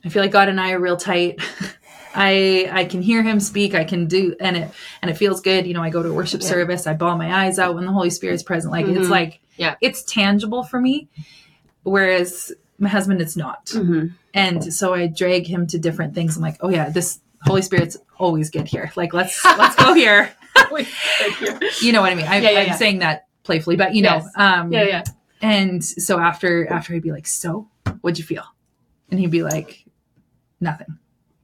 I 0.04 0.08
feel 0.08 0.22
like 0.22 0.30
God 0.32 0.48
and 0.48 0.60
I 0.60 0.72
are 0.72 0.78
real 0.80 0.96
tight. 0.96 1.40
I 2.14 2.68
I 2.72 2.84
can 2.86 3.02
hear 3.02 3.22
Him 3.22 3.40
speak. 3.40 3.74
I 3.74 3.84
can 3.84 4.06
do, 4.06 4.34
and 4.40 4.56
it 4.56 4.70
and 5.02 5.10
it 5.10 5.14
feels 5.18 5.40
good. 5.42 5.66
You 5.66 5.74
know, 5.74 5.82
I 5.82 5.90
go 5.90 6.02
to 6.02 6.12
worship 6.12 6.40
Yeah. 6.42 6.48
service. 6.48 6.86
I 6.86 6.94
bawl 6.94 7.16
my 7.18 7.44
eyes 7.44 7.58
out 7.58 7.74
when 7.74 7.84
the 7.84 7.92
Holy 7.92 8.10
Spirit's 8.10 8.42
present. 8.42 8.72
Like 8.72 8.86
it's 8.86 9.06
Mhm. 9.08 9.10
like 9.10 9.40
Yeah. 9.56 9.74
it's 9.80 10.02
tangible 10.02 10.62
for 10.64 10.80
me. 10.80 11.08
Whereas 11.82 12.52
my 12.78 12.88
husband, 12.88 13.20
it's 13.20 13.36
not. 13.36 13.66
Mhm. 13.66 14.12
And 14.34 14.72
so 14.74 14.94
I 14.94 15.06
drag 15.06 15.46
him 15.46 15.66
to 15.68 15.78
different 15.78 16.14
things. 16.14 16.36
I'm 16.36 16.42
like, 16.42 16.56
oh 16.60 16.68
yeah, 16.68 16.88
this 16.90 17.20
Holy 17.42 17.62
Spirit's 17.62 17.96
always 18.18 18.50
good 18.50 18.66
here. 18.68 18.90
Like 18.96 19.12
let's 19.12 19.44
let's 19.44 19.76
go 19.76 19.92
here. 20.04 20.30
You 21.82 21.92
know 21.92 22.00
what 22.00 22.12
I 22.12 22.14
mean? 22.14 22.26
I, 22.26 22.38
Yeah, 22.38 22.50
yeah, 22.50 22.60
I'm 22.60 22.66
yeah. 22.68 22.76
saying 22.76 22.98
that 23.00 23.26
playfully, 23.42 23.76
but 23.76 23.94
you 23.94 24.02
know, 24.02 24.14
Yes. 24.16 24.28
um, 24.36 24.72
Yeah. 24.72 24.82
Yeah. 24.84 25.04
and 25.42 25.84
so 25.84 26.18
after 26.18 26.66
after 26.72 26.94
he'd 26.94 27.02
be 27.02 27.12
like, 27.12 27.26
"So, 27.26 27.68
what'd 28.00 28.18
you 28.18 28.24
feel?" 28.24 28.44
And 29.10 29.20
he'd 29.20 29.30
be 29.30 29.42
like, 29.42 29.84
"Nothing." 30.60 30.86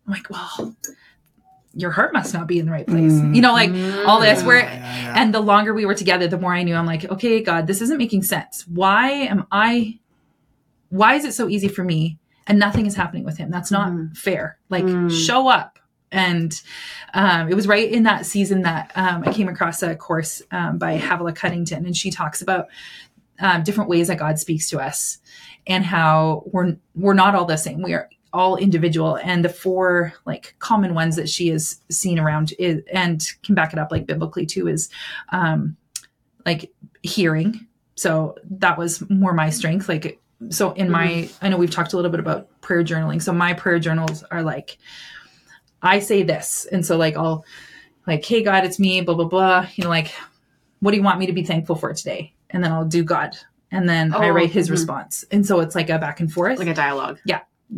I'm 0.06 0.12
like, 0.12 0.28
"Well, 0.30 0.74
your 1.74 1.90
heart 1.90 2.12
must 2.12 2.34
not 2.34 2.46
be 2.46 2.58
in 2.58 2.66
the 2.66 2.72
right 2.72 2.86
place." 2.86 3.12
Mm. 3.12 3.34
You 3.34 3.42
know, 3.42 3.52
like 3.52 3.70
all 4.06 4.20
this. 4.20 4.40
Yeah, 4.40 4.46
Where 4.46 4.58
yeah, 4.60 5.02
yeah. 5.02 5.14
and 5.16 5.32
the 5.34 5.40
longer 5.40 5.72
we 5.74 5.86
were 5.86 5.94
together, 5.94 6.26
the 6.28 6.38
more 6.38 6.52
I 6.54 6.62
knew. 6.62 6.74
I'm 6.74 6.86
like, 6.86 7.04
"Okay, 7.10 7.42
God, 7.42 7.66
this 7.66 7.80
isn't 7.80 7.98
making 7.98 8.22
sense. 8.24 8.66
Why 8.66 9.10
am 9.10 9.46
I? 9.52 9.98
Why 10.90 11.14
is 11.14 11.24
it 11.24 11.32
so 11.34 11.48
easy 11.48 11.68
for 11.68 11.84
me 11.84 12.18
and 12.46 12.58
nothing 12.58 12.86
is 12.86 12.94
happening 12.94 13.24
with 13.24 13.38
him? 13.38 13.50
That's 13.50 13.70
not 13.70 13.90
Mhm. 13.92 14.16
fair. 14.16 14.58
Like, 14.68 14.84
Mm. 14.84 15.10
show 15.10 15.48
up." 15.48 15.78
And 16.10 16.60
um, 17.14 17.48
it 17.48 17.54
was 17.54 17.66
right 17.66 17.90
in 17.90 18.02
that 18.02 18.26
season 18.26 18.62
that 18.62 18.92
um, 18.94 19.24
I 19.26 19.32
came 19.32 19.48
across 19.48 19.82
a 19.82 19.96
course 19.96 20.42
um, 20.50 20.76
by 20.76 20.98
Havilah 20.98 21.32
Cunnington, 21.32 21.86
and 21.86 21.96
she 21.96 22.10
talks 22.10 22.42
about 22.42 22.66
um, 23.40 23.62
different 23.62 23.88
ways 23.88 24.08
that 24.08 24.18
God 24.18 24.38
speaks 24.38 24.68
to 24.70 24.78
us, 24.78 25.16
and 25.66 25.82
how 25.86 26.42
we're 26.52 26.76
we're 26.94 27.14
not 27.14 27.34
all 27.34 27.46
the 27.46 27.56
same. 27.56 27.80
We 27.80 27.94
are 27.94 28.10
all 28.32 28.56
individual, 28.56 29.16
and 29.16 29.44
the 29.44 29.48
four 29.48 30.14
like 30.24 30.54
common 30.58 30.94
ones 30.94 31.16
that 31.16 31.28
she 31.28 31.48
has 31.48 31.80
seen 31.90 32.18
around 32.18 32.54
is, 32.58 32.82
and 32.92 33.22
can 33.42 33.54
back 33.54 33.72
it 33.72 33.78
up 33.78 33.90
like 33.90 34.06
biblically 34.06 34.46
too 34.46 34.68
is, 34.68 34.88
um, 35.30 35.76
like 36.46 36.70
hearing. 37.02 37.66
So 37.94 38.36
that 38.50 38.78
was 38.78 39.08
more 39.10 39.32
my 39.34 39.50
strength. 39.50 39.88
Like 39.88 40.18
so 40.48 40.72
in 40.72 40.90
my 40.90 41.28
I 41.40 41.48
know 41.48 41.56
we've 41.56 41.70
talked 41.70 41.92
a 41.92 41.96
little 41.96 42.10
bit 42.10 42.20
about 42.20 42.48
prayer 42.62 42.82
journaling. 42.82 43.22
So 43.22 43.32
my 43.32 43.52
prayer 43.52 43.78
journals 43.78 44.24
are 44.24 44.42
like 44.42 44.78
I 45.82 45.98
say 45.98 46.22
this, 46.22 46.66
and 46.70 46.84
so 46.84 46.96
like 46.96 47.16
I'll 47.16 47.44
like, 48.06 48.24
hey 48.24 48.42
God, 48.42 48.64
it's 48.64 48.78
me, 48.78 49.00
blah 49.02 49.14
blah 49.14 49.26
blah. 49.26 49.66
You 49.74 49.84
know, 49.84 49.90
like, 49.90 50.12
what 50.80 50.90
do 50.92 50.96
you 50.96 51.02
want 51.02 51.18
me 51.18 51.26
to 51.26 51.32
be 51.32 51.44
thankful 51.44 51.76
for 51.76 51.92
today? 51.92 52.34
And 52.50 52.62
then 52.62 52.72
I'll 52.72 52.84
do 52.84 53.04
God, 53.04 53.36
and 53.70 53.88
then 53.88 54.12
I 54.14 54.28
Oh, 54.28 54.32
write 54.32 54.50
His 54.50 54.68
mhm. 54.68 54.72
response, 54.72 55.24
and 55.30 55.46
so 55.46 55.60
it's 55.60 55.74
like 55.74 55.90
a 55.90 55.98
back 55.98 56.20
and 56.20 56.32
forth. 56.32 56.58
Like 56.58 56.68
a 56.68 56.74
dialogue. 56.74 57.18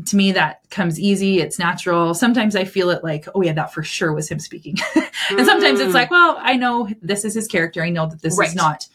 To 0.07 0.17
me, 0.17 0.33
that 0.33 0.69
comes 0.71 0.99
easy. 0.99 1.41
It's 1.41 1.59
natural. 1.59 2.15
Sometimes 2.15 2.57
I 2.57 2.65
feel 2.65 2.91
it 2.91 3.05
like, 3.05 3.27
oh 3.35 3.43
yeah, 3.43 3.53
that 3.53 3.73
for 3.73 3.83
sure 3.83 4.13
was 4.13 4.29
Him 4.31 4.39
speaking, 4.41 4.77
and 5.31 5.47
sometimes 5.47 5.81
it's 5.81 5.91
Mm. 5.91 5.95
like, 5.95 6.11
well, 6.11 6.37
I 6.41 6.55
know 6.57 6.89
this 7.03 7.25
is 7.25 7.35
His 7.35 7.47
character. 7.47 7.83
I 7.83 7.91
know 7.91 8.07
that 8.07 8.21
this 8.23 8.37
Right. 8.39 8.49
is 8.49 8.55
not 8.55 8.89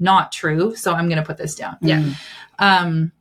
not 0.00 0.32
true, 0.32 0.74
so 0.74 0.92
I'm 0.92 1.06
going 1.08 1.18
to 1.20 1.24
put 1.26 1.36
this 1.38 1.54
down. 1.54 1.76
Yeah. 1.80 2.00
Mm. 2.02 2.14
Um, 2.58 3.12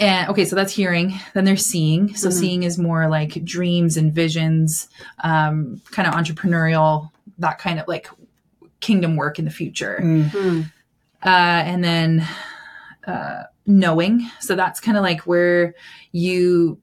and 0.00 0.28
okay, 0.30 0.44
so 0.44 0.56
that's 0.56 0.72
hearing. 0.72 1.14
Then 1.32 1.44
there's 1.44 1.64
seeing. 1.64 2.14
So 2.16 2.28
Mhm. 2.28 2.32
seeing 2.32 2.62
is 2.64 2.76
more 2.76 3.08
like 3.08 3.44
dreams 3.44 3.96
and 3.96 4.12
visions, 4.12 4.88
um, 5.22 5.80
kind 5.92 6.08
of 6.08 6.14
entrepreneurial, 6.14 7.10
that 7.38 7.58
kind 7.58 7.78
of 7.78 7.86
like 7.86 8.08
kingdom 8.80 9.14
work 9.16 9.38
in 9.38 9.44
the 9.44 9.50
future. 9.50 10.00
Mm. 10.02 10.30
Hmm. 10.30 10.60
Uh, 11.24 11.62
and 11.64 11.82
then 11.84 12.26
uh, 13.06 13.44
knowing. 13.66 14.28
So 14.40 14.54
that's 14.56 14.80
kind 14.80 14.96
of 14.96 15.02
like 15.02 15.20
where 15.22 15.74
you. 16.12 16.80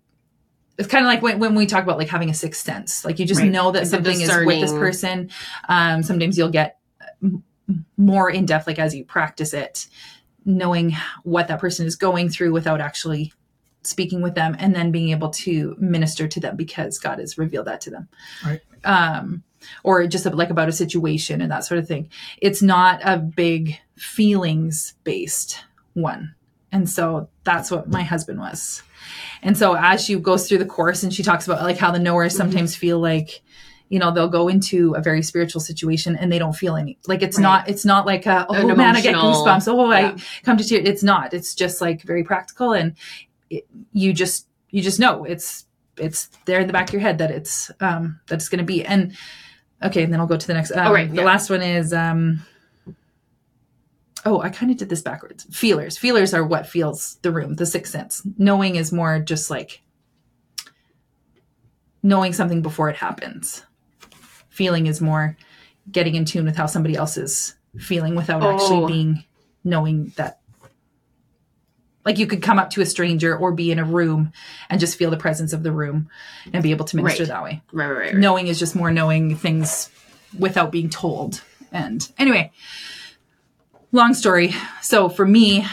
It's 0.78 0.88
kind 0.88 1.06
of 1.06 1.08
like 1.08 1.22
when, 1.22 1.38
when 1.38 1.54
we 1.54 1.68
talk 1.68 1.84
about 1.84 2.00
like 2.00 2.10
having 2.10 2.30
a 2.32 2.34
sixth 2.34 2.64
sense. 2.66 3.06
Like 3.06 3.20
you 3.20 3.26
just 3.28 3.42
Right. 3.42 3.52
know 3.52 3.72
that 3.72 3.86
something 3.88 4.20
is 4.20 4.36
with 4.46 4.60
this 4.62 4.72
person. 4.72 5.30
Um, 5.70 6.02
sometimes 6.02 6.36
you'll 6.36 6.50
get 6.50 6.80
m- 7.22 7.44
more 7.96 8.30
in 8.30 8.46
depth, 8.48 8.66
like 8.66 8.80
as 8.80 8.96
you 8.96 9.06
practice 9.06 9.54
it, 9.54 9.88
knowing 10.46 10.96
what 11.24 11.48
that 11.50 11.60
person 11.60 11.86
is 11.86 11.96
going 11.96 12.30
through 12.30 12.52
without 12.54 12.82
actually 12.82 13.32
speaking 13.84 14.22
with 14.24 14.34
them 14.34 14.56
and 14.58 14.74
then 14.76 14.92
being 14.92 15.10
able 15.10 15.30
to 15.30 15.76
minister 15.78 16.28
to 16.28 16.40
them 16.40 16.56
because 16.56 16.98
God 16.98 17.20
has 17.20 17.38
revealed 17.38 17.68
that 17.68 17.82
to 17.82 17.92
them. 17.92 18.08
Right. 18.44 18.62
Um, 18.84 19.44
or 19.84 20.08
just 20.08 20.26
like 20.26 20.50
about 20.50 20.70
a 20.70 20.74
situation 20.74 21.40
and 21.40 21.52
that 21.52 21.66
sort 21.66 21.78
of 21.78 21.88
thing. 21.88 22.10
It's 22.42 22.62
not 22.64 23.00
a 23.04 23.18
big 23.18 23.78
feelings 23.96 24.96
based 25.04 25.64
one. 25.94 26.34
And 26.74 26.90
so 26.90 27.30
that's 27.46 27.72
what 27.72 27.88
my 27.90 28.04
husband 28.04 28.40
was. 28.40 28.84
And 29.42 29.58
so 29.58 29.76
as 29.78 30.04
she 30.04 30.16
goes 30.16 30.48
through 30.50 30.58
the 30.58 30.66
course 30.66 31.04
and 31.04 31.14
she 31.14 31.24
talks 31.24 31.46
about 31.48 31.62
like 31.62 31.78
how 31.78 31.92
the 31.92 32.00
knowers 32.00 32.34
Mhm. 32.34 32.38
sometimes 32.38 32.76
feel 32.76 33.00
like, 33.00 33.42
you 33.90 34.00
know, 34.00 34.12
they'll 34.12 34.28
go 34.30 34.48
into 34.48 34.94
a 34.96 35.02
very 35.02 35.22
spiritual 35.22 35.62
situation 35.62 36.16
and 36.16 36.32
they 36.32 36.40
don't 36.40 36.54
feel 36.64 36.76
any 36.76 36.98
like 37.08 37.22
it's 37.22 37.38
Right. 37.38 37.44
not 37.44 37.70
it's 37.70 37.86
not 37.86 38.06
like 38.08 38.26
a 38.26 38.46
oh 38.50 38.56
An 38.70 38.76
man 38.78 38.96
I 38.98 39.02
get 39.02 39.16
goosebumps 39.16 39.68
oh 39.68 39.92
yeah. 39.92 40.16
I 40.16 40.16
come 40.44 40.58
to 40.58 40.64
tears 40.64 40.88
it's 40.90 41.04
not 41.04 41.34
it's 41.34 41.54
just 41.54 41.80
like 41.80 42.02
very 42.02 42.24
practical 42.24 42.74
and 42.74 42.96
it, 43.52 43.68
you 43.92 44.14
just 44.14 44.48
you 44.72 44.82
just 44.82 45.00
know 45.00 45.26
it's 45.26 45.66
it's 45.98 46.30
there 46.46 46.60
in 46.60 46.66
the 46.68 46.74
back 46.74 46.88
of 46.90 46.94
your 46.94 47.02
head 47.02 47.20
that 47.20 47.30
it's 47.30 47.70
um 47.82 48.20
that 48.28 48.36
it's 48.36 48.50
going 48.50 48.58
to 48.66 48.66
be 48.66 48.84
and 48.84 49.16
okay 49.84 50.02
and 50.04 50.12
then 50.12 50.20
I'll 50.20 50.26
go 50.34 50.38
to 50.38 50.48
the 50.48 50.56
next 50.56 50.72
um, 50.72 50.88
Oh, 50.88 50.94
right, 50.94 51.10
the 51.10 51.18
yeah. 51.18 51.24
last 51.26 51.52
one 51.52 51.62
is 51.62 51.94
um 51.94 52.42
oh 54.26 54.42
I 54.42 54.50
kind 54.50 54.72
of 54.72 54.78
did 54.78 54.90
this 54.90 55.02
backwards 55.02 55.46
feelers 55.52 55.98
feelers 55.98 56.34
are 56.34 56.44
what 56.46 56.68
feels 56.68 57.18
the 57.22 57.32
room 57.32 57.56
the 57.56 57.66
sixth 57.66 57.92
sense 57.92 58.22
knowing 58.38 58.76
is 58.76 58.92
more 58.92 59.20
just 59.20 59.50
like 59.50 59.82
knowing 62.02 62.34
something 62.34 62.62
before 62.62 62.90
it 62.90 62.96
happens 62.98 63.64
feeling 64.50 64.88
is 64.88 65.02
more 65.02 65.38
getting 65.92 66.16
in 66.16 66.26
tune 66.26 66.46
with 66.46 66.56
how 66.56 66.66
somebody 66.66 66.96
else 66.96 67.18
is 67.18 67.56
feeling 67.78 68.16
without 68.16 68.44
Oh. 68.44 68.52
actually 68.54 68.92
being 68.94 69.24
knowing 69.64 70.12
that 70.18 70.40
like 72.06 72.18
you 72.20 72.28
could 72.28 72.42
come 72.42 72.60
up 72.60 72.70
to 72.72 72.82
a 72.82 72.86
stranger 72.86 73.36
or 73.38 73.54
be 73.54 73.72
in 73.72 73.80
a 73.80 73.86
room 73.86 74.32
and 74.70 74.80
just 74.80 74.98
feel 74.98 75.10
the 75.10 75.18
presence 75.18 75.54
of 75.54 75.64
the 75.64 75.72
room 75.72 76.10
and 76.52 76.62
be 76.62 76.72
able 76.72 76.86
to 76.86 76.98
minister 76.98 77.24
Right. 77.24 77.30
that 77.30 77.44
way 77.44 77.62
Right, 77.72 77.88
right, 77.88 77.98
right. 77.98 78.06
right. 78.14 78.16
knowing 78.16 78.48
is 78.48 78.60
just 78.60 78.76
more 78.76 78.92
knowing 78.92 79.36
things 79.38 79.90
without 80.38 80.72
being 80.72 80.90
told 80.90 81.42
and 81.72 82.12
anyway 82.18 82.52
long 83.94 84.14
story. 84.14 84.54
So 84.82 85.08
for 85.08 85.26
me 85.26 85.66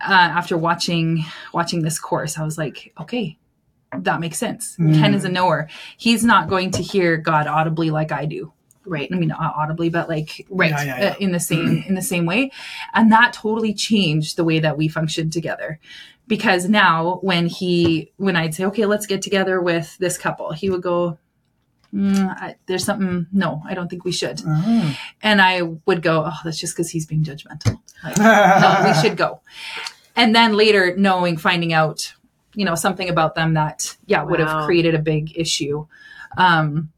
uh, 0.00 0.12
after 0.12 0.56
watching 0.56 1.24
watching 1.52 1.82
this 1.82 1.98
course 1.98 2.38
i 2.38 2.42
was 2.42 2.58
like 2.58 2.92
okay 3.00 3.38
that 3.98 4.20
makes 4.20 4.38
sense. 4.38 4.74
Mm. 4.78 4.98
ken 4.98 5.12
is 5.14 5.24
a 5.26 5.28
knower. 5.28 5.68
He's 5.98 6.24
not 6.24 6.48
going 6.48 6.70
to 6.72 6.82
hear 6.82 7.18
god 7.18 7.46
audibly 7.46 7.90
like 7.90 8.10
i 8.10 8.24
do. 8.24 8.52
Right. 8.84 9.08
i 9.12 9.16
mean 9.16 9.28
not 9.28 9.54
audibly 9.56 9.90
but 9.90 10.08
like 10.08 10.46
Right. 10.50 10.70
Yeah, 10.70 10.84
yeah, 10.84 11.08
uh, 11.10 11.14
in 11.20 11.32
the 11.32 11.40
same 11.40 11.84
in 11.86 11.94
the 11.94 12.02
same 12.02 12.26
way. 12.26 12.50
And 12.94 13.12
that 13.12 13.32
totally 13.32 13.74
changed 13.74 14.36
the 14.36 14.44
way 14.44 14.58
that 14.60 14.76
we 14.76 14.88
functioned 14.88 15.32
together. 15.32 15.78
Because 16.26 16.68
now 16.68 17.18
when 17.22 17.46
he 17.46 18.12
when 18.16 18.34
i'd 18.34 18.54
say 18.54 18.64
okay 18.64 18.86
let's 18.86 19.06
get 19.06 19.22
together 19.22 19.60
with 19.60 19.96
this 19.98 20.18
couple 20.18 20.52
he 20.52 20.70
would 20.70 20.82
go 20.82 21.18
mm, 21.92 22.28
I, 22.40 22.56
there's 22.66 22.84
something 22.84 23.26
no 23.32 23.62
i 23.66 23.74
don't 23.74 23.88
think 23.88 24.04
we 24.04 24.12
should. 24.12 24.40
Oh. 24.46 24.98
and 25.22 25.40
i 25.42 25.62
would 25.62 26.02
go 26.02 26.24
oh 26.26 26.38
that's 26.44 26.58
just 26.58 26.74
because 26.74 26.90
he's 26.90 27.06
being 27.06 27.24
judgmental. 27.24 27.80
Like, 28.04 28.16
no 28.18 28.82
we 28.86 28.94
should 29.02 29.16
go. 29.16 29.40
And 30.16 30.34
then 30.34 30.54
later 30.54 30.94
knowing 30.96 31.36
finding 31.36 31.72
out 31.72 32.12
you 32.54 32.64
know 32.64 32.74
something 32.74 33.08
about 33.08 33.34
them 33.34 33.54
that 33.54 33.96
yeah 34.06 34.22
would 34.22 34.40
Wow. 34.40 34.46
have 34.46 34.66
created 34.66 34.94
a 34.94 34.98
big 34.98 35.36
issue. 35.38 35.86
Um 36.36 36.90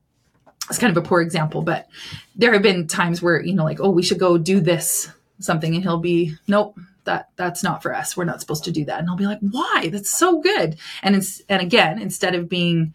it's 0.70 0.78
kind 0.78 0.96
of 0.96 1.04
a 1.04 1.06
poor 1.06 1.20
example 1.20 1.62
but 1.62 1.88
there 2.36 2.52
have 2.52 2.62
been 2.62 2.86
times 2.86 3.20
where 3.20 3.40
you 3.42 3.54
know 3.54 3.64
like 3.64 3.80
oh 3.80 3.90
we 3.90 4.02
should 4.02 4.18
go 4.18 4.38
do 4.38 4.60
this 4.60 5.10
something 5.40 5.74
and 5.74 5.82
he'll 5.82 5.98
be 5.98 6.34
nope 6.48 6.78
that 7.04 7.28
that's 7.36 7.62
not 7.62 7.82
for 7.82 7.94
us. 7.94 8.16
We're 8.16 8.24
not 8.24 8.40
supposed 8.40 8.64
to 8.64 8.70
do 8.72 8.86
that. 8.86 8.98
And 8.98 9.10
i'll 9.10 9.16
be 9.16 9.26
like 9.26 9.40
why? 9.40 9.90
That's 9.92 10.08
so 10.08 10.40
good. 10.40 10.76
And 11.02 11.14
it's 11.14 11.42
and 11.50 11.60
again 11.60 12.00
instead 12.00 12.34
of 12.34 12.48
being 12.48 12.94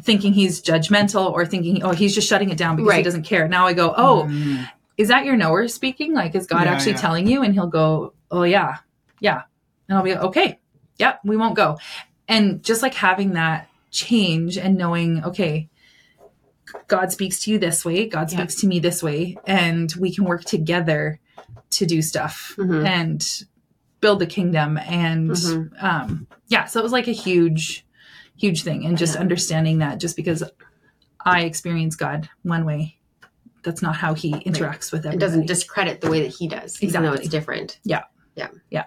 thinking 0.00 0.32
he's 0.32 0.60
judgmental 0.62 1.32
or 1.32 1.46
thinking 1.46 1.82
oh 1.82 1.92
he's 1.92 2.14
just 2.14 2.28
shutting 2.28 2.50
it 2.50 2.58
down 2.58 2.76
because 2.76 2.94
he 2.94 3.02
doesn't 3.02 3.22
care 3.22 3.48
now 3.48 3.66
i 3.66 3.72
go 3.72 3.94
oh 3.96 4.24
Mm. 4.28 4.68
is 4.98 5.08
that 5.08 5.24
your 5.26 5.36
knower 5.36 5.68
speaking? 5.68 6.14
Like, 6.14 6.34
is 6.34 6.46
God 6.46 6.64
Yeah, 6.64 6.72
actually 6.72 6.92
yeah. 6.92 6.98
telling 6.98 7.26
you? 7.26 7.42
And 7.42 7.52
he'll 7.52 7.66
go, 7.66 8.14
oh, 8.30 8.44
yeah, 8.44 8.76
yeah. 9.20 9.42
And 9.88 9.98
I'll 9.98 10.02
be 10.02 10.14
like, 10.14 10.24
okay, 10.24 10.58
yep, 10.98 11.20
we 11.22 11.36
won't 11.36 11.54
go. 11.54 11.76
And 12.28 12.62
just 12.64 12.80
like 12.82 12.94
having 12.94 13.34
that 13.34 13.68
change 13.90 14.56
and 14.56 14.78
knowing, 14.78 15.22
okay, 15.22 15.68
God 16.88 17.12
speaks 17.12 17.40
to 17.44 17.50
you 17.50 17.58
this 17.58 17.84
way, 17.84 18.06
God 18.08 18.32
Yeah. 18.32 18.38
speaks 18.38 18.54
to 18.62 18.66
me 18.66 18.78
this 18.80 19.02
way, 19.02 19.36
and 19.46 19.92
we 20.00 20.14
can 20.14 20.24
work 20.24 20.44
together 20.44 21.20
to 21.70 21.86
do 21.86 22.00
stuff 22.02 22.54
Mhm. 22.58 22.86
and 22.86 23.44
build 24.00 24.18
the 24.18 24.26
kingdom. 24.26 24.78
And 24.78 25.30
Mhm. 25.32 25.82
um, 25.82 26.26
yeah, 26.48 26.64
so 26.64 26.80
it 26.80 26.82
was 26.82 26.92
like 26.92 27.06
a 27.08 27.12
huge, 27.12 27.85
huge 28.36 28.62
thing. 28.62 28.84
And 28.86 28.96
just 28.98 29.14
Yeah. 29.14 29.20
understanding 29.20 29.26
understanding 29.74 29.78
that 29.78 30.00
just 30.00 30.16
because 30.16 30.42
I 31.24 31.42
experience 31.42 31.96
God 31.96 32.28
one 32.42 32.64
way, 32.64 32.98
that's 33.62 33.82
not 33.82 33.96
how 33.96 34.14
he 34.14 34.32
interacts 34.32 34.92
with 34.92 35.06
everybody. 35.06 35.16
It 35.16 35.20
doesn't 35.20 35.46
discredit 35.46 36.00
the 36.00 36.10
way 36.10 36.22
that 36.22 36.28
he 36.34 36.46
does, 36.48 36.80
even 36.82 37.02
though 37.02 37.08
Exactly. 37.10 37.24
it's 37.24 37.30
different. 37.30 37.78
Yeah 37.84 38.02
yeah 38.36 38.48
yeah 38.70 38.84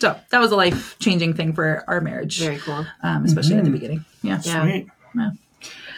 so 0.00 0.18
that 0.30 0.38
was 0.40 0.50
a 0.50 0.56
life 0.56 0.98
changing 0.98 1.32
thing 1.34 1.52
for 1.54 1.82
our 1.88 2.00
marriage, 2.00 2.38
Very 2.40 2.58
cool. 2.58 2.84
um, 3.02 3.24
especially 3.24 3.56
at 3.56 3.64
the 3.64 3.70
Mhm. 3.70 3.72
beginning. 3.74 4.04
Yeah. 4.22 4.40
Yeah. 4.44 4.62
Sweet. 4.62 4.88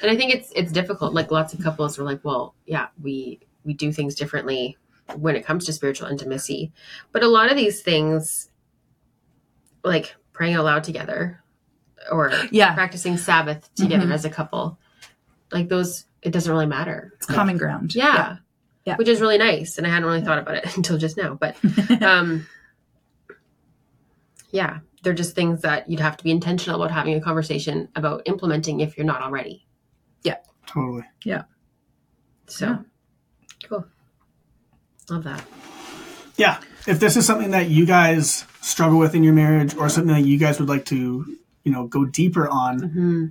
And 0.02 0.10
I 0.12 0.16
think 0.16 0.32
it's 0.32 0.52
it's 0.54 0.70
difficult. 0.70 1.12
Like 1.14 1.30
lots 1.32 1.52
of 1.52 1.60
couples 1.60 1.98
are 1.98 2.04
like, 2.04 2.24
well, 2.24 2.54
yeah, 2.66 2.88
we 3.02 3.40
we 3.64 3.74
do 3.74 3.92
things 3.92 4.14
differently 4.14 4.76
when 5.16 5.34
it 5.34 5.44
comes 5.44 5.64
to 5.66 5.72
spiritual 5.72 6.06
intimacy. 6.08 6.72
But 7.12 7.22
a 7.24 7.28
lot 7.28 7.50
of 7.50 7.56
these 7.56 7.82
things, 7.82 8.50
like 9.84 10.14
praying 10.32 10.54
out 10.54 10.64
loud 10.64 10.84
together, 10.84 11.42
or 12.10 12.32
Yeah. 12.50 12.74
practicing 12.74 13.16
Sabbath 13.16 13.68
together 13.74 14.06
Mhm. 14.06 14.12
as 14.14 14.24
a 14.24 14.30
couple, 14.30 14.78
like 15.52 15.68
those, 15.68 16.04
it 16.22 16.30
doesn't 16.32 16.50
really 16.50 16.66
matter. 16.66 17.12
It's 17.16 17.26
common 17.26 17.56
ground. 17.56 17.94
Yeah. 17.94 18.36
Yeah. 18.84 18.96
Which 18.96 19.08
is 19.08 19.20
really 19.20 19.38
nice. 19.38 19.76
And 19.78 19.86
I 19.86 19.90
hadn't 19.90 20.06
really 20.06 20.22
thought 20.22 20.38
about 20.38 20.56
it 20.56 20.64
until 20.76 20.98
just 20.98 21.16
now. 21.16 21.34
But 21.34 21.56
um 22.02 22.46
yeah, 24.50 24.78
they're 25.02 25.14
just 25.14 25.34
things 25.34 25.60
that 25.62 25.88
you'd 25.90 26.00
have 26.00 26.16
to 26.16 26.24
be 26.24 26.30
intentional 26.30 26.82
about 26.82 26.92
having 26.94 27.14
a 27.14 27.20
conversation 27.20 27.88
about 27.94 28.22
implementing 28.26 28.80
if 28.80 28.96
you're 28.96 29.06
not 29.06 29.22
already. 29.22 29.66
Yeah. 30.22 30.36
Totally. 30.66 31.04
Yeah. 31.24 31.42
So 32.46 32.66
Yeah. 32.66 32.78
cool. 33.68 33.84
Love 35.10 35.24
that. 35.24 35.44
Yeah. 36.36 36.58
If 36.86 37.00
this 37.00 37.16
is 37.16 37.26
something 37.26 37.50
that 37.50 37.68
you 37.68 37.84
guys 37.84 38.44
struggle 38.62 38.98
with 38.98 39.14
in 39.14 39.22
your 39.22 39.34
marriage 39.34 39.74
or 39.76 39.88
something 39.88 40.14
that 40.14 40.24
you 40.26 40.38
guys 40.38 40.58
would 40.60 40.68
like 40.68 40.84
to, 40.86 41.36
you 41.68 41.74
know, 41.74 41.86
go 41.86 42.04
deeper 42.06 42.48
on, 42.48 42.80
Mm-hmm. 42.80 43.26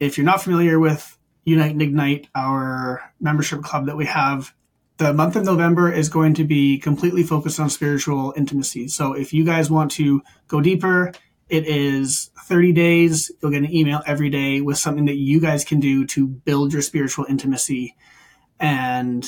if 0.00 0.18
you're 0.18 0.24
not 0.24 0.42
familiar 0.42 0.78
with 0.80 1.16
Unite 1.44 1.70
and 1.72 1.82
Ignite, 1.82 2.26
our 2.34 3.12
membership 3.20 3.62
club 3.62 3.86
that 3.86 3.96
we 3.96 4.06
have, 4.06 4.52
the 4.96 5.12
month 5.12 5.36
of 5.36 5.44
November 5.44 5.92
is 5.92 6.08
going 6.08 6.34
to 6.34 6.44
be 6.44 6.78
completely 6.78 7.22
focused 7.22 7.60
on 7.60 7.70
spiritual 7.70 8.34
intimacy. 8.36 8.88
So 8.88 9.12
if 9.12 9.32
you 9.32 9.44
guys 9.44 9.70
want 9.70 9.92
to 9.92 10.22
go 10.48 10.60
deeper, 10.60 11.12
it 11.48 11.66
is 11.66 12.30
30 12.46 12.72
days. 12.72 13.30
You'll 13.40 13.52
get 13.52 13.62
an 13.62 13.72
email 13.72 14.02
every 14.06 14.28
day 14.28 14.60
with 14.60 14.76
something 14.76 15.04
that 15.06 15.16
you 15.16 15.40
guys 15.40 15.64
can 15.64 15.78
do 15.80 16.04
to 16.06 16.26
build 16.26 16.72
your 16.72 16.82
spiritual 16.82 17.26
intimacy. 17.28 17.94
And 18.58 19.24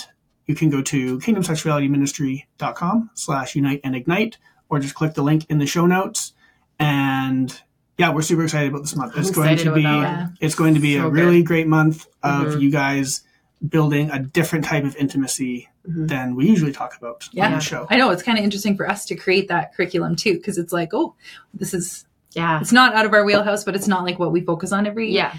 you 0.46 0.56
can 0.56 0.70
go 0.70 0.82
to 0.82 1.18
kingdomsexualityministry.com 1.20 3.10
slash 3.14 3.54
unite 3.54 3.80
and 3.84 3.94
ignite, 3.94 4.38
or 4.68 4.78
just 4.80 4.94
click 4.94 5.14
the 5.14 5.22
link 5.22 5.46
in 5.48 5.58
the 5.58 5.66
show 5.66 5.86
notes. 5.86 6.32
And 6.78 7.60
yeah, 8.00 8.10
we're 8.14 8.22
super 8.22 8.44
excited 8.44 8.70
about 8.70 8.80
this 8.80 8.96
month. 8.96 9.12
I'm 9.14 9.20
It's 9.20 9.30
going 9.30 9.58
to 9.58 9.74
be 9.74 9.82
that. 9.82 10.30
it's 10.40 10.54
going 10.54 10.72
to 10.74 10.80
be 10.80 10.94
So 10.96 11.06
a 11.06 11.10
good. 11.10 11.20
really 11.20 11.42
great 11.42 11.66
month 11.68 12.06
of 12.22 12.46
Mhm. 12.54 12.60
you 12.62 12.70
guys 12.70 13.20
building 13.68 14.10
a 14.10 14.18
different 14.18 14.64
type 14.64 14.84
of 14.84 14.96
intimacy 14.96 15.68
Mhm. 15.86 16.08
than 16.08 16.34
we 16.34 16.48
usually 16.48 16.72
talk 16.72 16.96
about 16.96 17.24
on 17.24 17.30
Yeah. 17.34 17.54
the 17.54 17.60
show. 17.60 17.86
I 17.90 17.96
know 17.98 18.08
it's 18.10 18.22
kind 18.22 18.38
of 18.38 18.44
interesting 18.44 18.74
for 18.74 18.88
us 18.90 19.04
to 19.04 19.14
create 19.14 19.48
that 19.48 19.74
curriculum 19.74 20.16
too, 20.16 20.32
because 20.34 20.56
it's 20.56 20.72
like, 20.72 20.94
oh, 20.94 21.14
this 21.52 21.74
is 21.74 22.06
Yeah. 22.32 22.58
it's 22.60 22.72
not 22.72 22.94
out 22.94 23.04
of 23.04 23.12
our 23.12 23.22
wheelhouse, 23.24 23.64
but 23.64 23.74
it's 23.76 23.86
not 23.88 24.02
like 24.04 24.18
what 24.18 24.32
we 24.32 24.40
focus 24.40 24.72
on 24.72 24.86
every 24.86 25.12
Yeah. 25.12 25.34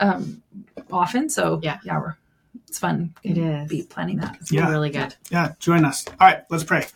um 0.00 0.42
often. 0.90 1.28
So 1.28 1.60
Yeah. 1.62 1.78
yeah, 1.84 1.98
we're 2.00 2.16
it's 2.66 2.78
fun. 2.80 3.14
It 3.22 3.38
is. 3.38 3.68
be 3.68 3.82
planning 3.82 4.16
that. 4.18 4.36
It's 4.40 4.50
Yeah. 4.50 4.68
really 4.68 4.90
good. 4.90 5.14
Yeah, 5.30 5.52
join 5.60 5.84
us. 5.84 6.04
All 6.20 6.26
right, 6.26 6.40
let's 6.50 6.64
pray. 6.64 6.86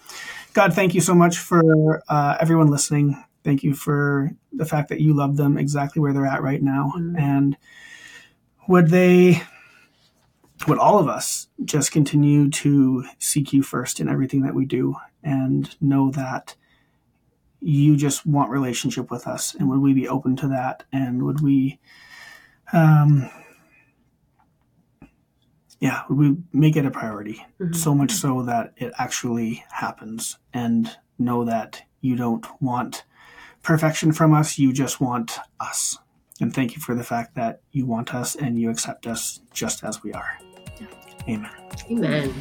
God, 0.54 0.72
thank 0.74 0.94
you 0.94 1.00
so 1.00 1.14
much 1.14 1.38
for 1.38 2.02
uh, 2.08 2.36
everyone 2.40 2.68
listening. 2.68 3.22
Thank 3.44 3.62
you 3.62 3.74
for 3.74 4.30
the 4.52 4.64
fact 4.64 4.88
that 4.88 5.00
you 5.00 5.12
love 5.14 5.36
them 5.36 5.58
exactly 5.58 6.00
where 6.00 6.12
they're 6.12 6.26
at 6.26 6.42
right 6.42 6.62
now. 6.62 6.92
Mhm. 6.96 7.18
And 7.18 7.56
would 8.66 8.88
they, 8.88 9.42
would 10.66 10.78
all 10.78 10.98
of 10.98 11.08
us 11.08 11.48
just 11.64 11.92
continue 11.92 12.48
to 12.48 13.04
seek 13.18 13.52
you 13.52 13.62
first 13.62 14.00
in 14.00 14.08
everything 14.08 14.42
that 14.42 14.54
we 14.54 14.64
do 14.64 14.96
and 15.22 15.76
know 15.80 16.10
that 16.12 16.56
you 17.60 17.96
just 17.96 18.24
want 18.26 18.50
relationship 18.50 19.10
with 19.10 19.26
us? 19.26 19.54
And 19.54 19.68
would 19.68 19.80
we 19.80 19.92
be 19.92 20.08
open 20.08 20.36
to 20.36 20.48
that? 20.48 20.84
And 20.90 21.22
would 21.24 21.42
we, 21.42 21.78
um, 22.72 23.28
yeah, 25.80 26.02
would 26.08 26.16
we 26.18 26.36
make 26.52 26.76
it 26.76 26.86
a 26.86 26.90
priority? 26.90 27.44
Mhm. 27.60 27.74
so 27.76 27.94
much 27.94 28.12
so 28.12 28.42
that 28.42 28.72
it 28.78 28.92
actually 28.96 29.64
happens 29.70 30.38
and 30.54 30.96
know 31.18 31.44
that 31.44 31.82
you 32.00 32.16
don't 32.16 32.46
want 32.62 33.04
perfection 33.64 34.12
from 34.12 34.32
us. 34.32 34.58
You 34.58 34.72
just 34.72 35.00
want 35.00 35.38
us. 35.58 35.98
And 36.40 36.54
thank 36.54 36.76
you 36.76 36.82
for 36.82 36.94
the 36.94 37.02
fact 37.02 37.34
that 37.34 37.60
you 37.72 37.86
want 37.86 38.14
us 38.14 38.36
and 38.36 38.58
you 38.58 38.70
accept 38.70 39.06
us 39.06 39.40
just 39.52 39.82
as 39.82 40.02
we 40.02 40.12
are. 40.12 40.38
Amen. 41.28 41.50
Amen. 41.90 42.34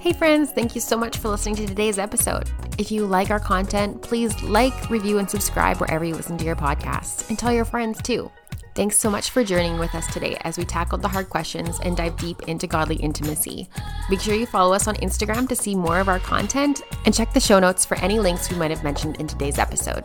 Hey 0.00 0.12
friends, 0.12 0.50
thank 0.50 0.74
you 0.74 0.82
so 0.82 0.98
much 0.98 1.16
for 1.16 1.28
listening 1.28 1.54
to 1.56 1.66
today's 1.66 1.98
episode. 1.98 2.50
If 2.76 2.90
you 2.90 3.06
like 3.06 3.30
our 3.30 3.40
content, 3.40 4.02
please 4.02 4.42
like, 4.42 4.90
review, 4.90 5.18
and 5.18 5.30
subscribe 5.30 5.78
wherever 5.78 6.04
you 6.04 6.14
listen 6.14 6.36
to 6.36 6.44
your 6.44 6.56
podcasts, 6.56 7.28
and 7.30 7.38
tell 7.38 7.52
your 7.52 7.64
friends 7.64 8.02
too. 8.02 8.30
Thanks 8.74 8.98
so 8.98 9.08
much 9.08 9.30
for 9.30 9.44
journeying 9.44 9.78
with 9.78 9.94
us 9.94 10.12
today 10.12 10.36
as 10.40 10.58
we 10.58 10.64
tackled 10.64 11.00
the 11.00 11.08
hard 11.08 11.30
questions 11.30 11.78
and 11.84 11.96
dive 11.96 12.16
deep 12.16 12.42
into 12.48 12.66
godly 12.66 12.96
intimacy. 12.96 13.68
Make 14.10 14.20
sure 14.20 14.34
you 14.34 14.46
follow 14.46 14.74
us 14.74 14.88
on 14.88 14.96
Instagram 14.96 15.48
to 15.50 15.54
see 15.54 15.76
more 15.76 16.00
of 16.00 16.08
our 16.08 16.18
content 16.18 16.82
and 17.04 17.14
check 17.14 17.32
the 17.32 17.38
show 17.38 17.60
notes 17.60 17.84
for 17.84 17.96
any 17.98 18.18
links 18.18 18.50
we 18.50 18.56
might 18.56 18.72
have 18.72 18.82
mentioned 18.82 19.20
in 19.20 19.28
today's 19.28 19.60
episode. 19.60 20.04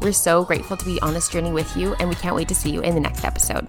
We're 0.00 0.12
so 0.12 0.44
grateful 0.44 0.78
to 0.78 0.84
be 0.86 0.98
on 1.02 1.12
this 1.12 1.28
journey 1.28 1.52
with 1.52 1.76
you, 1.76 1.94
and 1.98 2.08
we 2.08 2.14
can't 2.14 2.34
wait 2.34 2.48
to 2.48 2.54
see 2.54 2.70
you 2.70 2.80
in 2.80 2.94
the 2.94 3.00
next 3.00 3.22
episode. 3.22 3.68